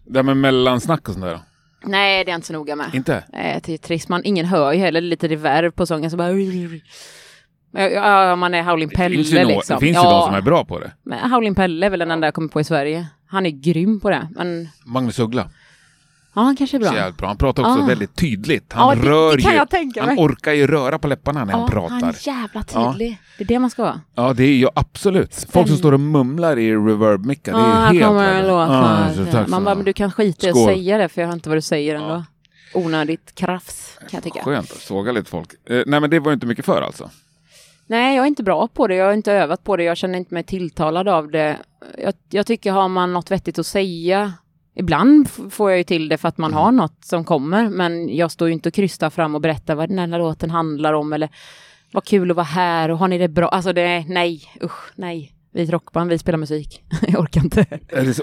Det 0.06 0.18
här 0.18 0.22
med 0.22 0.36
mellansnack 0.36 1.08
och 1.08 1.14
sånt 1.14 1.24
där 1.26 1.32
då? 1.32 1.40
Nej, 1.84 2.24
det 2.24 2.30
är 2.30 2.32
jag 2.32 2.38
inte 2.38 2.46
så 2.46 2.52
noga 2.52 2.76
med. 2.76 2.94
Inte? 2.94 3.24
Nej, 3.32 3.60
det 3.64 3.74
är 3.74 3.78
trist. 3.78 4.08
Man, 4.08 4.24
ingen 4.24 4.46
hör 4.46 4.72
ju 4.72 4.78
heller 4.78 5.00
lite 5.00 5.28
reverb 5.28 5.74
på 5.74 5.86
sången. 5.86 6.10
Så 6.10 6.16
bara... 6.16 6.30
Ja, 7.72 7.88
Ja, 7.90 8.36
man 8.36 8.54
är 8.54 8.62
Howlin 8.62 8.88
Det 8.88 8.94
Pelle 8.96 9.14
finns 9.16 9.32
ju, 9.32 9.42
nå- 9.42 9.48
liksom. 9.48 9.74
det 9.80 9.86
finns 9.86 9.94
ja, 9.96 10.04
ju 10.04 10.10
de 10.10 10.22
som 10.26 10.34
är 10.34 10.40
bra 10.40 10.64
på 10.64 10.78
det. 10.80 10.92
Men 11.02 11.30
Howlin 11.30 11.54
Pelle 11.54 11.86
är 11.86 11.90
väl 11.90 11.98
den 11.98 12.10
enda 12.10 12.26
jag 12.26 12.34
kommer 12.34 12.48
på 12.48 12.60
i 12.60 12.64
Sverige. 12.64 13.06
Han 13.26 13.46
är 13.46 13.50
grym 13.50 14.00
på 14.00 14.10
det. 14.10 14.28
Men 14.30 14.68
Magnus 14.84 15.18
Uggla, 15.18 15.50
ja, 16.38 16.44
han 16.44 16.56
kanske 16.56 16.76
är 16.76 16.78
bra. 16.80 16.94
jävligt 16.94 17.16
bra. 17.16 17.28
Han 17.28 17.36
pratar 17.36 17.62
också 17.62 17.82
Ah. 17.82 17.86
väldigt 17.86 18.16
tydligt. 18.16 18.72
Han 18.72 18.88
Ja, 18.88 18.94
det- 19.02 19.08
rör 19.10 19.36
det 19.36 19.42
kan 19.42 19.52
ju, 19.52 19.56
jag 19.58 19.70
tänka 19.70 20.04
han 20.04 20.18
orkar 20.18 20.52
ju 20.52 20.66
röra 20.66 20.98
på 20.98 21.08
läpparna 21.08 21.44
när 21.44 21.52
han 21.52 21.60
ja, 21.62 21.68
pratar. 21.68 21.90
han 21.94 22.04
är 22.04 22.16
jävla 22.28 22.62
tydlig. 22.62 23.18
Det 23.38 23.44
är 23.44 23.48
det 23.48 23.58
man 23.58 23.70
ska 23.70 23.82
vara. 23.82 24.00
Ja, 24.14 24.32
det 24.32 24.44
är 24.44 24.52
ju 24.56 24.68
absolut. 24.74 25.46
Folk 25.50 25.68
som 25.68 25.76
står 25.76 25.92
och 25.92 26.00
mumlar 26.00 26.58
i 26.58 26.72
reverb-mickar, 26.72 27.52
det 27.52 27.58
är 27.58 27.62
Ja, 27.62 27.74
här 27.74 27.92
helt 27.92 28.04
kommer 28.04 28.34
en 28.34 28.46
låt. 28.48 28.68
Ja, 28.68 29.08
så 29.16 29.32
tack 29.32 29.48
man 29.48 29.64
bara, 29.64 29.74
men 29.74 29.84
du 29.84 29.92
kan 29.92 30.12
skita 30.12 30.46
i 30.46 30.50
att 30.50 30.56
säga 30.64 30.98
det, 30.98 31.08
för 31.08 31.20
jag 31.20 31.28
hör 31.28 31.34
inte 31.34 31.48
vad 31.48 31.58
du 31.58 31.62
säger 31.62 31.94
ändå. 31.94 32.08
Ja. 32.08 32.24
Onödigt 32.74 33.34
krafs, 33.34 33.96
kan 34.00 34.08
jag 34.12 34.22
tycka. 34.22 34.42
Skönt 34.44 34.70
att 34.72 34.78
såga 34.78 35.12
lite 35.12 35.30
folk. 35.30 35.48
Eh, 35.70 35.82
nej, 35.86 36.00
men 36.00 36.10
det 36.10 36.18
var 36.20 36.30
ju 36.30 36.34
inte 36.34 36.46
mycket 36.46 36.64
för 36.64 36.82
alltså. 36.82 37.10
Nej, 37.86 38.16
jag 38.16 38.22
är 38.22 38.26
inte 38.26 38.42
bra 38.42 38.68
på 38.68 38.86
det. 38.86 38.94
Jag 38.94 39.06
har 39.06 39.12
inte 39.12 39.32
övat 39.32 39.64
på 39.64 39.76
det. 39.76 39.82
Jag 39.84 39.96
känner 39.96 40.18
inte 40.18 40.34
mig 40.34 40.42
tilltalad 40.44 41.08
av 41.08 41.30
det. 41.30 41.56
Jag, 41.98 42.14
jag 42.30 42.46
tycker 42.46 42.72
har 42.72 42.88
man 42.88 43.12
något 43.12 43.30
vettigt 43.30 43.58
att 43.58 43.66
säga. 43.66 44.32
Ibland 44.78 45.28
får 45.50 45.70
jag 45.70 45.78
ju 45.78 45.84
till 45.84 46.08
det 46.08 46.18
för 46.18 46.28
att 46.28 46.38
man 46.38 46.50
Mm. 46.50 46.62
har 46.62 46.72
något 46.72 47.04
som 47.04 47.24
kommer. 47.24 47.68
Men 47.70 48.16
jag 48.16 48.30
står 48.30 48.48
ju 48.48 48.54
inte 48.54 48.68
och 48.68 48.74
krystar 48.74 49.10
fram 49.10 49.34
och 49.34 49.40
berättar 49.40 49.74
vad 49.74 49.88
den 49.88 49.98
här 50.12 50.18
låten 50.18 50.50
handlar 50.50 50.92
om. 50.92 51.12
Eller 51.12 51.28
vad 51.92 52.04
kul 52.04 52.30
att 52.30 52.36
vara 52.36 52.44
här 52.44 52.88
och 52.90 52.98
har 52.98 53.08
ni 53.08 53.18
det 53.18 53.28
bra? 53.28 53.48
Alltså 53.48 53.72
det 53.72 53.82
är 53.82 54.04
nej, 54.08 54.42
usch, 54.62 54.92
nej. 54.94 55.34
Vi 55.52 55.60
är 55.60 55.64
ett 55.64 55.70
rockband, 55.70 56.10
vi 56.10 56.18
spelar 56.18 56.38
musik. 56.38 56.82
jag 57.08 57.20
orkar 57.20 57.40
inte. 57.44 57.66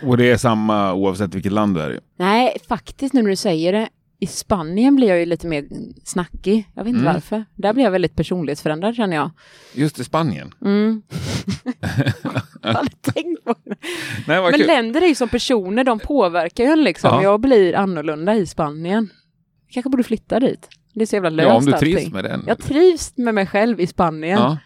Och 0.03 0.17
det 0.17 0.31
är 0.31 0.37
samma 0.37 0.93
oavsett 0.93 1.35
vilket 1.35 1.51
land 1.51 1.75
du 1.75 1.81
är 1.81 1.91
i. 1.93 1.99
Nej, 2.17 2.57
faktiskt 2.67 3.13
nu 3.13 3.21
när 3.21 3.29
du 3.29 3.35
säger 3.35 3.73
det. 3.73 3.89
I 4.19 4.27
Spanien 4.27 4.95
blir 4.95 5.07
jag 5.07 5.19
ju 5.19 5.25
lite 5.25 5.47
mer 5.47 5.65
snackig. 6.03 6.69
Jag 6.73 6.83
vet 6.83 6.89
inte 6.89 7.01
Mm. 7.01 7.13
varför. 7.13 7.45
Där 7.55 7.73
blir 7.73 7.83
jag 7.83 7.91
väldigt 7.91 8.15
personlighetsförändrad 8.15 8.95
känner 8.95 9.15
jag. 9.15 9.31
Just 9.73 9.99
i 9.99 10.03
Spanien. 10.03 10.53
Mm. 10.65 11.01
aldrig 12.75 13.01
tänkt 13.13 13.43
på 13.45 13.55
det. 13.65 13.75
Nej, 14.27 14.41
Men 14.41 14.53
kul. 14.53 14.67
länder 14.67 15.01
är 15.01 15.07
ju 15.07 15.15
som 15.15 15.29
personer, 15.29 15.83
de 15.83 15.99
påverkar 15.99 16.63
ju 16.63 16.75
liksom. 16.75 17.09
Ja. 17.13 17.23
Jag 17.23 17.39
blir 17.41 17.75
annorlunda 17.75 18.35
i 18.35 18.45
Spanien. 18.45 19.09
Jag 19.67 19.73
kanske 19.73 19.89
borde 19.89 20.03
flytta 20.03 20.39
dit. 20.39 20.67
Det 20.93 21.01
är 21.01 21.05
så 21.05 21.15
jävla 21.15 21.29
löst 21.29 21.47
Ja, 21.49 21.55
om 21.55 21.65
du 21.65 21.71
trivs 21.71 21.95
allting. 21.97 22.13
med 22.13 22.23
den. 22.23 22.43
Jag 22.47 22.57
trivs 22.59 23.13
med 23.17 23.33
mig 23.35 23.45
själv 23.47 23.79
i 23.79 23.87
Spanien. 23.87 24.39
Ja. 24.39 24.57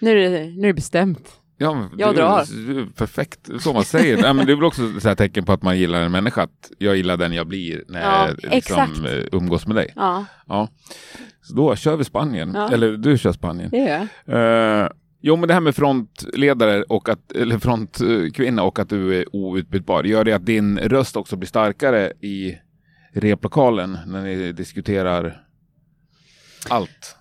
Nu, 0.00 0.10
är 0.26 0.30
det, 0.30 0.44
nu 0.46 0.62
är 0.62 0.66
det 0.66 0.74
bestämt. 0.74 1.28
Ja, 1.62 1.74
men 1.74 1.88
Jag 1.98 2.14
du, 2.14 2.16
drar. 2.20 2.38
Är 2.40 2.92
perfekt, 2.96 3.48
så 3.60 3.72
man 3.72 3.84
säger. 3.84 4.18
ja, 4.24 4.32
men 4.32 4.46
det 4.46 4.52
är 4.52 4.56
väl 4.56 4.64
också 4.64 5.00
så 5.00 5.08
här 5.08 5.14
tecken 5.14 5.44
på 5.44 5.52
att 5.52 5.62
man 5.62 5.78
gillar 5.78 6.00
en 6.00 6.12
människa, 6.12 6.42
att 6.42 6.70
jag 6.78 6.96
gillar 6.96 7.16
den 7.16 7.32
jag 7.32 7.46
blir 7.46 7.84
när 7.88 8.00
Ja, 8.00 8.28
jag 8.42 8.54
liksom, 8.54 9.06
eh, 9.06 9.24
umgås 9.32 9.66
med 9.66 9.76
dig. 9.76 9.92
Ja, 9.96 10.24
Ja. 10.46 10.68
Så 11.42 11.54
då 11.54 11.76
kör 11.76 11.96
vi 11.96 12.04
Spanien, 12.04 12.52
Ja. 12.54 12.70
eller 12.72 12.92
du 12.96 13.18
kör 13.18 13.32
Spanien. 13.32 13.70
det 13.70 13.76
gör 13.78 14.08
jag. 14.26 14.82
Eh, 14.82 14.88
jo, 15.20 15.36
men 15.36 15.48
det 15.48 15.54
här 15.54 15.60
med 15.60 15.76
frontledare 15.76 16.82
och 16.82 17.08
att, 17.08 17.32
eller 17.32 17.58
frontkvinna 17.58 18.62
och 18.62 18.78
att 18.78 18.88
du 18.88 19.18
är 19.20 19.36
outbytbar, 19.36 20.04
gör 20.04 20.24
det 20.24 20.32
att 20.32 20.46
din 20.46 20.78
röst 20.78 21.16
också 21.16 21.36
blir 21.36 21.48
starkare 21.48 22.12
i 22.20 22.58
replokalen 23.12 23.98
när 24.06 24.22
ni 24.22 24.52
diskuterar 24.52 25.44
allt? 26.68 27.16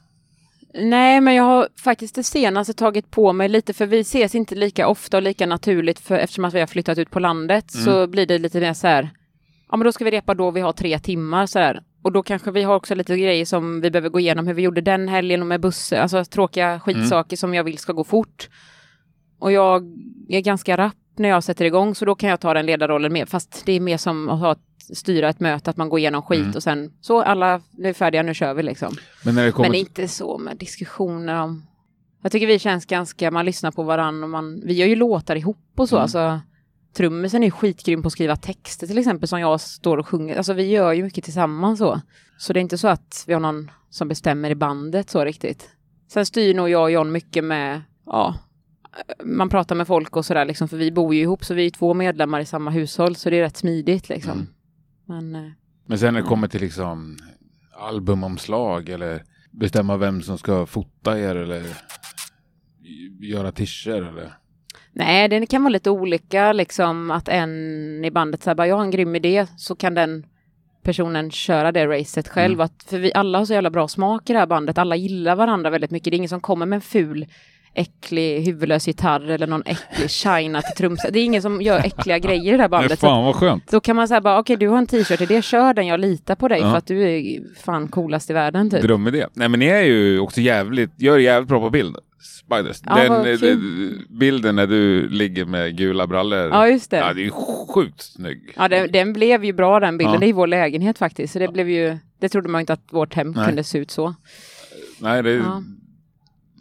Nej, 0.74 1.22
men 1.22 1.36
jag 1.36 1.44
har 1.44 1.68
faktiskt 1.84 2.16
det 2.16 2.24
senaste 2.24 2.74
tagit 2.74 3.12
på 3.12 3.34
mig 3.34 3.50
lite, 3.50 3.74
för 3.74 3.86
vi 3.86 4.00
ses 4.00 4.36
inte 4.36 4.56
lika 4.56 4.88
ofta 4.88 5.18
och 5.18 5.24
lika 5.24 5.46
naturligt, 5.46 6.00
för 6.00 6.16
eftersom 6.20 6.46
att 6.46 6.54
vi 6.54 6.60
har 6.60 6.68
flyttat 6.68 6.98
ut 6.98 7.12
på 7.12 7.20
landet 7.20 7.74
Mm. 7.74 7.86
så 7.86 8.08
blir 8.08 8.26
det 8.26 8.38
lite 8.38 8.60
mer 8.60 8.74
så 8.74 8.88
här, 8.88 9.10
ja 9.70 9.78
men 9.78 9.86
då 9.86 9.92
ska 9.92 10.06
vi 10.06 10.12
repa 10.12 10.34
då 10.34 10.52
vi 10.52 10.62
har 10.62 10.74
tre 10.74 11.00
timmar 11.00 11.46
så 11.46 11.60
här. 11.60 11.82
Och 12.02 12.12
då 12.12 12.24
kanske 12.24 12.52
vi 12.52 12.64
har 12.64 12.76
också 12.76 12.96
lite 12.96 13.18
grejer 13.18 13.46
som 13.46 13.82
vi 13.82 13.92
behöver 13.92 14.10
gå 14.10 14.20
igenom, 14.20 14.48
hur 14.48 14.54
vi 14.54 14.62
gjorde 14.62 14.82
den 14.82 15.08
helgen 15.08 15.42
och 15.42 15.48
med 15.48 15.62
bussen, 15.62 16.02
alltså 16.02 16.26
tråkiga 16.26 16.80
skitsaker 16.80 17.38
som 17.38 17.54
jag 17.54 17.64
vill 17.64 17.78
ska 17.78 17.94
gå 17.94 18.04
fort. 18.04 18.50
Och 19.40 19.52
jag 19.52 19.84
är 20.30 20.42
ganska 20.42 20.78
rapp 20.78 20.96
när 21.16 21.30
jag 21.30 21.44
sätter 21.44 21.66
igång, 21.66 21.96
så 21.96 22.06
då 22.06 22.16
kan 22.16 22.30
jag 22.30 22.40
ta 22.40 22.54
den 22.54 22.66
ledarrollen 22.66 23.14
med. 23.14 23.30
Fast 23.30 23.66
det 23.66 23.72
är 23.72 23.80
mer 23.80 23.98
som 23.98 24.30
att 24.30 24.40
ha 24.40 24.52
ett, 24.52 24.98
styra 24.98 25.30
ett 25.30 25.40
möte, 25.40 25.70
att 25.70 25.78
man 25.78 25.90
går 25.90 26.00
igenom 26.00 26.22
skit 26.22 26.40
Mm. 26.40 26.56
och 26.56 26.64
sen 26.64 26.92
så 27.02 27.22
alla, 27.22 27.62
nu 27.72 27.90
är 27.90 27.94
färdiga, 27.94 28.24
nu 28.24 28.34
kör 28.34 28.54
vi 28.54 28.64
liksom. 28.64 28.96
Men 29.26 29.36
när 29.36 29.46
det 29.46 29.52
kommer 29.52 29.70
Men 29.70 29.80
inte 29.80 30.08
så 30.08 30.38
med 30.38 30.58
diskussioner 30.58 31.44
om... 31.44 31.66
Jag 32.22 32.32
tycker 32.32 32.48
vi 32.48 32.60
känns 32.60 32.86
ganska, 32.86 33.32
man 33.32 33.46
lyssnar 33.46 33.72
på 33.72 33.84
varandra 33.84 34.24
och 34.24 34.30
man, 34.30 34.62
vi 34.66 34.74
gör 34.74 34.88
ju 34.88 34.96
låtar 34.96 35.36
ihop 35.36 35.58
och 35.78 35.90
så, 35.90 35.96
Mm. 35.96 36.04
alltså. 36.04 36.40
Trummisen 36.94 37.44
är 37.44 37.50
skitgrym 37.50 38.02
på 38.02 38.08
att 38.08 38.14
skriva 38.14 38.36
texter 38.36 38.88
till 38.88 38.98
exempel 38.98 39.28
som 39.28 39.40
jag 39.40 39.62
står 39.62 39.98
och 39.98 40.08
sjunger. 40.08 40.38
Alltså 40.38 40.54
vi 40.54 40.64
gör 40.64 40.94
ju 40.94 41.04
mycket 41.04 41.24
tillsammans 41.24 41.80
så. 41.80 42.02
Så 42.38 42.54
det 42.54 42.60
är 42.60 42.62
inte 42.62 42.78
så 42.78 42.88
att 42.88 43.24
vi 43.28 43.34
har 43.34 43.40
någon 43.40 43.72
som 43.90 44.08
bestämmer 44.08 44.50
i 44.50 44.56
bandet 44.56 45.10
så 45.10 45.26
riktigt. 45.26 45.70
Sen 46.08 46.26
styr 46.26 46.54
nog 46.54 46.70
jag 46.70 46.84
och 46.84 46.92
John 46.92 47.12
mycket 47.12 47.44
med, 47.44 47.82
ja, 48.06 48.36
man 49.24 49.50
pratar 49.50 49.76
med 49.76 49.88
folk 49.88 50.16
och 50.18 50.26
sådär 50.26 50.46
liksom, 50.46 50.68
för 50.68 50.78
vi 50.78 50.92
bor 50.92 51.16
ju 51.16 51.22
ihop 51.22 51.46
så 51.46 51.54
vi 51.54 51.66
är 51.66 51.70
två 51.70 51.94
medlemmar 51.94 52.40
i 52.40 52.46
samma 52.46 52.72
hushåll 52.72 53.16
så 53.16 53.30
det 53.30 53.38
är 53.38 53.42
rätt 53.42 53.58
smidigt 53.58 54.10
liksom. 54.10 54.32
Mm. 54.32 54.48
Men 55.06 55.46
eh, 55.46 55.52
Men 55.86 56.00
sen 56.00 56.14
när 56.14 56.22
det 56.22 56.28
kommer 56.28 56.48
till 56.48 56.62
liksom 56.62 57.18
albumomslag 57.80 58.90
eller 58.90 59.24
bestämma 59.52 59.98
vem 59.98 60.22
som 60.22 60.38
ska 60.38 60.66
fota 60.66 61.20
er 61.20 61.36
eller 61.36 61.64
göra 63.20 63.52
tischer 63.52 64.02
eller? 64.02 64.39
Nej, 65.00 65.28
det 65.30 65.46
kan 65.46 65.64
vara 65.64 65.72
lite 65.72 65.90
olika 65.90 66.54
liksom 66.54 67.12
att 67.12 67.28
en 67.30 68.06
i 68.06 68.12
bandet 68.12 68.44
säger 68.44 68.56
bara 68.56 68.68
jag 68.68 68.76
har 68.76 68.84
en 68.84 68.92
grym 68.92 69.16
idé 69.16 69.48
så 69.58 69.76
kan 69.76 69.94
den 69.94 70.26
personen 70.84 71.32
köra 71.32 71.72
det 71.72 71.88
racet 71.88 72.28
själv. 72.28 72.54
Mm. 72.54 72.66
Att, 72.66 72.84
för 72.90 72.98
vi 73.00 73.12
alla 73.14 73.38
har 73.38 73.46
så 73.46 73.54
jävla 73.54 73.70
bra 73.70 73.88
smak 73.88 74.30
i 74.30 74.34
det 74.34 74.40
här 74.40 74.46
bandet. 74.46 74.78
Alla 74.78 74.96
gillar 74.96 75.36
varandra 75.36 75.70
väldigt 75.70 75.92
mycket. 75.92 76.12
Det 76.12 76.16
är 76.16 76.18
ingen 76.18 76.30
som 76.30 76.42
kommer 76.42 76.66
med 76.66 76.76
en 76.78 76.82
ful 76.82 77.26
äcklig 77.74 78.42
huvudlös 78.46 78.88
gitarr 78.88 79.30
eller 79.30 79.48
någon 79.48 79.64
äcklig 79.66 80.10
china 80.10 80.62
till 80.62 80.76
trumset. 80.78 81.14
Det 81.14 81.20
är 81.20 81.24
ingen 81.24 81.42
som 81.42 81.62
gör 81.62 81.80
äckliga 81.80 82.20
grejer 82.20 82.54
i 82.54 82.58
det 82.58 82.64
här 82.64 82.70
Nej, 82.70 82.70
bandet. 82.70 83.00
Så 83.00 83.08
fan 83.08 83.26
vad 83.26 83.36
skönt. 83.36 83.72
då 83.72 83.80
kan 83.80 83.96
man 83.96 84.08
säga 84.08 84.22
bara 84.22 84.40
okej 84.40 84.58
du 84.58 84.68
har 84.68 84.78
en 84.78 84.88
t-shirt 84.88 85.22
i 85.22 85.26
det, 85.26 85.42
kör 85.42 85.74
den, 85.74 85.88
jag 85.88 86.00
litar 86.00 86.36
på 86.36 86.48
dig 86.48 86.60
Ja. 86.60 86.70
för 86.72 86.78
att 86.78 86.88
du 86.88 87.04
är 87.04 87.40
fan 87.62 87.88
coolast 87.88 88.30
i 88.30 88.34
världen 88.34 88.70
typ. 88.70 88.82
Drömidé. 88.82 89.26
Nej 89.34 89.50
men 89.50 89.60
ni 89.60 89.66
är 89.66 89.82
ju 89.82 90.20
också 90.20 90.42
jävligt, 90.42 90.92
gör 91.02 91.18
jävligt 91.18 91.50
bra 91.50 91.60
på 91.60 91.70
bild. 91.70 91.96
Spiders. 92.22 92.82
Ja, 92.86 92.96
Den 92.96 93.10
vad 93.10 93.28
eh, 93.28 93.38
kul. 93.38 94.06
bilden 94.10 94.56
när 94.56 94.68
du 94.68 95.10
ligger 95.10 95.46
med 95.46 95.78
gula 95.78 96.08
brallor. 96.08 96.40
Ja 96.40 96.68
just 96.68 96.92
det. 96.92 96.98
Ja, 96.98 97.14
det 97.14 97.26
är 97.26 97.30
sjukt 97.74 98.02
snygg. 98.02 98.54
Ja, 98.56 98.68
den, 98.68 98.92
den 98.92 99.14
blev 99.14 99.46
ju 99.46 99.54
bra 99.54 99.80
den 99.80 99.98
bilden. 99.98 100.14
Ja. 100.14 100.20
Det 100.20 100.26
är 100.30 100.34
vår 100.34 100.48
lägenhet 100.48 100.98
faktiskt. 100.98 101.34
Så 101.34 101.40
det 101.40 101.48
blev 101.48 101.70
ju, 101.70 101.98
det 102.20 102.30
trodde 102.30 102.50
man 102.50 102.62
inte 102.62 102.74
att 102.74 102.84
vårt 102.94 103.14
hem 103.14 103.32
Nej. 103.32 103.46
kunde 103.48 103.64
se 103.64 103.78
ut 103.78 103.92
så. 103.92 104.16
Nej, 105.00 105.24
det, 105.24 105.32
Ja. 105.32 105.64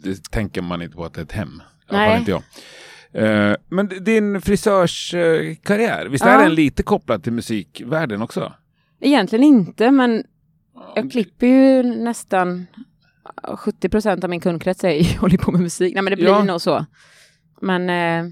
det 0.03 0.31
tänker 0.31 0.61
man 0.61 0.81
inte 0.81 0.95
på 0.95 1.05
att 1.05 1.13
det 1.13 1.21
är 1.21 1.25
ett 1.25 1.31
hem. 1.31 1.61
Nej. 1.91 2.19
inte 2.19 2.31
jag. 2.31 2.43
Eh, 3.11 3.55
men 3.69 3.87
din 4.03 4.41
frisörskarriär, 4.41 6.05
visst 6.05 6.25
är 6.25 6.33
Ja. 6.33 6.41
den 6.41 6.55
lite 6.55 6.83
kopplad 6.83 7.23
till 7.23 7.33
musikvärlden 7.33 8.21
också? 8.21 8.53
Egentligen 9.01 9.43
inte, 9.43 9.91
men 9.91 10.23
jag 10.95 11.11
klipper 11.11 11.47
ju 11.47 11.83
nästan 11.83 12.67
70 13.57 13.89
procent 13.89 14.23
av 14.23 14.29
min 14.29 14.39
kundkrets 14.39 14.83
är 14.83 15.17
håller 15.19 15.37
på 15.37 15.51
med 15.51 15.61
musik. 15.61 15.93
Nej, 15.93 16.03
men 16.03 16.11
det 16.11 16.15
blir 16.17 16.27
Ja. 16.27 16.43
nog 16.43 16.61
så. 16.61 16.85
Men, 17.61 17.89
eh, 17.89 18.31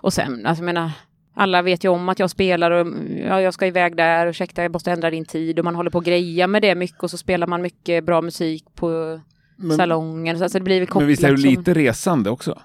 och 0.00 0.12
sen, 0.12 0.46
alltså 0.46 0.62
jag 0.62 0.66
menar, 0.74 0.90
alla 1.34 1.62
vet 1.62 1.84
ju 1.84 1.88
om 1.88 2.08
att 2.08 2.18
jag 2.18 2.30
spelar 2.30 2.70
och 2.70 2.86
ja, 3.28 3.40
jag 3.40 3.54
ska 3.54 3.66
iväg 3.66 3.96
där, 3.96 4.26
ursäkta 4.26 4.62
jag 4.62 4.72
måste 4.72 4.92
ändra 4.92 5.10
din 5.10 5.24
tid 5.24 5.58
och 5.58 5.64
man 5.64 5.74
håller 5.74 5.90
på 5.90 5.98
att 5.98 6.04
greja 6.04 6.46
med 6.46 6.62
det 6.62 6.74
mycket 6.74 7.02
och 7.02 7.10
så 7.10 7.18
spelar 7.18 7.46
man 7.46 7.62
mycket 7.62 8.04
bra 8.04 8.22
musik 8.22 8.64
på 8.74 9.20
Men, 9.56 9.76
salongen. 9.76 10.38
Så 10.38 10.44
alltså 10.44 10.58
det 10.58 10.64
blir 10.64 10.88
men 10.94 11.06
visst 11.06 11.24
är 11.24 11.30
du 11.30 11.38
som- 11.38 11.50
lite 11.50 11.74
resande 11.74 12.30
också? 12.30 12.60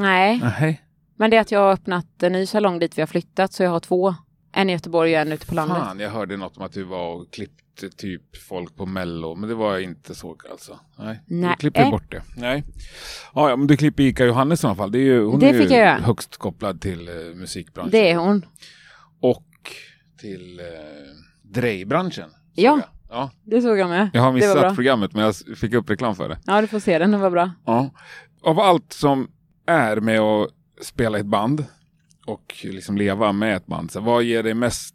Nej, 0.00 0.40
Nej. 0.60 0.82
men 1.16 1.30
det 1.30 1.36
är 1.36 1.40
att 1.40 1.50
jag 1.52 1.60
har 1.60 1.72
öppnat 1.72 2.22
en 2.22 2.32
ny 2.32 2.46
salong 2.46 2.78
dit 2.78 2.98
vi 2.98 3.02
har 3.02 3.06
flyttat 3.06 3.52
så 3.52 3.62
jag 3.62 3.70
har 3.70 3.80
två. 3.80 4.14
En 4.52 4.70
i 4.70 4.72
Göteborg 4.72 5.14
och 5.14 5.20
en 5.20 5.32
ute 5.32 5.46
på 5.46 5.54
landet. 5.54 5.78
Fan, 5.78 6.00
jag 6.00 6.10
hörde 6.10 6.36
något 6.36 6.56
om 6.56 6.62
att 6.62 6.72
du 6.72 6.82
var 6.82 7.14
och 7.14 7.32
klippte 7.32 7.63
typ 7.96 8.36
folk 8.36 8.76
på 8.76 8.86
mello, 8.86 9.34
men 9.34 9.48
det 9.48 9.54
var 9.54 9.72
jag 9.72 9.82
inte 9.82 10.14
så 10.14 10.36
alltså. 10.50 10.78
Nej, 10.98 11.20
Nej. 11.26 11.50
du 11.50 11.56
klipper 11.56 11.90
bort 11.90 12.10
det. 12.10 12.22
Nej. 12.36 12.64
Ja, 13.34 13.50
ja, 13.50 13.56
men 13.56 13.66
du 13.66 13.76
klipper 13.76 14.02
Ica 14.02 14.24
Johannes 14.24 14.64
i 14.64 14.66
alla 14.66 14.76
fall. 14.76 14.92
Det 14.92 14.98
är 14.98 15.02
ju, 15.02 15.24
hon 15.24 15.40
Det 15.40 15.48
är 15.48 15.96
ju 15.96 16.02
högst 16.02 16.36
kopplad 16.36 16.80
till 16.80 17.08
eh, 17.08 17.14
musikbranschen. 17.14 17.90
Det 17.90 18.10
är 18.10 18.16
hon. 18.16 18.46
Och 19.20 19.46
till 20.20 20.60
eh, 20.60 20.64
drejbranschen. 21.42 22.30
såg 22.30 22.38
Ja. 22.54 22.80
Ja. 23.10 23.30
Det 23.42 23.60
såg 23.62 23.78
jag 23.78 23.88
med. 23.88 24.10
Jag 24.12 24.22
har 24.22 24.32
Det 24.32 24.34
missat 24.34 24.74
programmet, 24.74 25.12
men 25.12 25.24
jag 25.24 25.34
fick 25.58 25.74
upp 25.74 25.90
reklam 25.90 26.16
för 26.16 26.28
det. 26.28 26.38
Ja, 26.46 26.60
du 26.60 26.66
får 26.66 26.80
se 26.80 26.98
den. 26.98 27.10
Den 27.10 27.20
var 27.20 27.30
bra. 27.30 27.50
Ja. 27.64 27.90
Av 28.42 28.60
allt 28.60 28.92
som 28.92 29.30
är 29.66 29.96
med 29.96 30.20
att 30.20 30.50
spela 30.80 31.18
i 31.18 31.20
ett 31.20 31.26
band 31.26 31.64
och 32.26 32.56
liksom 32.62 32.96
leva 32.96 33.32
med 33.32 33.56
ett 33.56 33.66
band, 33.66 33.90
så 33.90 34.00
vad 34.00 34.22
ger 34.22 34.42
dig 34.42 34.54
mest 34.54 34.94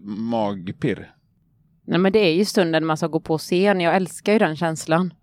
magpirr? 0.00 1.12
Nej, 1.92 2.00
men 2.00 2.12
det 2.12 2.18
är 2.18 2.34
ju 2.34 2.44
stunden 2.44 2.86
man 2.86 2.96
ska 2.96 3.06
gå 3.06 3.20
på 3.20 3.38
scen. 3.38 3.80
Jag 3.80 3.96
älskar 3.96 4.32
ju 4.32 4.38
den 4.38 4.56
känslan. 4.56 5.14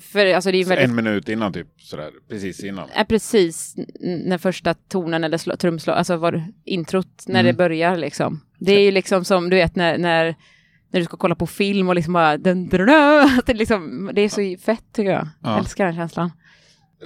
För 0.00 0.34
alltså 0.34 0.52
det 0.52 0.58
är 0.58 0.64
väldigt... 0.64 0.88
En 0.88 0.94
minut 0.96 1.28
innan 1.28 1.52
typ, 1.52 1.68
sådär, 1.80 2.10
precis 2.28 2.64
innan. 2.64 2.88
är 2.94 3.04
precis 3.04 3.74
när 4.00 4.38
första 4.38 4.74
tonen 4.74 5.24
eller 5.24 5.38
slå, 5.38 5.56
trumslag, 5.56 5.96
alltså 5.96 6.16
var 6.16 6.44
introt, 6.64 7.24
när 7.26 7.40
Mm. 7.40 7.46
det 7.46 7.52
börjar 7.56 7.96
liksom. 7.96 8.40
Det 8.58 8.72
är 8.72 8.80
ju 8.80 8.90
liksom 8.90 9.24
som 9.24 9.50
du 9.50 9.56
vet 9.56 9.76
när, 9.76 9.98
när, 9.98 10.34
när 10.90 11.00
du 11.00 11.04
ska 11.04 11.16
kolla 11.16 11.34
på 11.34 11.46
film 11.46 11.88
och 11.88 11.94
liksom 11.94 12.12
bara 12.12 12.36
dun, 12.36 12.68
dun, 12.68 12.86
det, 13.46 13.54
liksom, 13.54 14.10
det 14.14 14.20
är 14.20 14.28
så 14.28 14.62
fett 14.64 14.84
tycker 14.92 15.10
jag. 15.10 15.28
Ja. 15.42 15.58
Älskar 15.58 15.84
den 15.86 15.94
känslan. 15.94 16.30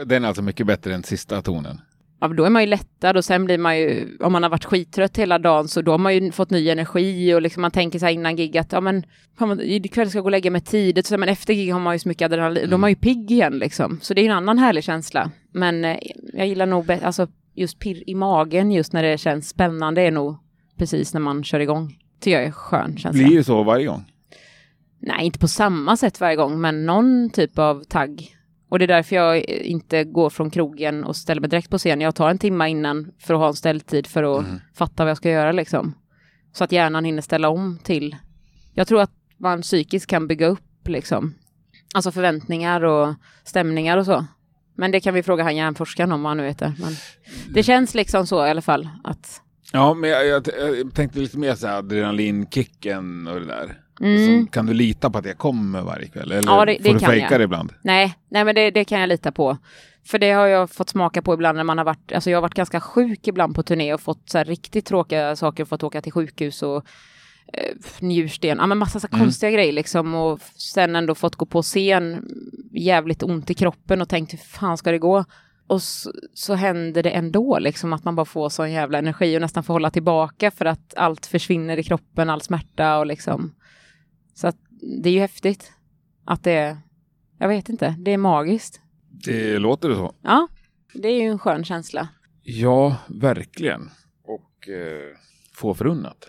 Den 0.07 0.25
är 0.25 0.29
alltså 0.29 0.42
mycket 0.42 0.66
bättre 0.66 0.95
än 0.95 1.03
sista 1.03 1.42
tonen. 1.42 1.81
Ja, 2.27 2.35
då 2.37 2.45
är 2.45 2.51
man 2.51 2.62
ju 2.62 2.69
lättad 2.69 3.17
och 3.17 3.25
sen 3.25 3.45
blir 3.45 3.59
man 3.59 3.79
ju, 3.79 4.17
om 4.21 4.33
man 4.33 4.43
har 4.43 4.51
varit 4.51 4.65
skittrött 4.65 5.17
hela 5.17 5.39
dagen 5.39 5.69
så 5.69 5.83
då 5.83 5.91
har 5.91 5.99
man 5.99 6.15
ju 6.15 6.33
fått 6.33 6.51
ny 6.51 6.69
energi 6.69 7.35
och 7.35 7.43
liksom 7.43 7.61
man 7.62 7.71
tänker 7.71 7.99
så 7.99 8.07
här 8.07 8.12
innan 8.12 8.37
gig 8.37 8.59
att 8.59 8.73
ja 8.73 8.81
men 8.81 9.03
fan, 9.39 9.61
ikväll 9.61 10.09
ska 10.09 10.19
jag 10.19 10.23
gå 10.23 10.27
och 10.27 10.31
lägga 10.31 10.51
mig 10.51 10.61
tidigt, 10.61 11.07
så, 11.07 11.19
men 11.19 11.29
efter 11.29 11.55
gig 11.55 11.73
har 11.73 11.81
man 11.81 11.95
ju 11.95 11.99
så 11.99 12.09
mycket 12.09 12.27
adrenalin, 12.27 12.71
då 12.71 12.77
är 12.77 12.79
man 12.79 12.91
ju 12.91 12.97
pigg 12.97 13.31
igen 13.31 13.59
liksom. 13.59 13.99
Så 14.03 14.15
det 14.15 14.21
är 14.21 14.23
ju 14.23 14.31
en 14.31 14.37
annan 14.37 14.59
härlig 14.59 14.85
känsla. 14.85 15.31
Men 15.53 15.85
eh, 15.85 15.97
jag 16.33 16.47
gillar 16.47 16.67
nog 16.67 16.93
alltså 16.93 17.29
just 17.55 17.79
pirr 17.79 18.03
i 18.07 18.15
magen 18.15 18.73
just 18.73 18.93
när 18.93 19.03
det 19.03 19.19
känns 19.19 19.49
spännande 19.49 20.03
är 20.03 20.11
nog 20.11 20.37
precis 20.79 21.15
när 21.15 21.21
man 21.21 21.45
kör 21.45 21.61
igång. 21.61 21.99
Tycker 22.21 22.39
jag 22.39 22.47
är 22.47 22.53
skön 22.53 22.97
känsla. 22.97 23.27
Blir 23.27 23.37
det 23.37 23.45
så 23.45 23.62
varje 23.62 23.87
gång? 23.87 24.05
Nej, 24.99 25.27
inte 25.27 25.39
på 25.39 25.49
samma 25.49 25.97
sätt 25.97 26.21
varje 26.21 26.37
gång, 26.37 26.61
men 26.61 26.87
någon 26.87 27.31
typ 27.31 27.59
av 27.59 27.85
tagg. 27.85 28.36
Och 28.68 28.79
det 28.79 28.85
är 28.85 28.87
därför 28.87 29.16
jag 29.16 29.38
inte 29.44 30.05
går 30.05 30.31
från 30.31 30.50
krogen 30.50 31.05
och 31.05 31.16
ställer 31.16 31.40
mig 31.40 31.50
direkt 31.50 31.70
på 31.70 31.79
scen. 31.79 32.00
Jag 32.00 32.14
tar 32.14 32.31
en 32.31 32.38
timma 32.38 32.68
innan 32.68 33.12
för 33.18 33.35
att 33.35 33.40
ha 33.40 33.48
en 33.48 33.55
ställtid 33.55 34.07
för 34.07 34.38
att 34.38 34.44
Mm. 34.46 34.61
fatta 34.74 35.05
vad 35.05 35.11
jag 35.11 35.16
ska 35.16 35.31
göra 35.31 35.52
liksom. 35.52 35.94
Så 36.52 36.64
att 36.64 36.72
hjärnan 36.72 37.05
hinner 37.05 37.22
ställa 37.22 37.48
om 37.48 37.79
till. 37.83 38.16
Jag 38.74 38.88
tror 38.88 39.00
att 39.00 39.11
man 39.38 39.62
psykiskt 39.62 40.07
kan 40.07 40.26
bygga 40.26 40.46
upp 40.46 40.88
liksom. 40.88 41.35
Alltså 41.94 42.12
förväntningar 42.12 42.85
och 42.85 43.14
stämningar 43.44 43.96
och 43.98 44.07
så. 44.07 44.24
Men 44.76 44.90
det 44.90 45.00
kan 45.00 45.14
vi 45.14 45.22
fråga 45.22 45.42
han 45.44 45.57
hjärnforskaren 45.57 46.12
om 46.12 46.22
vad 46.22 46.31
han 46.31 46.37
nu 46.37 46.46
heter. 46.46 46.73
Men 46.79 46.92
det 47.54 47.62
känns 47.62 47.94
liksom 47.94 48.27
så 48.27 48.46
i 48.46 48.50
alla 48.50 48.62
fall 48.62 48.88
att 49.04 49.42
Ja, 49.73 49.94
men 49.94 50.10
jag, 50.10 50.27
jag, 50.27 50.46
jag 50.56 50.94
tänkte 50.94 51.19
lite 51.19 51.38
mer 51.38 51.54
så 51.54 51.67
här 51.67 51.79
adrenalinkicken 51.79 53.27
och 53.29 53.40
det 53.40 53.46
där. 53.46 53.81
Mm. 54.01 54.44
Så 54.47 54.51
kan 54.53 54.67
du 54.67 54.75
lita 54.75 55.11
på 55.11 55.19
att 55.19 55.27
jag 55.27 55.38
kommer 55.38 55.83
varje 55.83 56.09
kväll? 56.09 56.33
Eller 56.33 56.51
Ja, 56.53 56.65
det- 56.65 56.73
det 56.81 56.85
får 56.85 56.99
du 56.99 57.07
fejka 57.07 57.38
det 57.38 57.44
ibland? 57.44 57.73
Nej, 57.83 58.15
nej 58.29 58.44
men 58.44 58.55
det, 58.55 58.71
det 58.71 58.85
kan 58.85 59.01
jag 59.01 59.09
lita 59.09 59.33
på. 59.33 59.59
För 60.07 60.19
det 60.19 60.31
har 60.31 60.47
jag 60.47 60.71
fått 60.71 60.88
smaka 60.88 61.23
på 61.23 61.35
ibland 61.35 61.57
när 61.57 61.65
man 61.65 61.79
har 61.79 61.85
varit, 61.85 62.13
alltså 62.13 62.31
jag 62.31 62.37
har 62.37 62.42
varit 62.42 62.55
ganska 62.55 62.81
sjuk 62.81 63.29
ibland 63.29 63.55
på 63.55 63.63
turné 63.63 63.94
och 63.94 64.01
fått 64.01 64.31
så 64.31 64.42
riktigt 64.44 64.87
tråkiga 64.87 65.37
saker, 65.37 65.65
fått 65.65 65.83
åka 65.83 66.03
till 66.03 66.13
sjukhus 66.13 66.63
och 66.63 66.87
eh, 67.53 67.75
njursten, 68.01 68.59
ja 68.59 68.67
men 68.67 68.79
massa 68.79 69.01
så 69.01 69.07
Mm. 69.13 69.21
konstiga 69.25 69.51
grejer 69.51 69.73
liksom 69.73 70.15
och 70.15 70.40
sen 70.57 70.97
ändå 70.97 71.15
fått 71.15 71.37
gå 71.37 71.47
på 71.47 71.63
scen, 71.63 72.25
jävligt 72.73 73.23
ont 73.23 73.51
i 73.51 73.55
kroppen 73.55 74.03
och 74.03 74.09
tänkt 74.09 74.33
hur 74.33 74.38
fan 74.38 74.77
ska 74.79 74.90
det 74.90 74.99
gå? 74.99 75.25
Och 75.69 75.83
så, 75.83 76.13
så 76.35 76.55
händer 76.55 77.03
det 77.03 77.11
ändå 77.11 77.59
liksom 77.59 77.92
att 77.92 78.05
man 78.05 78.17
bara 78.17 78.27
får 78.27 78.49
sån 78.49 78.73
jävla 78.73 78.99
energi 78.99 79.37
och 79.37 79.40
nästan 79.40 79.63
får 79.65 79.75
hålla 79.75 79.90
tillbaka 79.90 80.51
för 80.51 80.65
att 80.65 80.94
allt 80.97 81.27
försvinner 81.27 81.77
i 81.79 81.83
kroppen, 81.83 82.31
all 82.31 82.40
smärta 82.40 82.99
och 82.99 83.07
liksom. 83.07 83.53
Så 84.37 84.47
att 84.47 84.57
det 85.03 85.09
är 85.09 85.13
ju 85.13 85.21
häftigt 85.21 85.73
att 86.25 86.45
det 86.45 86.53
är, 86.53 86.77
jag 87.39 87.49
vet 87.49 87.69
inte, 87.69 87.97
det 87.99 88.11
är 88.11 88.19
magiskt. 88.19 88.81
Det 89.25 89.59
låter 89.59 89.95
så. 89.95 90.15
Ja, 90.23 90.49
det 90.95 91.09
är 91.09 91.23
ju 91.23 91.29
en 91.29 91.39
skön 91.39 91.65
känsla. 91.65 92.09
Ja, 92.43 92.97
verkligen. 93.09 93.91
Och 94.25 94.69
eh, 94.69 95.17
få 95.55 95.75
förunnat. 95.75 96.29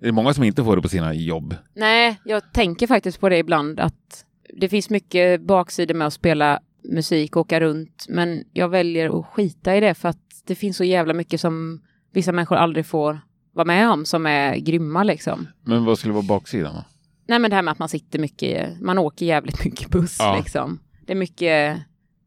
Det 0.00 0.08
är 0.08 0.12
många 0.12 0.34
som 0.34 0.44
inte 0.44 0.64
får 0.64 0.76
det 0.76 0.82
på 0.82 0.88
sina 0.88 1.14
jobb. 1.14 1.54
Nej, 1.74 2.20
jag 2.24 2.52
tänker 2.52 2.86
faktiskt 2.86 3.20
på 3.20 3.28
det 3.28 3.38
ibland 3.38 3.80
att 3.80 4.24
det 4.54 4.68
finns 4.68 4.90
mycket 4.90 5.40
baksidor 5.40 5.94
med 5.94 6.06
att 6.06 6.12
spela 6.12 6.60
musik 6.84 7.36
och 7.36 7.40
åka 7.40 7.60
runt, 7.60 8.06
men 8.08 8.44
jag 8.52 8.68
väljer 8.68 9.20
att 9.20 9.26
skita 9.26 9.76
i 9.76 9.80
det 9.80 9.94
för 9.94 10.08
att 10.08 10.42
det 10.46 10.54
finns 10.54 10.76
så 10.76 10.84
jävla 10.84 11.14
mycket 11.14 11.40
som 11.40 11.82
vissa 12.12 12.32
människor 12.32 12.56
aldrig 12.56 12.86
får 12.86 13.20
vara 13.52 13.64
med 13.64 13.90
om 13.90 14.04
som 14.04 14.26
är 14.26 14.56
grymma 14.56 15.02
liksom. 15.02 15.48
Men 15.62 15.84
vad 15.84 15.98
skulle 15.98 16.14
vara 16.14 16.26
baksidan? 16.26 16.74
då? 16.74 16.84
Nej, 17.30 17.38
men 17.38 17.50
det 17.50 17.56
här 17.56 17.62
med 17.62 17.72
att 17.72 17.78
man 17.78 17.88
sitter 17.88 18.18
mycket, 18.18 18.80
man 18.80 18.98
åker 18.98 19.26
jävligt 19.26 19.64
mycket 19.64 19.88
buss 19.90 20.16
Ja. 20.18 20.36
liksom. 20.36 20.78
Det 21.06 21.12
är 21.12 21.16
mycket 21.16 21.78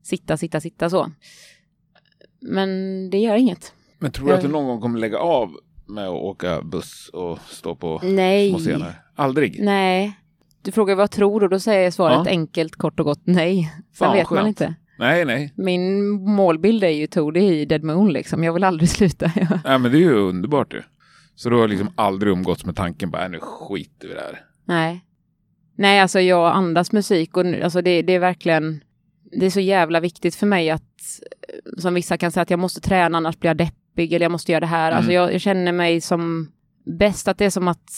sitta, 0.04 0.38
sitta, 0.38 0.62
sitta 0.62 0.90
så. 0.90 1.12
Men 2.42 2.70
det 3.10 3.18
gör 3.18 3.36
inget. 3.36 3.74
Men 4.00 4.12
tror 4.12 4.28
du 4.28 4.34
att 4.34 4.42
du 4.42 4.48
någon 4.48 4.66
gång 4.68 4.82
kommer 4.82 5.00
lägga 5.00 5.18
av 5.18 5.58
med 5.86 6.04
att 6.08 6.14
åka 6.14 6.62
buss 6.62 7.10
och 7.14 7.40
stå 7.50 7.76
på 7.76 8.02
Nej. 8.04 8.50
små 8.50 8.60
scener? 8.60 8.94
Aldrig? 9.16 9.64
Nej. 9.64 10.20
Du 10.62 10.72
frågar 10.72 10.96
vad 10.96 11.04
jag 11.04 11.12
tror 11.12 11.44
och 11.44 11.50
då 11.50 11.60
säger 11.60 11.84
jag 11.84 11.94
svaret 11.94 12.22
Ja. 12.26 12.32
enkelt, 12.32 12.76
kort 12.76 13.00
och 13.00 13.06
gott 13.06 13.22
nej. 13.24 13.74
Sen 13.76 13.84
Fan, 13.94 14.16
vet 14.18 14.30
man 14.30 14.38
skönt. 14.38 14.48
inte. 14.48 14.76
Nej, 15.00 15.26
nej. 15.26 15.54
Min 15.56 16.10
målbild 16.12 16.84
är 16.84 16.90
ju 16.90 17.08
Tody 17.08 17.40
i 17.40 17.66
Dead 17.66 17.84
Moon 17.84 18.14
liksom. 18.14 18.44
Jag 18.44 18.54
vill 18.54 18.64
aldrig 18.64 18.90
sluta. 18.98 19.32
Nej, 19.66 19.80
men 19.80 19.92
det 19.92 19.98
är 19.98 20.02
ju 20.02 20.14
underbart 20.16 20.74
ju. 20.74 20.82
Så 21.36 21.50
du 21.50 21.56
har 21.56 21.68
liksom 21.68 21.90
aldrig 21.96 22.32
umgåtts 22.32 22.66
med 22.66 22.76
tanken 22.76 23.12
på, 23.12 23.18
äh, 23.18 23.30
nu 23.30 23.40
skiter 23.40 24.08
vi 24.08 24.14
i 24.14 24.16
det 24.16 24.22
här. 24.22 24.42
Nej. 24.66 25.06
Nej, 25.76 26.00
alltså 26.00 26.20
jag 26.20 26.52
andas 26.56 26.92
musik 26.92 27.38
och 27.38 27.46
alltså 27.46 27.82
det, 27.82 28.02
det 28.02 28.14
är 28.14 28.20
verkligen, 28.20 28.84
det 29.40 29.46
är 29.46 29.50
så 29.50 29.60
jävla 29.60 30.00
viktigt 30.00 30.36
för 30.36 30.48
mig 30.48 30.70
att, 30.70 30.82
eh, 31.50 31.80
som 31.82 31.94
vissa 31.94 32.18
kan 32.18 32.32
säga 32.32 32.42
att 32.42 32.50
jag 32.50 32.60
måste 32.60 32.82
träna 32.82 33.18
annars 33.18 33.38
blir 33.40 33.50
jag 33.50 33.58
deppig 33.58 34.14
eller 34.14 34.24
jag 34.26 34.32
måste 34.32 34.52
göra 34.52 34.60
det 34.60 34.66
här. 34.66 34.92
Alltså 34.92 35.12
Mm. 35.12 35.22
jag, 35.24 35.34
jag 35.34 35.42
känner 35.42 35.72
mig 35.72 36.02
som 36.02 36.52
bäst 36.86 37.28
att 37.28 37.38
det 37.38 37.46
är 37.46 37.50
som 37.50 37.68
att 37.68 37.90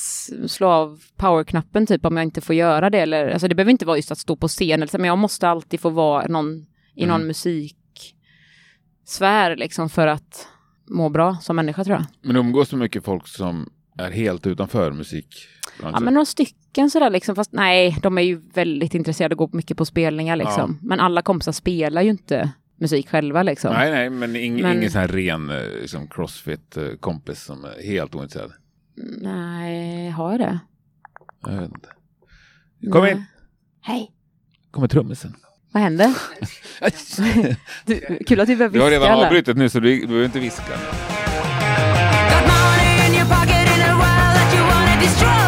slå 0.47 0.68
av 0.68 1.01
powerknappen 1.16 1.86
typ 1.88 2.05
om 2.05 2.18
jag 2.18 2.24
inte 2.24 2.41
får 2.41 2.55
göra 2.55 2.89
det 2.89 2.99
eller, 2.99 3.30
alltså 3.30 3.47
det 3.47 3.55
behöver 3.55 3.72
inte 3.72 3.86
vara 3.86 3.97
just 3.97 4.11
att 4.11 4.18
stå 4.18 4.36
på 4.36 4.47
scen 4.47 4.72
eller 4.74 4.88
så, 4.88 4.97
men 4.97 5.07
jag 5.07 5.18
måste 5.18 5.49
alltid 5.49 5.80
få 5.80 5.89
vara 5.89 6.28
någon, 6.28 6.66
i 6.95 7.05
någon 7.05 7.16
Mm. 7.16 7.28
musiksfär 7.28 7.76
liksom 9.55 9.89
för 9.89 10.07
att 10.07 10.47
må 10.89 11.09
bra 11.09 11.38
som 11.41 11.55
människa 11.55 11.84
tror 11.84 11.95
jag. 11.97 12.05
Men 12.22 12.36
umgås 12.36 12.72
med 12.72 12.80
mycket 12.80 13.03
folk 13.05 13.28
som 13.28 13.70
är 13.98 14.12
helt 14.12 14.48
utanför 14.48 14.91
musikbranschen? 14.91 15.93
Ja, 15.93 16.00
men 16.00 16.14
några 16.14 16.26
stycken 16.26 16.89
sådär 16.89 17.10
liksom, 17.10 17.36
fast 17.36 17.52
nej, 17.52 17.98
de 18.02 18.18
är 18.18 18.22
ju 18.22 18.41
väldigt 18.54 18.93
intresserade 18.96 19.36
och 19.36 19.39
går 19.39 19.58
mycket 19.58 19.78
på 19.78 19.86
spelningar 19.86 20.36
liksom. 20.36 20.80
Men 20.82 21.00
alla 21.00 21.22
kompisar 21.22 21.52
spelar 21.52 22.02
ju 22.02 22.10
inte 22.10 22.52
musik 22.80 23.10
själva 23.10 23.43
liksom. 23.43 23.74
Nej, 23.74 23.91
nej, 23.91 24.10
men, 24.10 24.36
ing, 24.36 24.62
Men- 24.62 24.78
ingen 24.78 24.91
sån 24.91 25.02
här 25.02 25.08
ren 25.08 25.50
eh, 25.50 25.62
liksom 25.82 26.08
crossfit-kompis 26.08 27.43
som 27.43 27.66
är 27.66 27.84
helt 27.84 28.16
ointresserad. 28.16 28.52
Nej, 29.22 30.10
har 30.10 30.32
jag 30.32 30.39
det? 30.39 30.60
Jag 31.46 31.52
vet 31.62 31.72
inte. 31.72 31.89
Kom 32.91 33.02
Nej. 33.02 33.12
in! 33.12 33.24
Hej, 33.82 34.12
kommer 34.72 34.88
trummisen. 34.88 35.36
vad 35.72 35.84
händer? 35.84 36.10
Du, 37.86 38.20
kul 38.28 38.39
att 38.39 38.48
du 38.48 38.56
börjar 38.56 38.70
Du 38.72 38.80
har 38.82 38.89
viska 38.89 39.06
redan 39.06 39.26
avbrutit 39.26 39.58
nu 39.58 39.70
så 39.70 39.80
du, 39.80 40.00
du 40.02 40.08
behöver 40.08 40.26
inte 40.26 40.39
viska. 40.39 40.64
Destroy. 45.06 45.45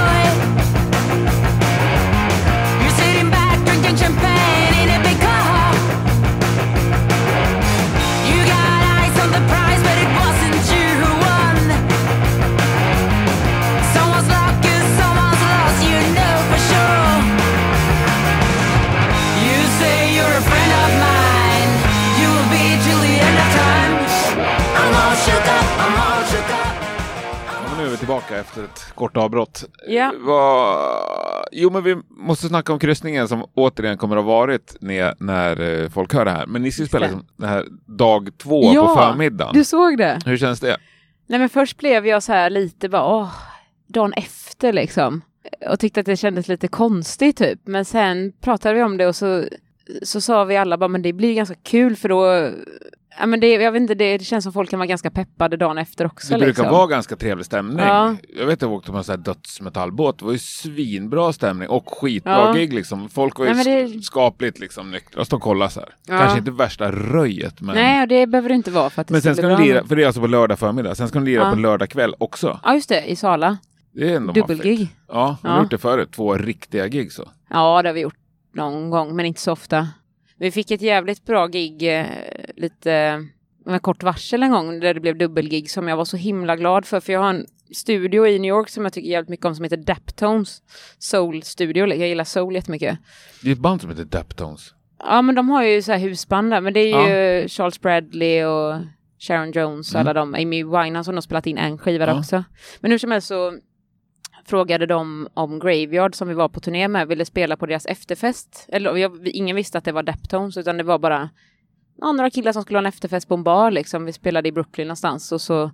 Tillbaka 28.28 28.42
efter 28.50 28.64
ett 28.64 28.96
kort 28.96 29.18
avbrott. 29.18 29.66
Ja. 29.88 30.14
Vad- 30.20 31.46
Jo, 31.52 31.70
men 31.70 31.84
vi 31.84 31.96
måste 32.10 32.48
snacka 32.48 32.74
om 32.74 32.80
kryssningen 32.80 33.28
som 33.28 33.46
återigen 33.54 33.98
kommer 33.98 34.18
att 34.18 34.24
ha 34.24 34.32
varit 34.32 34.78
när, 34.80 35.62
eh, 35.84 35.90
folk 35.90 36.14
hör 36.14 36.26
det 36.26 36.32
här. 36.32 36.46
Men 36.46 36.62
ni 36.62 36.72
ska 36.72 36.82
ju 36.82 36.88
spela 36.88 37.06
liksom 37.06 37.26
det 37.38 37.48
här 37.48 37.66
dag 37.86 38.30
två 38.38 38.74
Ja, 38.74 38.88
på 38.88 39.02
förmiddagen. 39.02 39.54
Du 39.54 39.64
såg 39.64 39.98
det? 39.98 40.20
Hur 40.26 40.38
känns 40.38 40.60
det? 40.60 40.78
Nej 41.28 41.40
men 41.40 41.50
först 41.50 41.78
blev 41.78 42.08
jag 42.08 42.24
så 42.24 42.34
här 42.34 42.50
lite 42.50 42.90
bara, 42.90 43.06
åh, 43.06 43.32
dagen 43.88 44.14
efter 44.14 44.74
liksom. 44.74 45.22
Och 45.70 45.80
tyckte 45.80 46.00
att 46.00 46.06
det 46.06 46.18
kändes 46.18 46.48
lite 46.48 46.68
konstigt 46.68 47.38
typ. 47.38 47.60
Men 47.66 47.86
sen 47.86 48.34
pratade 48.42 48.76
vi 48.76 48.84
om 48.84 48.98
det 48.98 49.08
och 49.08 49.16
så, 49.16 49.44
så 50.04 50.22
sa 50.22 50.44
vi 50.44 50.58
alla 50.58 50.78
bara, 50.78 50.88
men 50.88 51.02
det 51.02 51.14
blir 51.14 51.34
ganska 51.34 51.56
kul 51.64 51.96
för 51.96 52.10
då, 52.10 52.52
ja 53.20 53.26
men 53.26 53.40
det, 53.40 53.52
jag 53.54 53.72
vet 53.72 53.82
inte, 53.82 53.96
det, 53.96 54.18
det 54.18 54.24
känns 54.24 54.44
som 54.44 54.54
folk 54.54 54.70
kan 54.70 54.80
vara 54.80 54.88
ganska 54.88 55.12
peppade 55.12 55.58
dagen 55.58 55.78
efter 55.78 56.06
också. 56.06 56.28
Det 56.34 56.40
brukar 56.40 56.48
liksom. 56.48 56.70
vara 56.70 56.88
ganska 56.88 57.16
trevlig 57.16 57.46
stämning. 57.46 57.80
Ja. 57.86 58.16
Jag 58.38 58.46
vet 58.46 58.54
att 58.54 58.62
jag 58.62 58.72
åkte 58.72 58.92
på 58.92 58.98
en 58.98 59.04
sån 59.04 59.14
här 59.14 59.18
dödsmetallbåt. 59.24 60.20
Det 60.20 60.26
var 60.26 60.32
ju 60.32 60.40
svinbra 60.40 61.34
stämning 61.34 61.70
och 61.70 61.98
skitbra 61.98 62.32
Ja. 62.34 62.54
gig 62.54 62.74
liksom. 62.74 63.10
Folk 63.10 63.40
var 63.40 63.46
ju 63.46 63.54
Nej, 63.54 63.64
det- 63.66 63.86
sk- 63.88 64.02
skapligt 64.02 64.60
liksom 64.60 64.92
nyktra. 64.92 65.22
Och 65.32 65.42
kolla 65.42 65.70
så 65.70 65.80
här. 65.80 65.90
Ja. 66.08 66.20
Kanske 66.20 66.40
inte 66.40 66.52
värsta 66.52 66.92
röjet 66.92 67.62
men... 67.62 67.76
Nej, 67.76 68.08
det 68.08 68.28
behöver 68.28 68.50
det 68.50 68.56
inte 68.56 68.72
vara 68.72 68.90
för 68.90 69.02
att 69.02 69.08
det 69.08 69.12
Men 69.12 69.22
sen 69.22 69.36
ska 69.36 69.48
de 69.50 69.64
lira, 69.64 69.84
för 69.84 69.96
det 69.96 70.04
är 70.04 70.06
alltså 70.08 70.22
på 70.22 70.28
lördag 70.28 70.60
förmiddag. 70.60 70.96
Sen 70.96 71.08
ska 71.08 71.20
de 71.20 71.26
lira 71.26 71.44
Ja. 71.44 71.50
på 71.52 71.56
lördag 71.60 71.90
kväll 71.90 72.14
också. 72.18 72.60
Ja, 72.64 72.74
just 72.74 72.90
det, 72.90 73.12
i 73.12 73.16
Sala. 73.16 73.58
Det 73.94 74.12
är 74.12 74.16
ändå 74.16 74.34
Dubbelgig. 74.34 74.88
Ja, 75.08 75.38
vi 75.44 75.50
har 75.50 75.62
gjort 75.62 75.72
det 75.72 75.78
förut. 75.78 76.12
Två 76.12 76.34
riktiga 76.38 76.88
gig 76.88 77.12
så. 77.12 77.30
Ja, 77.50 77.82
det 77.82 77.90
har 77.90 77.94
vi 77.94 78.02
gjort 78.02 78.16
någon 78.54 78.90
gång, 78.90 79.16
men 79.16 79.26
inte 79.26 79.42
så 79.42 79.52
ofta. 79.52 79.88
Vi 80.40 80.52
fick 80.52 80.72
ett 80.72 80.82
jävligt 80.82 81.26
bra 81.26 81.48
gig, 81.48 82.00
eh, 82.00 82.06
lite 82.58 83.26
med 83.66 83.82
kort 83.82 84.04
varsel 84.04 84.44
en 84.44 84.52
gång, 84.52 84.80
där 84.80 84.94
det 84.94 85.00
blev 85.00 85.18
dubbelgig 85.18 85.70
som 85.72 85.88
jag 85.88 85.98
var 85.98 86.06
så 86.06 86.18
himla 86.18 86.56
glad 86.56 86.86
för, 86.86 87.00
för 87.00 87.14
jag 87.14 87.20
har 87.20 87.30
en 87.30 87.46
studio 87.76 88.28
i 88.28 88.40
New 88.40 88.50
York 88.50 88.70
som 88.70 88.84
jag 88.84 88.94
tycker 88.94 89.10
jävligt 89.10 89.30
mycket 89.30 89.46
om 89.46 89.56
som 89.56 89.64
heter 89.64 89.78
Daptones 89.78 90.62
Soul 90.98 91.44
Studio. 91.44 91.88
Jag 91.88 92.08
gillar 92.08 92.24
soul 92.24 92.56
jättemycket. 92.56 92.98
Det 93.44 93.50
är 93.50 93.54
ett 93.54 93.60
band 93.60 93.82
som 93.82 93.90
heter 93.90 94.04
Daptones. 94.04 94.74
Ja, 95.00 95.22
men 95.22 95.36
de 95.36 95.50
har 95.50 95.64
ju 95.64 95.82
så 95.82 95.92
här 95.92 96.00
husband 96.00 96.52
där, 96.52 96.62
men 96.62 96.74
det 96.74 96.80
är 96.80 97.42
ju 97.42 97.48
Charles 97.48 97.82
Bradley 97.82 98.44
och 98.46 98.76
Sharon 99.20 99.52
Jones 99.52 99.94
och 99.94 100.00
alla 100.00 100.14
de, 100.14 100.34
Amy 100.36 100.64
Winehouse 100.64 101.12
har 101.12 101.22
spelat 101.22 101.48
in 101.48 101.58
en 101.58 101.78
skiva 101.78 102.06
där 102.06 102.12
Mm. 102.12 102.16
Ja. 102.16 102.20
också. 102.20 102.44
Men 102.80 102.92
hur 102.92 102.98
som 102.98 103.12
helst 103.12 103.28
så 103.28 103.58
frågade 104.46 104.86
de 104.86 105.28
om 105.34 105.60
Graveyard 105.60 106.16
som 106.16 106.28
vi 106.28 106.34
var 106.34 106.50
på 106.50 106.60
turné 106.60 106.88
med 106.88 107.08
ville 107.08 107.26
spela 107.26 107.58
på 107.58 107.66
deras 107.66 107.86
efterfest. 107.86 108.66
Eller 108.68 108.96
jag, 108.98 109.28
ingen 109.28 109.56
visste 109.56 109.78
att 109.78 109.84
det 109.86 109.92
var 109.92 110.04
Daptones 110.04 110.58
utan 110.58 110.78
det 110.78 110.84
var 110.84 111.00
bara 111.00 111.30
ja, 111.98 112.12
några 112.12 112.30
killar 112.30 112.54
som 112.54 112.64
skulle 112.64 112.78
ha 112.78 112.82
en 112.82 112.86
efterfest 112.86 113.28
på 113.28 113.34
en 113.34 113.44
bar 113.44 113.72
liksom. 113.72 114.06
Vi 114.06 114.14
spelade 114.14 114.50
i 114.50 114.52
Brooklyn 114.52 114.88
någonstans 114.88 115.32
och 115.32 115.42
så 115.42 115.72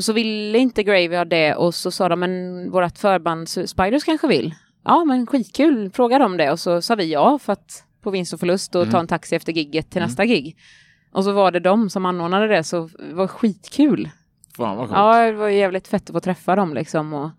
så 0.00 0.12
ville 0.12 0.58
inte 0.58 0.82
Graveyard 0.82 1.28
det 1.28 1.54
och 1.54 1.74
så 1.74 1.90
sa 1.90 2.08
de 2.08 2.20
men 2.20 2.70
vårat 2.70 2.98
förband 2.98 3.48
Spiders 3.48 4.04
kanske 4.04 4.28
vill. 4.28 4.54
Ja 4.84 5.04
men 5.04 5.26
skitkul, 5.26 5.90
fråga 5.90 6.18
dem 6.18 6.36
det 6.36 6.50
och 6.50 6.60
så 6.60 6.82
sa 6.82 6.94
vi 6.94 7.12
ja 7.12 7.38
för 7.38 7.52
att 7.52 7.84
på 8.02 8.10
vinst 8.10 8.32
och 8.32 8.40
förlust 8.40 8.74
och 8.74 8.90
ta 8.90 9.00
en 9.00 9.06
taxi 9.06 9.36
efter 9.36 9.52
gigget 9.52 9.90
till 9.90 10.02
nästa 10.02 10.24
gig. 10.24 10.56
Och 11.12 11.24
så 11.24 11.32
var 11.32 11.50
det 11.50 11.60
de 11.60 11.90
som 11.90 12.06
anordnade 12.06 12.48
det 12.48 12.64
så 12.64 12.90
det 12.98 13.14
var 13.14 13.26
skitkul. 13.26 14.10
Fan 14.56 14.76
vad 14.76 14.88
coolt. 14.88 14.98
Ja, 14.98 15.26
det 15.26 15.32
var 15.32 15.48
jävligt 15.48 15.88
fett 15.88 16.10
att 16.10 16.14
få 16.14 16.20
träffa 16.20 16.56
dem 16.56 16.74
liksom. 16.74 17.12
Och 17.12 17.30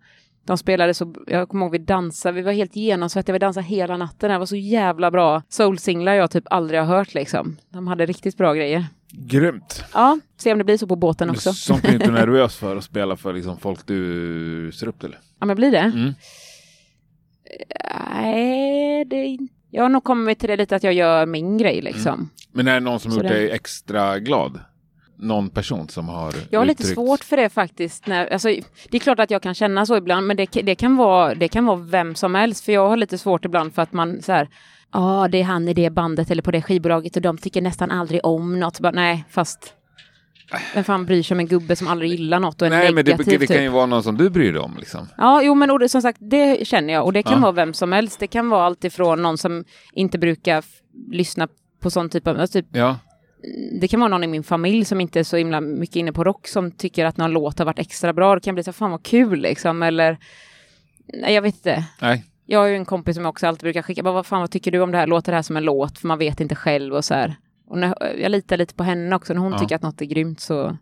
de 0.50 0.58
spelade 0.58 0.94
så, 0.94 1.16
jag 1.28 1.50
kommer 1.50 1.66
ihåg 1.66 1.72
vi 1.72 1.78
dansade, 1.78 2.36
vi 2.36 2.42
var 2.42 2.52
helt 2.52 2.76
genomsvettiga, 2.76 3.34
vi 3.34 3.40
dansade 3.40 3.66
hela 3.66 3.98
natten. 3.98 4.32
Det 4.32 4.38
var 4.38 4.46
så 4.46 4.56
jävla 4.56 5.12
bra 5.12 5.44
soulsinglar 5.50 6.14
jag 6.14 6.32
typ 6.32 6.44
aldrig 6.50 6.80
har 6.80 6.88
hört 6.88 7.14
liksom. 7.14 7.58
De 7.70 7.88
hade 7.88 8.06
riktigt 8.06 8.38
bra 8.38 8.54
grejer. 8.54 8.86
Grymt. 9.12 9.84
Ja, 9.94 10.20
se 10.38 10.52
om 10.52 10.58
det 10.58 10.64
blir 10.64 10.78
så 10.78 10.88
på 10.88 10.96
båten 10.96 11.30
också. 11.30 11.54
Sånt 11.54 11.86
är 11.86 11.94
inte 11.94 12.12
nervös 12.22 12.56
för 12.56 12.76
att 12.78 12.84
spela 12.84 13.16
för 13.16 13.34
liksom 13.34 13.60
folk 13.60 13.88
du 13.88 14.72
ser 14.72 14.88
upp 14.88 15.00
till? 15.00 15.16
Ja, 15.40 15.46
men 15.46 15.56
blir 15.56 15.72
det? 15.72 15.78
Mm. 15.78 16.14
Nej, 18.16 19.06
det 19.06 19.16
är 19.16 19.26
inte... 19.26 19.54
Jag 19.72 19.84
har 19.84 19.90
nog 19.90 20.04
kommit 20.04 20.40
till 20.40 20.50
det 20.50 20.58
lite 20.58 20.76
att 20.76 20.84
jag 20.84 20.94
gör 20.94 21.26
min 21.26 21.58
grej 21.58 21.82
liksom. 21.82 22.30
Men 22.52 22.68
är 22.68 22.74
det 22.74 22.80
någon 22.80 23.00
som 23.00 23.12
Så 23.12 23.18
gjort 23.18 23.28
det- 23.28 23.34
dig 23.34 23.52
extra 23.52 24.20
glad? 24.20 24.60
Någon 25.22 25.50
person 25.50 25.88
som 25.90 26.08
har 26.10 26.34
Jag 26.50 26.60
har 26.60 26.66
lite 26.66 26.84
uttryckt- 26.84 26.96
svårt 26.96 27.24
för 27.24 27.38
det 27.38 27.50
faktiskt. 27.50 28.08
När, 28.08 28.28
alltså, 28.34 28.48
det 28.90 28.98
är 28.98 29.00
klart 29.00 29.20
att 29.20 29.32
jag 29.32 29.42
kan 29.42 29.54
känna 29.54 29.86
så 29.86 29.98
ibland, 29.98 30.28
men 30.28 30.38
det, 30.38 30.46
det, 30.52 30.76
kan 30.76 30.96
vara, 30.98 31.36
det 31.36 31.48
kan 31.48 31.66
vara 31.66 31.78
vem 31.78 32.16
som 32.16 32.36
helst. 32.36 32.66
För 32.66 32.72
jag 32.72 32.90
har 32.90 32.98
lite 32.98 33.18
svårt 33.18 33.46
ibland 33.46 33.74
för 33.76 33.82
att 33.82 33.94
man 33.94 34.22
så 34.22 34.32
här, 34.32 34.50
ja, 34.94 35.28
det 35.32 35.38
är 35.40 35.44
han 35.44 35.68
i 35.68 35.74
det 35.74 35.90
bandet 35.90 36.32
eller 36.32 36.42
på 36.42 36.52
det 36.52 36.62
skivbolaget 36.62 37.16
och 37.16 37.22
de 37.22 37.38
tycker 37.38 37.62
nästan 37.62 37.92
aldrig 37.92 38.26
om 38.26 38.60
något. 38.60 38.80
Bara, 38.80 38.92
nej, 38.92 39.26
fast 39.30 39.74
vem 40.74 40.84
fan 40.84 41.06
bryr 41.06 41.24
sig 41.24 41.36
om 41.36 41.40
en 41.40 41.48
gubbe 41.48 41.76
som 41.76 41.88
aldrig 41.88 42.12
gillar 42.12 42.40
något 42.40 42.62
och 42.62 42.66
är 42.68 42.72
Nej, 42.72 42.94
men 42.94 43.06
det, 43.06 43.12
negativ 43.12 43.40
det 43.40 43.48
kan 43.48 43.56
typ? 43.56 43.64
ju 43.64 43.70
vara 43.70 43.86
någon 43.86 44.04
som 44.04 44.18
du 44.18 44.30
bryr 44.30 44.54
dig 44.54 44.62
om 44.62 44.76
liksom. 44.80 45.08
Ja, 45.18 45.42
jo 45.44 45.56
men 45.56 45.72
och 45.72 45.80
det, 45.80 45.90
som 45.90 46.02
sagt, 46.02 46.18
det 46.22 46.68
känner 46.68 46.94
jag. 46.94 47.06
Och 47.06 47.14
det 47.14 47.24
kan 47.24 47.34
Ja. 47.34 47.40
vara 47.40 47.52
vem 47.52 47.74
som 47.74 47.92
helst. 47.92 48.20
Det 48.20 48.28
kan 48.28 48.50
vara 48.50 48.64
allt 48.66 48.84
ifrån 48.84 49.22
någon 49.22 49.38
som 49.38 49.64
inte 49.94 50.18
brukar 50.18 50.64
lyssna 51.12 51.48
på 51.82 51.90
sån 51.92 52.10
typ 52.10 52.28
av, 52.28 52.40
alltså 52.40 52.62
typ 52.62 52.66
Ja. 52.72 52.96
Det 53.80 53.88
kan 53.88 54.00
vara 54.00 54.08
någon 54.08 54.24
i 54.24 54.28
min 54.28 54.44
familj 54.44 54.86
som 54.86 55.02
inte 55.02 55.20
är 55.20 55.24
så 55.24 55.38
himla 55.38 55.62
mycket 55.62 55.96
inne 55.96 56.12
på 56.14 56.24
rock 56.24 56.48
som 56.48 56.72
tycker 56.72 57.06
att 57.06 57.18
någon 57.18 57.32
låt 57.32 57.60
har 57.60 57.66
varit 57.66 57.80
extra 57.80 58.14
bra. 58.14 58.36
Det 58.36 58.42
kan 58.42 58.56
bli 58.56 58.64
så 58.64 58.74
fan 58.74 58.92
vad 58.92 59.04
kul 59.04 59.40
liksom, 59.42 59.84
eller 59.84 60.18
nej 61.14 61.34
jag 61.34 61.42
vet 61.42 61.56
inte. 61.56 61.86
Nej. 62.02 62.26
Jag 62.46 62.60
har 62.60 62.68
ju 62.68 62.76
en 62.76 62.86
kompis 62.86 63.16
som 63.16 63.26
också 63.26 63.48
alltid 63.48 63.64
brukar 63.64 63.82
skicka, 63.82 64.04
vad 64.04 64.26
fan 64.26 64.42
vad 64.42 64.52
tycker 64.52 64.72
du 64.72 64.80
om 64.80 64.92
det 64.92 64.98
här, 64.98 65.08
låter 65.08 65.32
det 65.32 65.36
här 65.36 65.42
som 65.44 65.58
en 65.58 65.64
låt? 65.64 65.98
För 65.98 66.08
man 66.08 66.18
vet 66.20 66.42
inte 66.42 66.56
själv 66.56 66.94
och 66.94 67.06
så 67.06 67.14
här. 67.14 67.36
Och 67.68 67.78
när, 67.78 68.16
jag 68.22 68.32
litar 68.32 68.58
lite 68.58 68.74
på 68.74 68.84
henne 68.84 69.16
också, 69.16 69.34
när 69.34 69.42
hon 69.42 69.52
Ja. 69.52 69.60
tycker 69.60 69.76
att 69.76 69.82
något 69.82 70.02
är 70.02 70.06
grymt 70.06 70.40
så... 70.40 70.78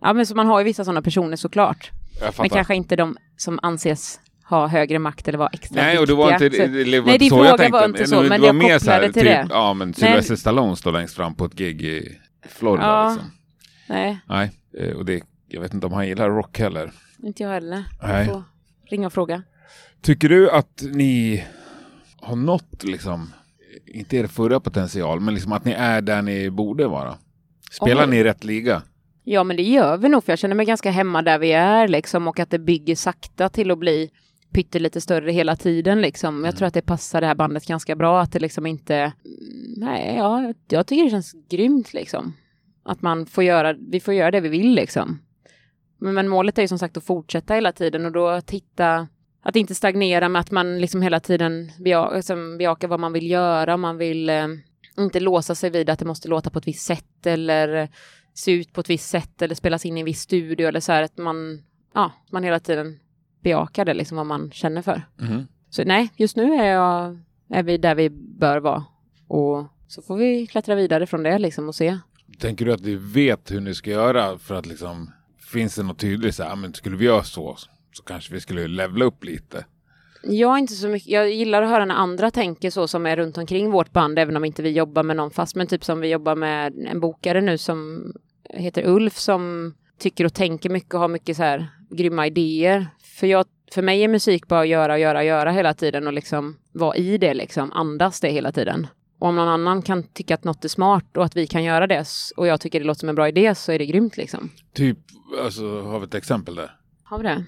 Ja 0.00 0.12
men 0.12 0.26
så 0.26 0.34
man 0.34 0.46
har 0.46 0.58
ju 0.60 0.64
vissa 0.64 0.84
sådana 0.84 1.02
personer 1.02 1.36
såklart. 1.36 1.90
Men 2.38 2.48
kanske 2.48 2.74
inte 2.74 2.96
de 2.96 3.16
som 3.36 3.58
anses 3.62 4.20
ha 4.48 4.66
högre 4.66 4.98
makt 4.98 5.28
eller 5.28 5.38
vara 5.38 5.48
extra 5.52 5.82
Nej, 5.82 5.98
och 5.98 6.06
det 6.06 6.14
var 6.14 6.32
inte, 6.32 6.48
det, 6.48 6.56
Så- 6.56 6.66
det 6.90 7.00
var 7.00 7.06
Nej, 7.06 7.18
din 7.18 7.30
så 7.30 7.36
jag 7.36 7.44
fråga 7.46 7.56
tänkte. 7.56 7.72
var 7.78 7.84
inte 7.84 8.06
så, 8.06 8.22
det 8.22 8.28
men 8.28 8.40
var 8.40 8.46
jag 8.48 8.56
mer 8.56 8.78
så 8.78 8.90
här, 8.90 9.02
till 9.02 9.12
typ, 9.12 9.22
det. 9.24 9.46
Ja, 9.50 9.74
men 9.74 9.94
Sylvester 9.94 10.36
Stallone 10.36 10.76
står 10.76 10.92
längst 10.92 11.14
fram 11.16 11.34
på 11.34 11.44
ett 11.44 11.54
gig 11.54 11.82
i 11.82 12.18
Florida 12.48 12.86
Ja. 12.86 13.10
liksom. 13.10 13.30
Nej. 13.88 14.18
Nej. 14.26 14.50
Eh, 14.78 14.96
och 14.96 15.04
det, 15.04 15.22
jag 15.48 15.60
vet 15.60 15.74
inte 15.74 15.86
om 15.86 15.92
han 15.92 16.08
gillar 16.08 16.30
rock 16.30 16.58
heller. 16.58 16.90
Inte 17.22 17.42
jag 17.42 17.50
heller. 17.50 17.84
Nej. 18.02 18.16
Jag 18.26 18.26
får 18.26 18.42
ringa 18.90 19.06
och 19.06 19.12
fråga. 19.12 19.42
Tycker 20.02 20.28
du 20.28 20.50
att 20.50 20.82
ni 20.92 21.44
har 22.20 22.36
nått 22.36 22.84
liksom, 22.84 23.32
inte 23.86 24.16
er 24.16 24.26
förra 24.26 24.60
potential, 24.60 25.20
men 25.20 25.34
liksom 25.34 25.52
att 25.52 25.64
ni 25.64 25.72
är 25.72 26.00
där 26.00 26.22
ni 26.22 26.50
borde 26.50 26.86
vara? 26.88 27.14
Spelar 27.70 28.04
Oj. 28.04 28.10
ni 28.10 28.16
i 28.16 28.24
rätt 28.24 28.44
liga? 28.44 28.82
Ja, 29.24 29.44
men 29.44 29.56
det 29.56 29.62
gör 29.62 29.96
vi 29.96 30.08
nog, 30.08 30.24
för 30.24 30.32
jag 30.32 30.38
känner 30.38 30.54
mig 30.54 30.66
ganska 30.66 30.90
hemma 30.90 31.22
där 31.22 31.38
vi 31.38 31.52
är 31.52 31.88
liksom 31.88 32.28
och 32.28 32.40
att 32.40 32.50
det 32.50 32.58
bygger 32.58 32.96
sakta 32.96 33.48
till 33.48 33.70
att 33.70 33.78
bli 33.78 34.10
pyttelite 34.52 35.00
större 35.00 35.32
hela 35.32 35.56
tiden 35.56 36.00
liksom. 36.00 36.44
Jag 36.44 36.56
tror 36.56 36.68
att 36.68 36.74
det 36.74 36.82
passar 36.82 37.20
det 37.20 37.26
här 37.26 37.34
bandet 37.34 37.66
ganska 37.66 37.96
bra, 37.96 38.20
att 38.20 38.32
det 38.32 38.38
liksom 38.38 38.66
inte... 38.66 38.94
Mm, 38.94 39.12
Nej, 39.76 40.16
ja, 40.16 40.54
jag 40.68 40.86
tycker 40.86 41.04
det 41.04 41.10
känns 41.10 41.34
grymt 41.48 41.92
liksom. 41.92 42.32
Att 42.82 43.02
man 43.02 43.26
får 43.26 43.44
göra, 43.44 43.74
vi 43.90 44.00
får 44.00 44.14
göra 44.14 44.30
det 44.30 44.40
vi 44.40 44.48
vill 44.48 44.74
liksom. 44.74 45.22
Men, 45.98 46.14
men 46.14 46.28
målet 46.28 46.58
är 46.58 46.62
ju 46.62 46.68
som 46.68 46.78
sagt 46.78 46.96
att 46.96 47.04
fortsätta 47.04 47.54
hela 47.54 47.72
tiden 47.72 48.06
och 48.06 48.12
då 48.12 48.40
titta, 48.40 49.08
att 49.42 49.56
inte 49.56 49.74
stagnera 49.74 50.28
med 50.28 50.40
att 50.40 50.50
man 50.50 50.80
liksom 50.80 51.02
hela 51.02 51.20
tiden 51.20 51.72
bejaka, 51.78 52.16
liksom 52.16 52.58
bejakar 52.58 52.88
vad 52.88 53.00
man 53.00 53.12
vill 53.12 53.30
göra, 53.30 53.76
man 53.76 53.96
vill 53.96 54.30
eh, 54.30 54.46
inte 54.98 55.20
låsa 55.20 55.54
sig 55.54 55.70
vid 55.70 55.90
att 55.90 55.98
det 55.98 56.04
måste 56.04 56.28
låta 56.28 56.50
på 56.50 56.58
ett 56.58 56.66
visst 56.66 56.86
sätt 56.86 57.26
eller 57.26 57.88
se 58.34 58.52
ut 58.52 58.72
på 58.72 58.80
ett 58.80 58.90
visst 58.90 59.08
sätt 59.08 59.42
eller 59.42 59.54
spelas 59.54 59.86
in 59.86 59.96
i 59.96 60.00
en 60.00 60.06
viss 60.06 60.20
studio 60.20 60.68
eller 60.68 60.80
så 60.80 60.92
här 60.92 61.02
att 61.02 61.18
man, 61.18 61.62
ja, 61.94 62.12
man 62.30 62.44
hela 62.44 62.60
tiden 62.60 63.00
bejakar 63.40 63.84
det 63.84 63.94
liksom 63.94 64.16
vad 64.16 64.26
man 64.26 64.50
känner 64.50 64.82
för. 64.82 65.02
Mhm. 65.16 65.46
Så 65.70 65.84
nej, 65.84 66.10
just 66.16 66.36
nu 66.36 66.54
är, 66.54 66.64
jag, 66.64 67.18
är 67.50 67.62
vi 67.62 67.78
där 67.78 67.94
vi 67.94 68.10
bör 68.10 68.60
vara 68.60 68.84
och 69.28 69.66
så 69.88 70.02
får 70.02 70.16
vi 70.16 70.46
klättra 70.46 70.74
vidare 70.74 71.06
från 71.06 71.22
det 71.22 71.38
liksom 71.38 71.68
och 71.68 71.74
se. 71.74 71.98
Tänker 72.38 72.64
du 72.64 72.72
att 72.72 72.84
ni 72.84 72.94
vet 72.94 73.50
hur 73.50 73.60
ni 73.60 73.74
ska 73.74 73.90
göra 73.90 74.38
för 74.38 74.54
att 74.54 74.66
liksom, 74.66 75.10
finns 75.52 75.74
det 75.74 75.82
något 75.82 75.98
tydligt 75.98 76.34
så 76.34 76.42
här, 76.42 76.52
"Ah, 76.52 76.56
men 76.56 76.74
skulle 76.74 76.96
vi 76.96 77.04
göra 77.04 77.22
så, 77.22 77.56
så 77.92 78.02
kanske 78.02 78.34
vi 78.34 78.40
skulle 78.40 78.68
levla 78.68 79.04
upp 79.04 79.24
lite? 79.24 79.64
Jag 80.22 80.54
är 80.54 80.58
inte 80.58 80.72
så 80.72 80.88
mycket, 80.88 81.08
jag 81.08 81.30
gillar 81.32 81.62
att 81.62 81.68
höra 81.70 81.84
när 81.84 81.94
andra 81.94 82.30
tänker 82.30 82.70
så 82.70 82.88
som 82.88 83.06
är 83.06 83.16
runt 83.16 83.38
omkring 83.38 83.70
vårt 83.70 83.92
band, 83.92 84.18
även 84.18 84.36
om 84.36 84.44
inte 84.44 84.62
vi 84.62 84.70
jobbar 84.70 85.02
med 85.02 85.16
någon 85.16 85.30
fast, 85.30 85.56
men 85.56 85.66
typ 85.66 85.84
som 85.84 86.00
vi 86.00 86.08
jobbar 86.08 86.34
med 86.34 86.78
en 86.78 87.00
bokare 87.00 87.40
nu 87.40 87.58
som 87.58 88.12
heter 88.50 88.86
Ulf 88.86 89.18
som 89.18 89.74
tycker 89.98 90.24
och 90.24 90.34
tänker 90.34 90.70
mycket 90.70 90.94
och 90.94 91.00
har 91.00 91.08
mycket 91.08 91.36
så 91.36 91.42
här 91.42 91.68
grymma 91.90 92.26
idéer. 92.26 92.86
För, 93.18 93.26
jag, 93.26 93.46
för 93.74 93.82
mig 93.82 94.02
är 94.02 94.08
musik 94.08 94.48
bara 94.48 94.60
att 94.60 94.68
göra, 94.68 94.98
göra, 94.98 95.24
göra 95.24 95.50
hela 95.50 95.74
tiden 95.74 96.06
och 96.06 96.12
liksom 96.12 96.56
vara 96.72 96.96
i 96.96 97.18
det 97.18 97.34
liksom, 97.34 97.72
andas 97.72 98.20
det 98.20 98.28
hela 98.28 98.52
tiden. 98.52 98.86
Och 99.18 99.28
om 99.28 99.36
någon 99.36 99.48
annan 99.48 99.82
kan 99.82 100.02
tycka 100.02 100.34
att 100.34 100.44
något 100.44 100.64
är 100.64 100.68
smart 100.68 101.16
och 101.16 101.24
att 101.24 101.36
vi 101.36 101.46
kan 101.46 101.64
göra 101.64 101.86
det 101.86 102.06
och 102.36 102.46
jag 102.46 102.60
tycker 102.60 102.80
det 102.80 102.86
låter 102.86 103.00
som 103.00 103.08
en 103.08 103.14
bra 103.14 103.28
idé 103.28 103.54
så 103.54 103.72
är 103.72 103.78
det 103.78 103.86
grymt 103.86 104.16
liksom. 104.16 104.50
Typ, 104.74 104.98
alltså 105.44 105.82
har 105.82 105.98
vi 105.98 106.06
ett 106.06 106.14
exempel 106.14 106.54
där? 106.54 106.76
Har 107.02 107.18
vi 107.18 107.24
det? 107.24 107.44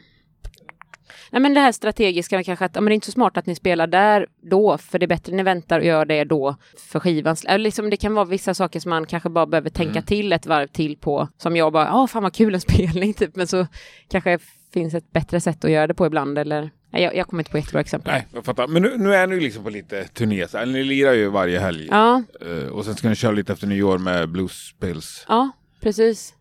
Nej 1.31 1.43
men 1.43 1.55
det 1.55 1.61
här 1.61 1.73
strategiska 1.73 2.45
kanske 2.45 2.65
att 2.65 2.75
ja, 2.75 2.81
men 2.81 2.91
det 2.91 2.93
är 2.93 2.95
inte 2.95 3.07
så 3.07 3.13
smart 3.13 3.37
att 3.37 3.47
ni 3.47 3.55
spelar 3.55 3.87
där 3.87 4.27
då, 4.51 4.79
för 4.79 4.99
det 4.99 5.05
är 5.07 5.09
bättre 5.09 5.33
att 5.33 5.37
ni 5.37 5.43
väntar 5.43 5.81
och 5.81 5.87
gör 5.87 6.05
det 6.05 6.25
då 6.25 6.57
för 6.77 7.01
skivan. 7.01 7.37
Eller 7.49 7.65
Liksom, 7.65 7.91
det 7.91 7.97
kan 7.97 8.15
vara 8.15 8.25
vissa 8.25 8.55
saker 8.55 8.81
som 8.81 8.91
man 8.91 9.07
kanske 9.07 9.29
bara 9.29 9.47
behöver 9.47 9.71
tänka 9.71 10.03
till 10.03 10.33
ett 10.33 10.47
varv 10.47 10.67
till 10.67 10.97
på, 10.97 11.29
som 11.37 11.57
jag 11.57 11.73
bara, 11.73 11.87
ja 11.87 12.07
fan 12.07 12.23
vad 12.23 12.35
kul 12.35 12.55
en 12.55 12.61
spelning 12.61 13.15
typ, 13.19 13.37
men 13.37 13.47
så 13.47 13.67
kanske 14.09 14.39
finns 14.73 14.95
ett 14.95 15.13
bättre 15.13 15.41
sätt 15.41 15.65
att 15.65 15.71
göra 15.71 15.87
det 15.87 15.95
på 15.95 16.07
ibland 16.07 16.39
eller 16.39 16.71
jag, 16.93 17.17
jag 17.17 17.27
kommer 17.27 17.41
inte 17.41 17.51
på 17.51 17.59
jättebra 17.59 17.81
exempel. 17.81 18.13
Nej, 18.13 18.27
jag 18.35 18.45
fattar. 18.45 18.67
Men 18.67 18.83
nu, 18.83 18.97
nu 18.99 19.15
är 19.15 19.27
ni 19.27 19.41
liksom 19.41 19.65
på 19.65 19.71
lite 19.71 20.05
turné, 20.05 20.47
ni 20.67 20.85
lirar 20.85 21.13
ju 21.13 21.29
varje 21.29 21.59
helg. 21.61 21.89
Ja, 21.91 22.23
Eh, 22.41 22.69
och 22.73 22.85
sen 22.85 22.95
ska 22.95 23.09
ni 23.09 23.15
köra 23.15 23.33
lite 23.33 23.53
efter 23.53 23.67
nyår 23.67 23.99
med 23.99 24.29
Blues 24.29 24.75
Pills. 24.81 25.25
ja, 25.29 25.51
precis. 25.81 26.35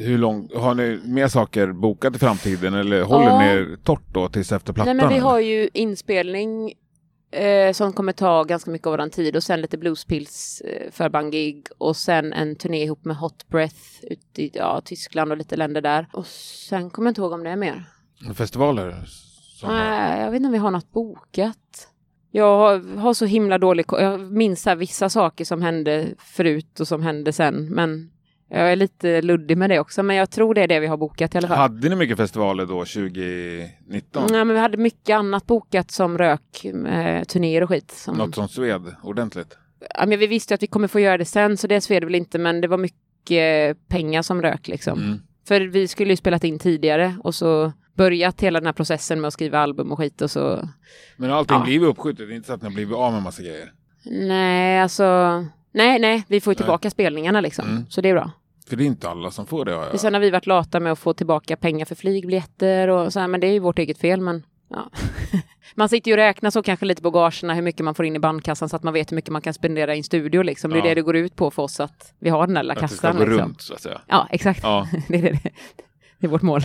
Hur 0.00 0.18
långt, 0.18 0.54
har 0.54 0.74
ni 0.74 1.00
mer 1.04 1.28
saker 1.28 1.72
bokat 1.72 2.16
i 2.16 2.18
framtiden 2.18 2.74
eller 2.74 3.02
håller 3.02 3.26
Ja. 3.26 3.38
ni 3.38 3.46
er 3.46 3.76
torrt 3.84 4.02
då 4.12 4.28
tills 4.28 4.52
efter 4.52 4.72
plattan? 4.72 4.96
Nej 4.96 5.06
men 5.06 5.14
vi 5.14 5.20
har 5.20 5.40
ju 5.40 5.68
inspelning 5.74 6.72
eh, 7.30 7.72
som 7.72 7.92
kommer 7.92 8.12
ta 8.12 8.44
ganska 8.44 8.70
mycket 8.70 8.86
av 8.86 8.98
vår 8.98 9.08
tid 9.08 9.36
och 9.36 9.42
sen 9.42 9.60
lite 9.60 9.78
bluespills 9.78 10.60
eh, 10.60 10.90
förbandgig 10.90 11.66
och 11.78 11.96
sen 11.96 12.32
en 12.32 12.56
turné 12.56 12.82
ihop 12.82 13.04
med 13.04 13.16
Hot 13.16 13.48
Breath 13.48 13.76
ute 14.02 14.42
i 14.42 14.50
ja, 14.54 14.80
Tyskland 14.84 15.32
och 15.32 15.38
lite 15.38 15.56
länder 15.56 15.80
där. 15.80 16.06
Och 16.12 16.26
sen 16.26 16.90
kommer 16.90 17.06
jag 17.06 17.10
inte 17.10 17.20
ihåg 17.20 17.32
om 17.32 17.44
det 17.44 17.50
är 17.50 17.56
mer. 17.56 17.84
Festivaler? 18.34 19.04
Nej, 19.62 20.20
jag 20.20 20.30
vet 20.30 20.36
inte 20.36 20.46
om 20.46 20.52
vi 20.52 20.58
har 20.58 20.70
något 20.70 20.92
bokat. 20.92 21.88
Jag 22.30 22.78
har, 22.78 23.14
så 23.14 23.24
himla 23.24 23.58
dålig 23.58 23.86
Jag 23.88 24.20
minns 24.20 24.66
här 24.66 24.76
vissa 24.76 25.08
saker 25.08 25.44
som 25.44 25.62
hände 25.62 26.08
förut 26.18 26.80
och 26.80 26.88
som 26.88 27.02
hände 27.02 27.32
sen. 27.32 27.68
Men 27.70 28.10
jag 28.50 28.72
är 28.72 28.76
lite 28.76 29.22
luddig 29.22 29.58
med 29.58 29.70
det 29.70 29.78
också. 29.80 30.02
Men 30.02 30.16
jag 30.16 30.30
tror 30.30 30.54
det 30.54 30.60
är 30.62 30.68
det 30.68 30.80
vi 30.80 30.86
har 30.86 30.96
bokat 30.96 31.34
i 31.34 31.38
alla 31.38 31.48
fall. 31.48 31.56
Hade 31.56 31.88
ni 31.88 31.96
mycket 31.96 32.16
festivaler 32.16 32.66
då 32.66 32.84
2019? 32.84 34.26
Nej, 34.30 34.44
men 34.44 34.54
vi 34.54 34.60
hade 34.60 34.76
mycket 34.76 35.16
annat 35.16 35.46
bokat 35.46 35.90
som 35.90 36.18
rök, 36.18 36.64
eh, 36.64 37.24
turnéer 37.24 37.62
och 37.62 37.68
skit. 37.68 37.90
Som, 37.90 38.16
Något 38.16 38.34
som 38.34 38.48
sved 38.48 38.94
ordentligt? 39.02 39.58
ja, 39.94 40.06
men 40.06 40.18
vi 40.18 40.26
visste 40.26 40.54
att 40.54 40.62
vi 40.62 40.66
kommer 40.66 40.88
få 40.88 41.00
göra 41.00 41.18
det 41.18 41.24
sen, 41.24 41.56
så 41.56 41.66
det 41.66 41.80
sved 41.80 42.04
väl 42.04 42.14
inte, 42.14 42.38
men 42.38 42.60
det 42.60 42.68
var 42.68 42.78
mycket 42.78 43.88
pengar 43.88 44.22
som 44.22 44.42
rök 44.42 44.68
liksom. 44.68 44.98
Mm. 44.98 45.18
För 45.48 45.60
vi 45.60 45.88
skulle 45.88 46.10
ju 46.10 46.16
spelat 46.16 46.44
in 46.44 46.58
tidigare 46.58 47.16
och 47.24 47.34
så 47.34 47.72
börjat 47.94 48.40
hela 48.40 48.60
den 48.60 48.66
här 48.66 48.72
processen 48.72 49.20
med 49.20 49.28
att 49.28 49.34
skriva 49.34 49.58
album 49.58 49.92
och 49.92 49.98
skit 49.98 50.22
och 50.22 50.30
så... 50.30 50.68
Men 51.16 51.30
allting 51.30 51.56
Ja. 51.56 51.64
blivit 51.64 51.88
uppskjutet? 51.88 52.28
Det 52.28 52.34
är 52.34 52.36
inte 52.36 52.46
så 52.46 52.52
att 52.52 52.62
ni 52.62 52.68
har 52.68 52.74
blivit 52.74 52.96
av 52.96 53.12
med 53.12 53.22
massa 53.22 53.42
grejer? 53.42 53.72
Nej, 54.04 54.80
alltså... 54.80 55.04
Nej, 55.72 55.98
nej, 55.98 56.24
vi 56.28 56.40
får 56.40 56.50
ju 56.50 56.54
Nej. 56.54 56.56
tillbaka 56.56 56.90
spelningarna 56.90 57.40
liksom. 57.40 57.68
Mm. 57.68 57.86
Så 57.88 58.00
det 58.00 58.08
är 58.08 58.14
bra. 58.14 58.30
För 58.68 58.76
det 58.76 58.84
är 58.84 58.86
inte 58.86 59.08
alla 59.08 59.30
som 59.30 59.46
får 59.46 59.64
det. 59.64 59.72
har 59.74 59.84
jag. 59.86 60.00
Sen 60.00 60.14
har 60.14 60.20
vi 60.20 60.30
varit 60.30 60.46
lata 60.46 60.80
med 60.80 60.92
att 60.92 60.98
få 60.98 61.12
tillbaka 61.12 61.56
pengar 61.56 61.84
för 61.86 61.94
flygbiljetter 61.94 62.88
och 62.88 63.12
så 63.12 63.20
här, 63.20 63.28
men 63.28 63.40
det 63.40 63.46
är 63.46 63.52
ju 63.52 63.58
vårt 63.58 63.78
eget 63.78 63.98
fel, 63.98 64.20
men 64.20 64.42
ja. 64.68 64.90
Man 65.74 65.88
sitter 65.88 66.08
ju 66.10 66.12
och 66.14 66.16
räknar 66.18 66.50
så 66.50 66.62
kanske 66.62 66.86
lite 66.86 67.02
på 67.02 67.10
gagerna, 67.10 67.54
hur 67.54 67.62
mycket 67.62 67.84
man 67.84 67.94
får 67.94 68.04
in 68.06 68.16
i 68.16 68.18
bandkassan 68.18 68.68
så 68.68 68.76
att 68.76 68.82
man 68.82 68.94
vet 68.94 69.10
hur 69.12 69.14
mycket 69.14 69.30
man 69.30 69.42
kan 69.42 69.54
spendera 69.54 69.94
i 69.94 69.98
en 69.98 70.04
studio 70.04 70.42
liksom. 70.42 70.70
Det 70.70 70.76
är 70.76 70.82
Ja. 70.82 70.88
det 70.88 70.94
det 70.94 71.02
går 71.02 71.16
ut 71.16 71.36
på 71.36 71.50
för 71.50 71.62
oss 71.62 71.80
att 71.80 72.14
vi 72.18 72.30
har 72.30 72.46
den 72.46 72.54
där 72.54 72.62
lilla 72.62 72.74
Att 72.74 72.80
det 72.80 72.88
ska 72.88 72.96
kassan 73.08 73.16
gå 73.16 73.24
liksom. 73.24 73.44
runt 73.48 73.60
så 73.60 73.74
att 73.74 73.80
säga. 73.82 74.00
Ja, 74.06 74.28
exakt. 74.30 74.60
Ja. 74.62 74.88
det, 75.08 75.16
är 75.16 75.22
det, 75.22 75.40
det 76.18 76.26
är 76.26 76.28
vårt 76.28 76.42
mål. 76.42 76.60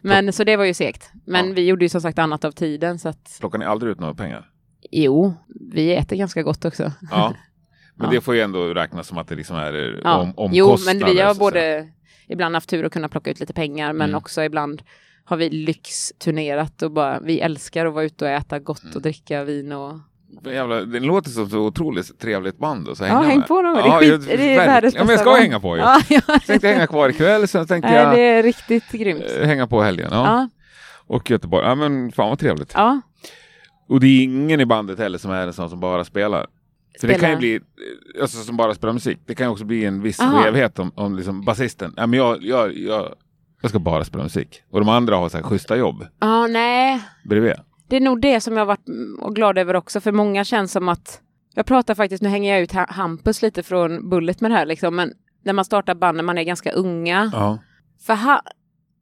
Men 0.00 0.32
så 0.32 0.44
det 0.44 0.56
var 0.56 0.64
ju 0.64 0.74
segt. 0.74 1.10
Men 1.26 1.48
Ja. 1.48 1.52
vi 1.54 1.66
gjorde 1.66 1.84
ju 1.84 1.88
som 1.88 2.00
sagt 2.00 2.18
annat 2.18 2.44
av 2.44 2.52
tiden 2.52 2.98
så 2.98 3.08
att 3.08 3.36
Plockar 3.40 3.58
ni 3.58 3.64
aldrig 3.64 3.92
ut 3.92 4.00
några 4.00 4.14
pengar? 4.14 4.50
jo, 4.90 5.34
vi 5.72 5.94
äter 5.96 6.16
ganska 6.16 6.42
gott 6.42 6.64
också. 6.64 6.92
Ja. 7.10 7.34
Men 7.96 8.06
Ja. 8.06 8.10
det 8.14 8.20
får 8.20 8.34
ju 8.34 8.40
ändå 8.40 8.64
räknas 8.74 9.06
som 9.08 9.18
att 9.18 9.28
det 9.28 9.34
liksom 9.34 9.56
är 9.56 10.00
Ja. 10.04 10.32
om, 10.36 10.50
jo, 10.52 10.64
omkostnader. 10.64 11.00
men 11.00 11.14
vi 11.14 11.20
har 11.20 11.34
så 11.34 11.40
både 11.40 11.88
ibland 12.28 12.54
haft 12.54 12.68
tur 12.68 12.84
att 12.84 12.92
kunna 12.92 13.08
plocka 13.08 13.30
ut 13.30 13.40
lite 13.40 13.52
pengar, 13.52 13.92
men 13.92 14.08
Mm. 14.08 14.18
också 14.18 14.42
ibland 14.42 14.82
har 15.24 15.36
vi 15.36 15.50
lyxturnerat 15.50 16.82
och 16.82 16.90
bara, 16.90 17.20
vi 17.20 17.40
älskar 17.40 17.86
att 17.86 17.92
vara 17.94 18.04
ute 18.04 18.24
och 18.24 18.30
äta 18.30 18.58
gott 18.58 18.82
Mm. 18.82 18.96
och 18.96 19.02
dricka 19.02 19.44
vin 19.44 19.72
och... 19.72 19.98
Jävla, 20.44 20.80
det 20.80 21.00
låter 21.00 21.30
som 21.30 21.50
så 21.50 21.58
otroligt 21.58 22.18
trevligt 22.20 22.58
band 22.58 22.88
att 22.88 23.00
Ja, 23.00 23.06
hänga 23.06 23.22
häng 23.22 23.38
med. 23.38 23.48
på 23.48 23.62
dem. 23.62 23.74
Det 23.74 23.80
är, 23.80 23.86
Ja, 23.86 23.98
skit, 23.98 24.08
jag- 24.10 24.38
det 24.38 24.54
är 24.54 24.66
världens 24.66 24.94
Ja, 24.94 25.00
men 25.00 25.08
jag 25.10 25.20
ska 25.20 25.30
band. 25.30 25.42
hänga 25.42 25.60
på 25.60 25.76
ju. 25.76 25.82
Ja, 25.82 26.00
ja. 26.08 26.20
Tänkte 26.46 26.68
hänga 26.68 26.86
kvar 26.86 27.08
ikväll, 27.08 27.48
sen 27.48 27.66
tänkte 27.66 27.90
Nej, 27.90 28.00
jag 28.02 28.12
det 28.14 28.20
är 28.20 28.42
riktigt 28.42 28.90
grymt. 28.92 29.24
eh, 29.40 29.46
hänga 29.46 29.66
på 29.66 29.82
helgen. 29.82 30.08
Ja. 30.12 30.24
Ja, 30.26 30.48
Och 31.06 31.30
Göteborg. 31.30 31.66
Ja 31.66 31.74
men 31.74 32.12
fan 32.12 32.28
vad 32.28 32.38
trevligt. 32.38 32.72
ja. 32.74 33.00
Och 33.88 34.00
det 34.00 34.06
är 34.06 34.22
ingen 34.24 34.60
i 34.60 34.66
bandet 34.66 34.98
heller 34.98 35.18
som 35.18 35.30
är 35.30 35.46
en 35.46 35.52
sån 35.52 35.70
som 35.70 35.80
bara 35.80 36.04
spelar. 36.04 36.46
För 37.00 37.08
det 37.08 37.14
kan 37.18 37.30
ju 37.30 37.36
bli, 37.36 37.54
eh, 37.54 38.22
alltså 38.22 38.42
som 38.42 38.56
bara 38.56 38.74
spelar 38.74 38.92
musik, 38.92 39.18
det 39.26 39.34
kan 39.34 39.46
ju 39.46 39.50
också 39.50 39.64
bli 39.64 39.84
en 39.84 40.02
viss 40.02 40.16
skevhet 40.18 40.78
om, 40.78 40.92
om 40.94 41.16
liksom 41.16 41.44
basisten, 41.44 41.94
ja 41.96 42.06
men 42.06 42.18
jag, 42.18 42.42
jag, 42.42 42.76
jag, 42.78 43.14
jag 43.62 43.68
ska 43.70 43.78
bara 43.78 44.04
spela 44.04 44.22
musik. 44.24 44.62
Och 44.70 44.80
de 44.80 44.88
andra 44.88 45.16
har 45.16 45.28
så 45.28 45.36
här 45.36 45.44
schyssta 45.44 45.76
jobb 45.76 46.06
Ja, 46.20 46.46
nej. 46.46 47.00
bredvid. 47.24 47.52
Det 47.88 47.96
är 47.96 48.00
nog 48.00 48.20
det 48.20 48.40
som 48.40 48.56
jag 48.56 48.66
varit 48.66 48.84
glad 49.34 49.58
över 49.58 49.76
också, 49.76 50.00
för 50.00 50.12
många 50.12 50.44
känns 50.44 50.72
som 50.72 50.88
att... 50.88 51.20
Jag 51.54 51.66
pratar 51.66 51.94
faktiskt, 51.94 52.22
nu 52.22 52.28
hänger 52.28 52.52
jag 52.52 52.62
ut 52.62 52.72
Ha- 52.72 52.86
Hampus 52.92 53.42
lite 53.42 53.62
från 53.62 54.10
Bullet 54.10 54.40
med 54.40 54.50
det 54.50 54.54
här 54.54 54.66
liksom, 54.66 54.96
men 54.96 55.12
när 55.44 55.52
man 55.52 55.64
startar 55.64 55.94
band 55.94 56.16
när 56.16 56.24
man 56.24 56.38
är 56.38 56.42
ganska 56.42 56.72
unga. 56.72 57.30
Ja. 57.34 57.58
För 58.06 58.14
han... 58.14 58.38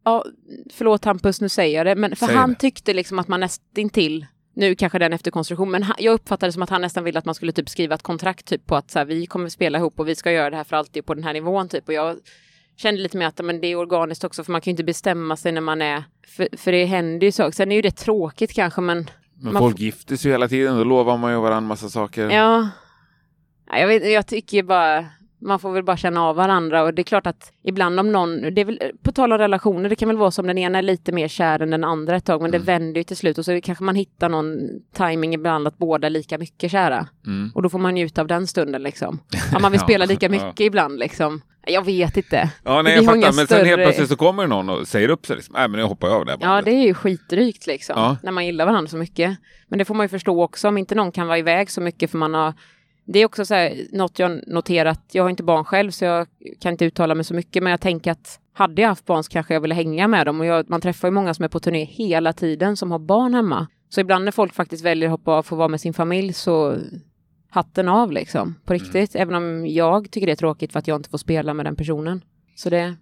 Ja, 0.04 0.24
förlåt 0.72 1.04
Hampus, 1.04 1.40
nu 1.40 1.48
säger 1.48 1.76
jag 1.78 1.86
det, 1.86 1.94
men 2.00 2.16
för 2.16 2.26
Säg 2.26 2.36
han 2.36 2.50
det. 2.50 2.58
tyckte 2.58 2.94
liksom 2.94 3.18
att 3.18 3.28
man 3.28 3.40
nästintill 3.40 4.26
nu 4.54 4.74
kanske 4.74 4.98
den 4.98 5.12
efterkonstruktion, 5.12 5.70
men 5.70 5.82
han, 5.82 5.96
jag 5.98 6.14
uppfattade 6.14 6.52
som 6.52 6.62
att 6.62 6.70
han 6.70 6.80
nästan 6.80 7.04
ville 7.04 7.18
att 7.18 7.24
man 7.24 7.34
skulle 7.34 7.52
typ 7.52 7.68
skriva 7.68 7.94
ett 7.94 8.02
kontrakt 8.02 8.46
typ 8.46 8.66
på 8.66 8.76
att 8.76 8.90
så 8.90 8.98
här, 8.98 9.06
vi 9.06 9.26
kommer 9.26 9.48
spela 9.48 9.78
ihop 9.78 10.00
och 10.00 10.08
vi 10.08 10.14
ska 10.14 10.32
göra 10.32 10.50
det 10.50 10.56
här 10.56 10.64
för 10.64 10.76
alltid 10.76 11.06
på 11.06 11.14
den 11.14 11.24
här 11.24 11.32
nivån 11.32 11.68
typ. 11.68 11.88
Och 11.88 11.94
jag 11.94 12.16
kände 12.76 13.02
lite 13.02 13.16
mer 13.16 13.26
att 13.26 13.44
men 13.44 13.60
det 13.60 13.66
är 13.66 13.76
organiskt 13.76 14.24
också, 14.24 14.44
för 14.44 14.52
man 14.52 14.60
kan 14.60 14.70
ju 14.70 14.72
inte 14.72 14.84
bestämma 14.84 15.36
sig 15.36 15.52
när 15.52 15.60
man 15.60 15.82
är... 15.82 16.04
För, 16.26 16.48
för 16.56 16.72
det 16.72 16.84
händer 16.84 17.26
ju 17.26 17.32
saker. 17.32 17.52
Sen 17.52 17.72
är 17.72 17.76
ju 17.76 17.82
det 17.82 17.96
tråkigt 17.96 18.52
kanske, 18.52 18.80
men... 18.80 19.10
Men 19.34 19.52
Man 19.52 19.62
folk 19.62 19.78
gifter 19.78 20.16
sig 20.16 20.28
ju 20.28 20.34
hela 20.34 20.48
tiden, 20.48 20.76
då 20.76 20.84
lovar 20.84 21.16
man 21.16 21.32
ju 21.32 21.40
varandra 21.40 21.68
massa 21.68 21.88
saker. 21.88 22.30
Ja. 22.30 22.68
Ja, 23.66 23.78
Jag, 23.78 23.88
vet, 23.88 24.10
jag 24.10 24.26
tycker 24.26 24.62
bara, 24.62 25.06
man 25.42 25.58
får 25.58 25.72
väl 25.72 25.82
bara 25.82 25.96
känna 25.96 26.22
av 26.24 26.36
varandra 26.36 26.82
och 26.82 26.94
det 26.94 27.02
är 27.02 27.04
klart 27.04 27.26
att 27.26 27.52
ibland 27.64 28.00
om 28.00 28.12
någon, 28.12 28.54
det 28.54 28.60
är 28.60 28.64
väl, 28.64 28.78
på 29.02 29.12
tal 29.12 29.32
om 29.32 29.38
relationer, 29.38 29.88
det 29.88 29.96
kan 29.96 30.08
väl 30.08 30.16
vara 30.16 30.30
som 30.30 30.46
den 30.46 30.58
ena 30.58 30.78
är 30.78 30.82
lite 30.82 31.12
mer 31.12 31.28
kär 31.28 31.62
än 31.62 31.70
den 31.70 31.84
andra 31.84 32.16
ett 32.16 32.24
tag, 32.24 32.42
men 32.42 32.50
det 32.50 32.58
vänder 32.58 33.00
ju 33.00 33.04
till 33.04 33.16
slut 33.16 33.38
och 33.38 33.44
så 33.44 33.60
kanske 33.60 33.84
man 33.84 33.94
hittar 33.94 34.28
någon 34.28 34.58
timing 34.96 35.34
ibland 35.34 35.68
att 35.68 35.78
båda 35.78 36.06
är 36.06 36.10
lika 36.10 36.38
mycket 36.38 36.70
kära. 36.70 37.08
Mm. 37.26 37.50
Och 37.54 37.62
då 37.62 37.68
får 37.68 37.78
man 37.78 37.94
njuta 37.94 38.20
av 38.20 38.26
den 38.26 38.46
stunden 38.46 38.82
liksom. 38.82 39.18
Ja, 39.52 39.58
man 39.58 39.72
vill 39.72 39.80
spela 39.88 40.04
lika 40.04 40.26
Ja. 40.30 40.30
mycket 40.30 40.60
ibland 40.60 40.98
liksom. 40.98 41.42
Jag 41.66 41.84
vet 41.84 42.16
inte. 42.16 42.50
Ja, 42.64 42.82
nej, 42.82 42.94
jag 42.94 43.04
fattar. 43.04 43.36
Men 43.36 43.46
sen 43.46 43.66
helt 43.66 43.82
plötsligt 43.82 44.08
så 44.08 44.16
kommer 44.16 44.46
någon 44.46 44.68
och 44.68 44.88
säger 44.88 45.08
upp 45.08 45.26
sig. 45.26 45.36
Liksom. 45.36 45.54
Nej, 45.58 45.68
men 45.68 45.80
nu 45.80 45.86
hoppar 45.86 46.08
jag 46.08 46.16
av 46.16 46.24
det 46.24 46.32
här 46.32 46.38
Ja, 46.40 46.62
det 46.62 46.70
är 46.70 46.86
ju 46.86 46.94
skitdrygt 46.94 47.66
liksom. 47.66 47.94
Ja. 47.98 48.16
När 48.22 48.32
man 48.32 48.46
gillar 48.46 48.66
varandra 48.66 48.88
så 48.90 48.96
mycket. 48.96 49.38
Men 49.68 49.78
det 49.78 49.84
får 49.84 49.94
man 49.94 50.04
ju 50.04 50.08
förstå 50.08 50.42
också 50.42 50.68
om 50.68 50.78
inte 50.78 50.94
någon 50.94 51.12
kan 51.12 51.26
vara 51.26 51.38
iväg 51.38 51.70
så 51.70 51.80
mycket 51.80 52.10
för 52.10 52.18
man 52.18 52.34
har 52.34 52.54
det 53.04 53.18
är 53.18 53.26
också 53.26 53.44
så 53.44 53.54
här, 53.54 53.86
något 53.92 54.18
jag 54.18 54.40
noterat. 54.46 55.00
Jag 55.12 55.22
har 55.22 55.30
inte 55.30 55.42
barn 55.42 55.64
själv 55.64 55.90
så 55.90 56.04
jag 56.04 56.26
kan 56.60 56.72
inte 56.72 56.84
uttala 56.84 57.14
mig 57.14 57.24
så 57.24 57.34
mycket. 57.34 57.62
Men 57.62 57.70
jag 57.70 57.80
tänker 57.80 58.10
att 58.10 58.40
hade 58.52 58.82
jag 58.82 58.88
haft 58.88 59.06
barn 59.06 59.24
så 59.24 59.30
kanske 59.30 59.54
jag 59.54 59.60
ville 59.60 59.74
hänga 59.74 60.08
med 60.08 60.26
dem. 60.26 60.40
Och 60.40 60.46
jag, 60.46 60.70
man 60.70 60.80
träffar 60.80 61.08
ju 61.08 61.12
många 61.12 61.34
som 61.34 61.44
är 61.44 61.48
på 61.48 61.60
turné 61.60 61.84
hela 61.84 62.32
tiden 62.32 62.76
som 62.76 62.90
har 62.90 62.98
barn 62.98 63.34
hemma. 63.34 63.66
Så 63.88 64.00
ibland 64.00 64.24
när 64.24 64.32
folk 64.32 64.54
faktiskt 64.54 64.84
väljer 64.84 65.08
att 65.08 65.10
hoppa 65.10 65.32
av 65.32 65.42
för 65.42 65.56
att 65.56 65.58
vara 65.58 65.68
med 65.68 65.80
sin 65.80 65.94
familj 65.94 66.32
så 66.32 66.76
hatten 67.50 67.88
av 67.88 68.12
liksom. 68.12 68.54
På 68.64 68.72
riktigt. 68.72 69.14
Även 69.14 69.34
om 69.34 69.66
jag 69.66 70.10
tycker 70.10 70.26
det 70.26 70.32
är 70.32 70.36
tråkigt 70.36 70.72
för 70.72 70.78
att 70.78 70.88
jag 70.88 70.98
inte 70.98 71.10
får 71.10 71.18
spela 71.18 71.54
med 71.54 71.66
den 71.66 71.76
personen. 71.76 72.24
Så 72.54 72.70
det, 72.70 72.96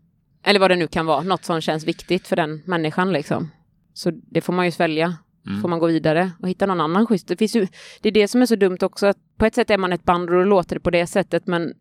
eller 0.44 0.60
vad 0.60 0.70
det 0.70 0.76
nu 0.76 0.86
kan 0.86 1.06
vara, 1.06 1.22
något 1.22 1.44
som 1.44 1.60
känns 1.60 1.84
viktigt 1.84 2.26
för 2.26 2.36
den 2.36 2.62
människan 2.66 3.12
liksom. 3.12 3.50
Så 3.94 4.10
det 4.10 4.40
får 4.40 4.52
man 4.52 4.64
ju 4.64 4.70
svälja. 4.70 5.16
Mm. 5.46 5.60
Får 5.62 5.68
man 5.68 5.78
gå 5.78 5.86
vidare 5.86 6.30
och 6.42 6.48
hitta 6.48 6.66
någon 6.66 6.80
annan 6.80 7.06
schysst. 7.06 7.28
Det, 7.28 7.36
finns 7.36 7.56
ju, 7.56 7.66
det 8.00 8.08
är 8.08 8.12
det 8.12 8.28
som 8.28 8.42
är 8.42 8.46
så 8.46 8.56
dumt 8.56 8.78
också, 8.80 9.06
att 9.06 9.16
på 9.38 9.44
ett 9.46 9.54
sätt 9.54 9.70
är 9.70 9.78
man 9.78 9.92
ett 9.92 10.04
band 10.04 10.30
och 10.30 10.36
då 10.36 10.44
låter 10.44 10.76
det 10.76 10.80
på 10.80 10.90
det 10.90 11.06
sättet, 11.06 11.46
men 11.46 11.74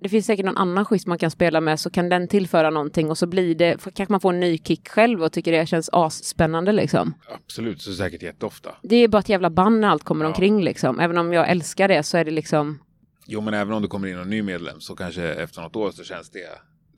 det 0.00 0.08
finns 0.08 0.26
säkert 0.26 0.44
någon 0.46 0.56
annan 0.56 0.84
schysst 0.84 1.06
man 1.06 1.18
kan 1.18 1.30
spela 1.30 1.60
med 1.60 1.80
så 1.80 1.90
kan 1.90 2.08
den 2.08 2.28
tillföra 2.28 2.70
någonting 2.70 3.10
och 3.10 3.18
så 3.18 3.26
blir 3.26 3.54
det, 3.54 3.76
kanske 3.94 4.12
man 4.12 4.20
får 4.20 4.32
en 4.32 4.40
ny 4.40 4.58
kick 4.58 4.88
själv 4.88 5.22
och 5.22 5.32
tycker 5.32 5.52
det 5.52 5.66
känns 5.66 5.90
asspännande 5.92 6.72
liksom. 6.72 7.14
Absolut, 7.34 7.82
så 7.82 7.92
säkert 7.92 8.22
jätteofta. 8.22 8.70
Det 8.82 8.96
är 8.96 9.08
bara 9.08 9.18
ett 9.18 9.28
jävla 9.28 9.50
band 9.50 9.80
när 9.80 9.88
allt 9.88 10.04
kommer 10.04 10.24
Ja. 10.24 10.28
omkring 10.28 10.62
liksom. 10.64 11.00
Även 11.00 11.18
om 11.18 11.32
jag 11.32 11.48
älskar 11.50 11.88
det 11.88 12.02
så 12.02 12.16
är 12.18 12.24
det 12.24 12.30
liksom, 12.30 12.78
Jo, 13.26 13.40
men 13.40 13.54
även 13.54 13.74
om 13.74 13.82
det 13.82 13.88
kommer 13.88 14.08
in 14.08 14.18
en 14.18 14.30
ny 14.30 14.42
medlem 14.42 14.80
så 14.80 14.96
kanske 14.96 15.22
efter 15.22 15.62
något 15.62 15.76
år 15.76 15.90
så 15.90 16.04
känns 16.04 16.30
det... 16.30 16.40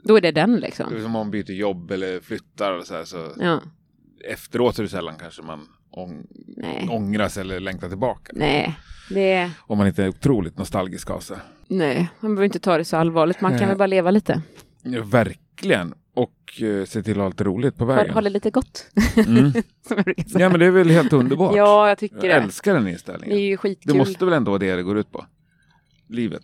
då 0.03 0.17
är 0.17 0.21
det 0.21 0.31
den 0.33 0.53
Det 0.55 0.61
liksom. 0.61 0.87
är 0.95 0.97
som 0.97 1.07
om 1.07 1.13
man 1.13 1.31
byter 1.31 1.51
jobb 1.53 1.91
eller 1.91 2.21
flyttar 2.21 2.73
och 2.73 2.87
så 2.87 2.95
här. 2.95 3.05
Så 3.05 3.33
Ja, 3.41 3.63
efteråt 4.25 4.79
är 4.79 4.83
det 4.83 4.89
sällan 4.89 5.15
kanske 5.21 5.43
man 5.43 5.67
ång- 5.99 6.27
nej, 6.57 6.89
ångras 6.91 7.37
eller 7.37 7.61
längtar 7.61 7.89
tillbaka. 7.89 8.33
nej, 8.35 8.77
det, 9.11 9.51
Om 9.61 9.79
man 9.79 9.87
inte 9.87 10.05
är 10.05 10.09
otroligt 10.09 10.59
nostalgisk 10.59 11.11
av 11.11 11.21
sig. 11.21 11.37
nej, 11.69 12.09
man 12.21 12.31
behöver 12.35 12.45
inte 12.45 12.59
ta 12.59 12.79
det 12.79 12.85
så 12.85 12.97
allvarligt, 12.97 13.41
man 13.41 13.51
kan 13.51 13.59
Nej. 13.61 13.69
väl 13.69 13.77
bara 13.79 13.87
leva 13.87 14.11
lite. 14.11 14.43
Ja, 14.83 15.03
verkligen. 15.03 15.95
Och 16.15 16.63
eh, 16.63 16.85
se 16.85 17.03
till 17.03 17.13
att 17.13 17.19
ha 17.19 17.29
lite 17.29 17.45
roligt 17.45 17.77
på 17.77 17.85
vägen. 17.85 18.15
ha 18.15 18.21
det 18.21 18.31
lite 18.31 18.51
gott. 18.51 18.87
Mm. 19.27 19.53
jag. 19.89 20.15
Ja, 20.41 20.49
men 20.49 20.61
det 20.61 20.67
är 20.67 20.71
väl 20.71 20.91
helt 20.91 21.13
underbart. 21.13 21.57
Ja, 21.57 21.89
jag 21.89 21.99
tycker 21.99 22.17
Jag 22.17 22.25
det. 22.25 22.33
älskar 22.33 22.75
den 22.75 22.85
Det 22.85 22.91
är 22.91 22.93
inställningen. 22.93 23.39
ju 23.39 23.51
Det 23.51 23.57
skitkul. 23.57 23.97
måste 23.97 24.25
väl 24.25 24.35
ändå 24.35 24.51
vara 24.51 24.59
det 24.59 24.77
det 24.77 24.83
går 24.83 24.99
ut 24.99 25.13
på? 25.13 25.25
Livet. 26.09 26.43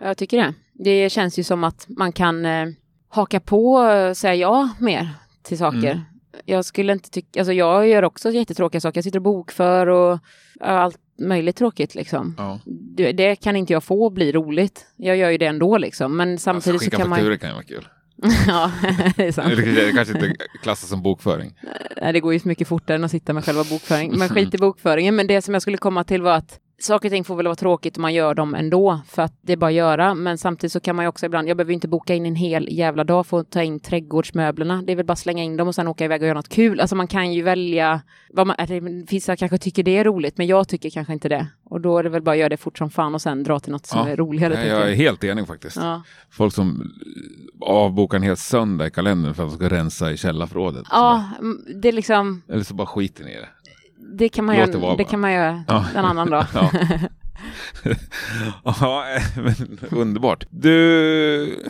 Ja, 0.00 0.06
Jag 0.06 0.16
tycker 0.16 0.36
det. 0.38 0.54
Det 0.72 1.10
känns 1.10 1.38
ju 1.38 1.42
som 1.42 1.64
att 1.64 1.86
man 1.88 2.12
kan 2.12 2.44
eh, 2.46 2.66
haka 3.08 3.40
på 3.40 3.72
och 3.74 4.16
säga 4.16 4.34
ja 4.34 4.68
mer 4.78 5.08
till 5.42 5.58
saker. 5.58 5.78
Mm. 5.92 6.00
Jag 6.44 6.64
skulle 6.64 6.92
inte 6.92 7.10
tycka, 7.10 7.40
alltså 7.40 7.52
jag 7.52 7.88
gör 7.88 8.02
också 8.02 8.30
jättetråkiga 8.30 8.80
saker. 8.80 8.98
Jag 8.98 9.04
sitter 9.04 9.18
och 9.18 9.22
bokför 9.22 9.86
och 9.86 10.18
allt 10.60 10.98
möjligt 11.18 11.56
tråkigt 11.56 11.94
liksom. 11.94 12.34
Ja. 12.38 12.60
Det, 12.66 13.12
det 13.12 13.36
kan 13.36 13.56
inte 13.56 13.72
jag 13.72 13.84
få 13.84 14.10
bli 14.10 14.32
roligt. 14.32 14.86
Jag 14.96 15.16
gör 15.16 15.30
ju 15.30 15.38
det 15.38 15.46
ändå 15.46 15.78
liksom. 15.78 16.16
Men 16.16 16.38
samtidigt 16.38 16.74
alltså, 16.74 16.78
så 16.78 16.84
skicka 16.84 16.96
kan 16.96 17.08
man 17.08 17.18
fakturor 17.18 17.36
kan 17.36 17.48
ju 17.48 17.54
vara 17.54 17.64
kul. 17.64 17.88
ja, 18.46 18.72
det 19.16 19.26
är 19.26 19.32
sant. 19.32 19.56
Det 19.56 19.92
kanske 19.94 20.14
inte 20.14 20.36
klassas 20.62 20.88
som 20.88 21.02
bokföring. 21.02 21.54
Nej, 22.02 22.12
det 22.12 22.20
går 22.20 22.32
ju 22.32 22.38
så 22.38 22.48
mycket 22.48 22.68
fortare 22.68 22.94
än 22.94 23.04
att 23.04 23.10
sitta 23.10 23.32
med 23.32 23.44
själva 23.44 23.64
bokföring. 23.64 24.18
Men 24.18 24.28
skit 24.28 24.54
i 24.54 24.58
bokföringen. 24.58 25.16
Men 25.16 25.26
det 25.26 25.42
som 25.42 25.54
jag 25.54 25.62
skulle 25.62 25.76
komma 25.76 26.04
till 26.04 26.22
var 26.22 26.32
att 26.32 26.60
saker 26.78 27.08
och 27.08 27.12
ting 27.12 27.24
får 27.24 27.36
väl 27.36 27.46
vara 27.46 27.54
tråkigt 27.56 27.96
om 27.96 28.02
man 28.02 28.14
gör 28.14 28.34
dem 28.34 28.54
ändå, 28.54 29.00
för 29.08 29.22
att 29.22 29.32
det 29.42 29.52
är 29.52 29.56
bara 29.56 29.66
att 29.66 29.72
göra. 29.74 30.14
Men 30.14 30.38
samtidigt 30.38 30.72
så 30.72 30.80
kan 30.80 30.96
man 30.96 31.04
ju 31.04 31.08
också 31.08 31.26
ibland, 31.26 31.48
jag 31.48 31.56
behöver 31.56 31.72
inte 31.72 31.88
boka 31.88 32.14
in 32.14 32.26
en 32.26 32.34
hel 32.36 32.68
jävla 32.70 33.04
dag 33.04 33.26
för 33.26 33.40
att 33.40 33.50
ta 33.50 33.62
in 33.62 33.80
trädgårdsmöblerna. 33.80 34.82
Det 34.86 34.92
är 34.92 34.96
väl 34.96 35.06
bara 35.06 35.16
slänga 35.16 35.42
in 35.42 35.56
dem 35.56 35.68
och 35.68 35.74
sen 35.74 35.88
åka 35.88 36.04
iväg 36.04 36.20
och 36.22 36.26
göra 36.26 36.38
något 36.38 36.48
kul. 36.48 36.80
Alltså 36.80 36.96
man 36.96 37.06
kan 37.06 37.32
ju 37.32 37.42
välja, 37.42 38.00
vad 38.30 38.46
man, 38.46 38.56
vissa 39.10 39.36
kanske 39.36 39.58
tycker 39.58 39.82
det 39.82 39.96
är 39.98 40.04
roligt, 40.04 40.38
men 40.38 40.46
jag 40.46 40.68
tycker 40.68 40.90
kanske 40.90 41.12
inte 41.12 41.28
det. 41.28 41.46
Och 41.64 41.80
då 41.80 41.98
är 41.98 42.02
det 42.02 42.08
väl 42.08 42.22
bara 42.22 42.30
att 42.32 42.38
göra 42.38 42.48
det 42.48 42.56
fort 42.56 42.78
som 42.78 42.90
fan 42.90 43.14
och 43.14 43.22
sen 43.22 43.42
dra 43.42 43.60
till 43.60 43.72
något 43.72 43.86
som 43.86 43.98
Ja. 43.98 44.08
är 44.08 44.16
roligare. 44.16 44.54
Nej, 44.54 44.62
tänker 44.62 44.74
jag 44.74 44.84
är 44.84 44.88
jag. 44.90 44.96
helt 44.96 45.24
enig 45.24 45.46
faktiskt. 45.46 45.76
Ja. 45.76 46.02
Folk 46.30 46.54
som 46.54 46.92
avbokar 47.60 48.16
en 48.16 48.22
hel 48.22 48.36
söndag 48.36 48.86
i 48.86 48.90
kalendern 48.90 49.34
för 49.34 49.42
att 49.44 49.50
de 49.50 49.56
ska 49.56 49.68
rensa 49.68 50.12
i 50.12 50.16
källarförrådet. 50.16 50.84
ja, 50.90 51.24
mm, 51.40 51.64
det 51.82 51.88
är 51.88 51.92
liksom, 51.92 52.42
Eller 52.48 52.62
så 52.64 52.74
bara 52.74 52.86
skiter 52.86 53.24
ni 53.24 53.30
i 53.30 53.34
det. 53.34 53.48
Det 54.16 54.28
kan 54.28 54.44
man 54.44 54.56
Låt 54.56 54.72
det 54.72 54.78
göra, 54.78 54.90
det 54.90 54.96
bara. 54.96 55.10
kan 55.10 55.20
man 55.20 55.32
göra 55.32 55.64
Ja. 55.68 55.84
en 55.94 56.04
annan 56.04 56.30
dag. 56.30 56.46
Ja, 56.54 56.70
ja 58.80 59.04
underbart. 59.90 60.46
Du, 60.50 61.64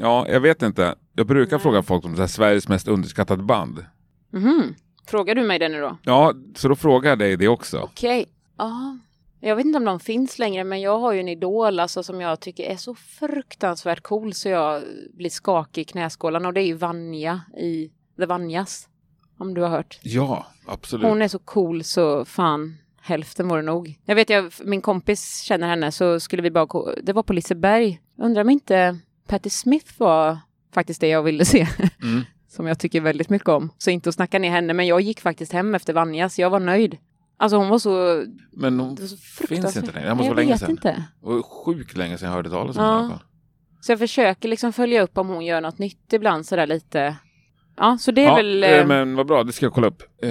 ja, 0.00 0.26
jag 0.28 0.40
vet 0.40 0.62
inte. 0.62 0.94
Jag 1.12 1.26
brukar 1.26 1.58
fråga 1.58 1.82
folk 1.82 2.04
om 2.04 2.14
det 2.14 2.20
här 2.20 2.26
Sveriges 2.26 2.68
mest 2.68 2.88
underskattade 2.88 3.42
band. 3.42 3.84
Mhm. 4.32 4.74
Frågar 5.06 5.34
du 5.34 5.42
mig 5.42 5.58
det 5.58 5.68
nu 5.68 5.80
då? 5.80 5.98
Ja, 6.02 6.34
så 6.54 6.68
då 6.68 6.76
frågar 6.76 7.10
jag 7.10 7.18
dig 7.18 7.36
det 7.36 7.48
också. 7.48 7.78
Okej. 7.78 8.26
Ja. 8.58 8.98
Jag 9.40 9.56
vet 9.56 9.66
inte 9.66 9.76
om 9.78 9.84
de 9.84 10.00
finns 10.00 10.38
längre, 10.38 10.64
men 10.64 10.80
jag 10.80 10.98
har 10.98 11.12
ju 11.12 11.20
en 11.20 11.28
idol 11.28 11.80
alltså, 11.80 12.02
som 12.02 12.20
jag 12.20 12.40
tycker 12.40 12.64
är 12.64 12.76
så 12.76 12.94
fruktansvärt 12.94 14.00
cool 14.02 14.32
så 14.34 14.48
jag 14.48 14.82
blir 15.14 15.30
skakig 15.30 15.82
i 15.82 15.84
knäskålarna 15.84 16.48
och 16.48 16.54
det 16.54 16.60
är 16.60 16.66
ju 16.66 16.74
Vanja 16.74 17.40
i 17.58 17.90
The 18.18 18.26
Vanjas. 18.26 18.88
Om 19.44 19.54
du 19.54 19.60
har 19.60 19.68
hört. 19.68 19.98
Ja, 20.02 20.46
absolut. 20.66 21.06
Hon 21.08 21.22
är 21.22 21.28
så 21.28 21.38
cool 21.38 21.84
så 21.84 22.24
fan 22.24 22.76
hälften 23.00 23.48
var 23.48 23.56
det 23.56 23.62
nog. 23.62 23.98
Jag 24.04 24.14
vet, 24.14 24.30
jag, 24.30 24.52
min 24.64 24.80
kompis 24.80 25.40
känner 25.40 25.68
henne 25.68 25.92
så 25.92 26.20
skulle 26.20 26.42
vi 26.42 26.50
bara 26.50 26.64
gå, 26.66 26.94
det 27.02 27.12
var 27.12 27.22
på 27.22 27.32
Liseberg. 27.32 28.00
Undrar 28.18 28.42
om 28.42 28.50
inte 28.50 28.98
Patti 29.28 29.50
Smith 29.50 29.92
var 29.98 30.38
faktiskt 30.74 31.00
det 31.00 31.08
jag 31.08 31.22
ville 31.22 31.44
se. 31.44 31.66
Mm. 32.02 32.22
som 32.48 32.66
jag 32.66 32.78
tycker 32.78 33.00
väldigt 33.00 33.30
mycket 33.30 33.48
om. 33.48 33.70
Så 33.78 33.90
inte 33.90 34.08
att 34.08 34.14
snacka 34.14 34.38
ner 34.38 34.50
henne, 34.50 34.72
men 34.72 34.86
jag 34.86 35.00
gick 35.00 35.20
faktiskt 35.20 35.52
hem 35.52 35.74
efter 35.74 35.92
Vanjas. 35.92 36.38
Jag 36.38 36.50
var 36.50 36.60
nöjd. 36.60 36.98
Alltså 37.36 37.56
hon 37.56 37.68
var 37.68 37.78
så... 37.78 38.24
Men 38.52 38.80
hon 38.80 38.96
så 38.96 39.16
finns 39.46 39.76
inte 39.76 39.92
längre. 39.92 40.08
Det 40.08 40.14
måste 40.14 40.28
vara 40.30 40.40
länge 40.40 40.58
sedan. 40.58 40.70
inte. 40.70 41.04
Var 41.20 41.42
sjukt 41.42 41.96
länge 41.96 42.18
sedan 42.18 42.28
jag 42.28 42.34
hörde 42.36 42.50
talas 42.50 42.76
om 42.76 42.84
Ja. 42.84 43.08
fall. 43.08 43.22
Så 43.80 43.92
jag 43.92 43.98
försöker 43.98 44.48
liksom 44.48 44.72
följa 44.72 45.02
upp 45.02 45.18
om 45.18 45.28
hon 45.28 45.44
gör 45.44 45.60
något 45.60 45.78
nytt 45.78 46.12
ibland 46.12 46.46
sådär 46.46 46.66
lite. 46.66 47.16
Ja, 47.76 47.98
så 48.00 48.10
det 48.10 48.20
är 48.24 48.28
Ja, 48.28 48.34
väl... 48.34 48.64
eh, 48.64 48.70
eh, 48.70 48.86
men 48.86 49.16
vad 49.16 49.26
bra, 49.26 49.44
det 49.44 49.52
ska 49.52 49.66
jag 49.66 49.72
kolla 49.72 49.86
upp. 49.86 50.02
Eh, 50.22 50.30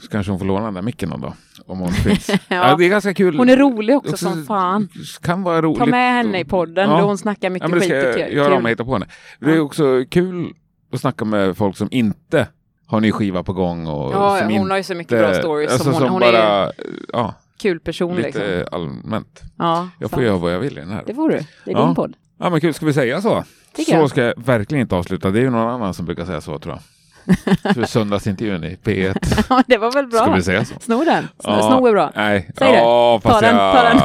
så 0.00 0.08
kanske 0.08 0.32
hon 0.32 0.38
får 0.38 0.46
låna 0.46 0.64
den 0.64 0.74
där 0.74 0.82
micken 0.82 1.08
någon 1.08 1.20
dag. 1.20 1.32
Om 1.66 1.78
hon 1.78 1.92
finns. 1.92 2.28
ja. 2.28 2.38
Ja. 2.48 2.76
det 2.76 2.84
är 2.84 2.88
ganska 2.88 3.14
kul. 3.14 3.36
Hon 3.38 3.48
är 3.48 3.56
rolig 3.56 3.96
också, 3.96 4.12
Också- 4.12 4.24
som 4.30 4.44
fan. 4.44 4.88
Kan 5.22 5.42
vara 5.42 5.62
roligt. 5.62 5.78
Ta 5.78 5.86
med 5.86 6.12
henne 6.14 6.40
i 6.40 6.44
podden 6.44 6.90
Ja. 6.90 6.98
då 7.00 7.04
hon 7.06 7.18
snackar 7.18 7.50
mycket 7.50 7.68
Ja, 7.68 7.76
men 7.76 7.78
det 7.78 7.84
ska 8.12 8.18
jag 8.20 8.32
göra 8.32 8.54
om 8.54 8.62
jag 8.62 8.70
hittar 8.70 8.84
på 8.84 8.92
henne. 8.92 9.06
Det 9.40 9.50
är 9.52 9.60
också 9.60 10.04
kul 10.10 10.52
att 10.92 11.00
snacka 11.00 11.24
med 11.24 11.56
folk 11.56 11.76
som 11.76 11.88
inte 11.90 12.48
har 12.86 13.00
ny 13.00 13.12
skiva 13.12 13.42
på 13.42 13.52
gång. 13.52 13.86
Och 13.86 14.12
Ja, 14.14 14.38
som 14.38 14.46
hon 14.46 14.56
inte, 14.56 14.72
har 14.72 14.76
ju 14.76 14.82
så 14.82 14.94
mycket 14.94 15.18
bra 15.18 15.34
stories. 15.34 15.70
Alltså 15.72 15.84
som 15.84 15.92
hon, 15.92 16.00
som 16.02 16.10
hon 16.10 16.22
är 16.22 16.32
bara, 16.32 16.64
en 16.66 16.72
ja, 17.12 17.34
kul 17.62 17.80
person 17.80 18.16
lite 18.16 18.56
liksom. 18.58 18.78
allmänt. 18.80 19.42
Ja, 19.58 19.88
Jag 19.98 20.10
får 20.10 20.16
sant. 20.16 20.26
göra 20.26 20.36
vad 20.38 20.52
jag 20.54 20.58
vill 20.60 20.78
i 20.78 20.80
den 20.80 20.90
här. 20.90 21.02
Det 21.06 21.14
får 21.14 21.28
du. 21.28 21.36
Det 21.64 21.70
är 21.70 21.74
Ja. 21.76 21.86
din 21.86 21.94
podd. 21.94 22.14
Ja 22.38 22.50
men 22.50 22.60
kul, 22.60 22.74
ska 22.74 22.86
vi 22.86 22.92
säga 22.92 23.20
så? 23.20 23.44
Tycker 23.74 23.92
så 23.92 23.98
jag. 23.98 24.10
ska 24.10 24.22
jag 24.22 24.34
verkligen 24.44 24.82
inte 24.82 24.96
avsluta. 24.96 25.30
Det 25.30 25.38
är 25.38 25.42
ju 25.42 25.50
någon 25.50 25.68
annan 25.68 25.94
som 25.94 26.06
brukar 26.06 26.24
säga 26.24 26.40
så 26.40 26.58
tror 26.58 26.74
jag. 26.74 26.82
För 27.74 27.84
söndagsintervjun 27.84 28.64
i 28.64 28.76
P1. 28.84 29.44
Ja, 29.48 29.62
det 29.66 29.78
var 29.78 29.92
väl 29.92 30.06
bra. 30.06 30.20
Ska 30.20 30.32
vi 30.32 30.42
säga 30.42 30.64
så? 30.64 30.74
Sno 30.80 31.04
den. 31.04 31.22
Sno, 31.38 31.50
Ja. 31.52 31.62
sno 31.62 31.86
är 31.86 31.92
bra. 31.92 32.12
Nej. 32.16 32.50
Säg 32.58 32.72
det. 32.72 32.78
ja, 32.78 33.20
Ta 33.22 33.28
fast 33.28 33.40
den, 33.42 33.56
jag... 33.56 33.74
ta 33.74 33.82
den. 33.82 33.98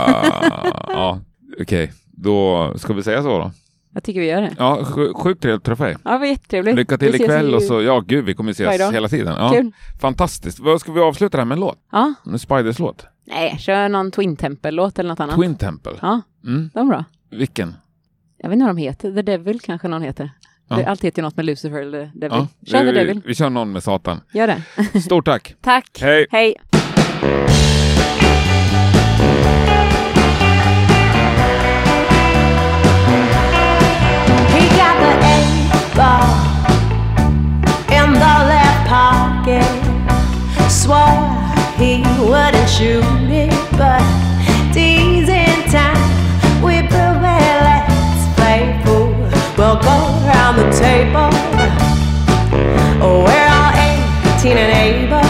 ja, 0.89 1.19
okej. 1.61 1.93
Då 2.11 2.73
ska 2.77 2.93
vi 2.93 3.03
säga 3.03 3.21
så 3.23 3.29
då. 3.39 3.51
Jag 3.93 4.03
tycker 4.03 4.19
vi 4.19 4.25
gör 4.27 4.41
det. 4.41 4.55
Ja, 4.57 4.79
sj- 4.83 5.13
sjukt 5.13 5.41
trevligt 5.41 5.59
att 5.61 5.65
träffa 5.65 5.83
dig. 5.83 5.95
Ja, 6.05 6.11
det 6.11 6.17
var 6.17 6.25
jättetrevligt. 6.25 6.75
Lycka 6.75 6.97
till 6.97 7.15
ikväll 7.15 7.55
och 7.55 7.63
så, 7.63 7.81
ja 7.81 7.99
gud 7.99 8.25
vi 8.25 8.33
kommer 8.33 8.51
ses 8.51 8.91
hela 8.93 9.07
tiden. 9.07 9.35
Ja, 9.39 9.49
Kul. 9.49 9.71
fantastiskt. 10.01 10.59
Vad 10.59 10.81
ska 10.81 10.91
vi 10.91 10.99
avsluta 11.01 11.37
det 11.37 11.41
här 11.41 11.45
med 11.45 11.55
en 11.55 11.59
låt? 11.59 11.77
Ja. 11.91 12.13
En 12.25 12.39
Spiders 12.39 12.79
låt? 12.79 13.05
Nej, 13.25 13.55
kör 13.59 13.89
någon 13.89 14.11
Twin 14.11 14.35
Temple-låt 14.35 14.99
eller 14.99 15.09
något 15.09 15.19
annat. 15.19 15.35
Twin 15.35 15.55
Temple? 15.55 15.91
Ja, 16.01 16.21
Mm. 16.45 16.69
de 16.73 16.79
är 16.79 16.85
bra. 16.91 17.03
Vilken? 17.31 17.75
Jag 18.37 18.49
vet 18.49 18.53
inte 18.53 18.65
vad 18.65 18.75
de 18.75 18.81
heter. 18.81 19.11
The 19.13 19.21
Devil 19.21 19.59
kanske 19.59 19.87
någon 19.87 20.01
heter. 20.01 20.31
Ja. 20.67 20.85
Allt 20.85 21.03
heter 21.03 21.21
ju 21.21 21.23
något 21.23 21.35
med 21.35 21.45
Lucifer 21.45 21.81
eller 21.81 22.11
Devil. 22.15 22.37
Ja, 22.37 22.47
Kör 22.65 22.79
The 22.79 22.85
vi, 22.85 22.91
Devil. 22.91 23.21
vi 23.25 23.35
kör 23.35 23.49
någon 23.49 23.71
med 23.71 23.83
Satan. 23.83 24.21
Gör 24.33 24.47
det. 24.47 25.01
Stort 25.01 25.25
tack! 25.25 25.55
Tack. 25.61 25.97
Hej! 26.01 26.27
Hej. 26.31 26.55
The 26.69 26.83
the. 39.45 39.61
Swore 40.69 40.97
he 41.77 42.03
wouldn't 42.19 42.67
shoot 42.69 43.03
it, 43.31 43.51
but 43.77 44.06
around 50.47 50.57
the 50.57 50.77
table. 50.77 51.29
Oh, 53.01 53.23
we're 53.25 53.49
all 53.57 53.71
18 54.39 54.57
and 54.57 54.73
able. 54.87 55.27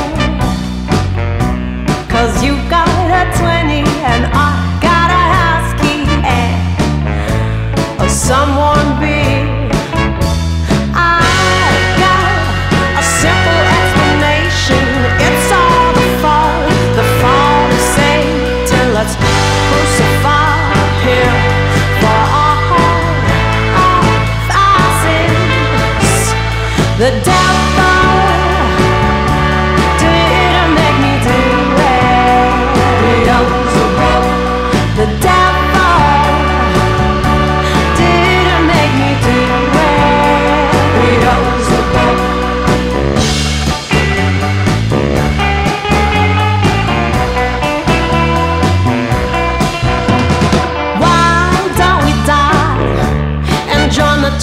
Cause 2.07 2.43
you 2.43 2.53
got 2.70 2.88
a 2.88 3.26
20 3.38 3.80
and 4.13 4.26
I 4.34 4.80
got 4.82 5.09
a 5.09 5.24
house 5.38 5.74
key 5.82 6.05
and 6.24 8.11
someone 8.11 8.99
big 8.99 9.16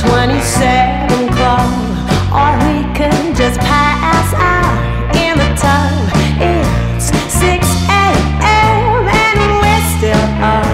27 0.09 1.29
club, 1.35 1.71
or 2.33 2.51
we 2.67 2.85
can 2.95 3.35
just 3.35 3.59
pass 3.61 4.29
out 4.37 5.17
in 5.17 5.35
the 5.39 5.51
tub. 5.57 5.95
It's 6.41 7.07
6 7.33 7.67
a.m. 7.89 9.09
and 9.09 9.39
we're 9.61 9.87
still 9.97 10.27
up. 10.43 10.69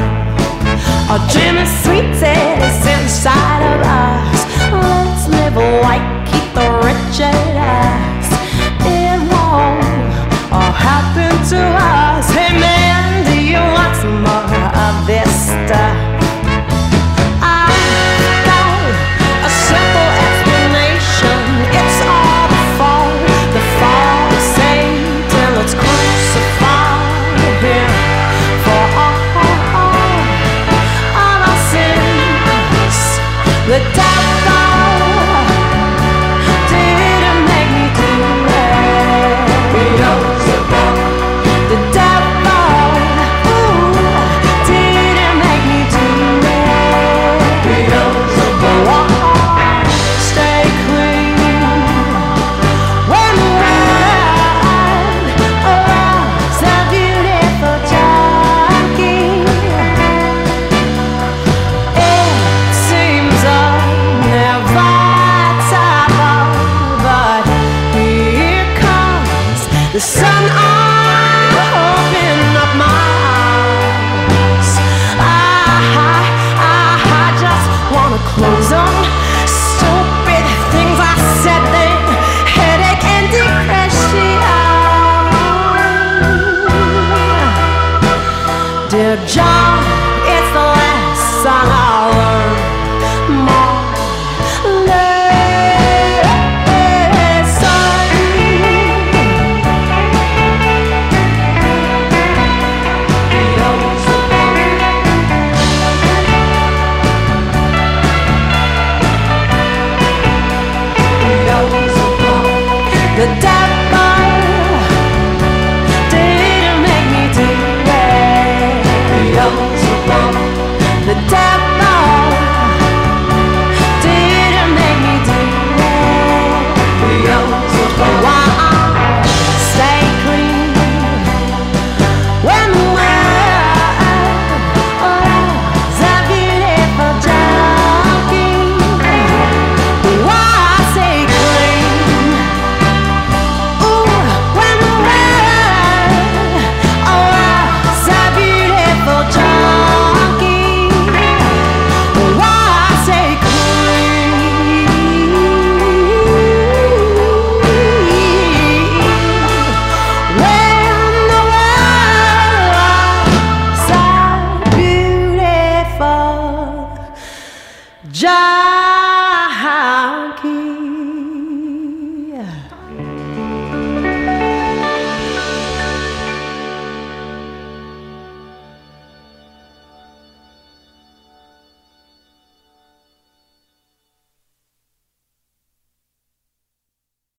Our 1.10 1.20
dream 1.32 1.56
is 1.58 1.70
sweet. 1.82 2.29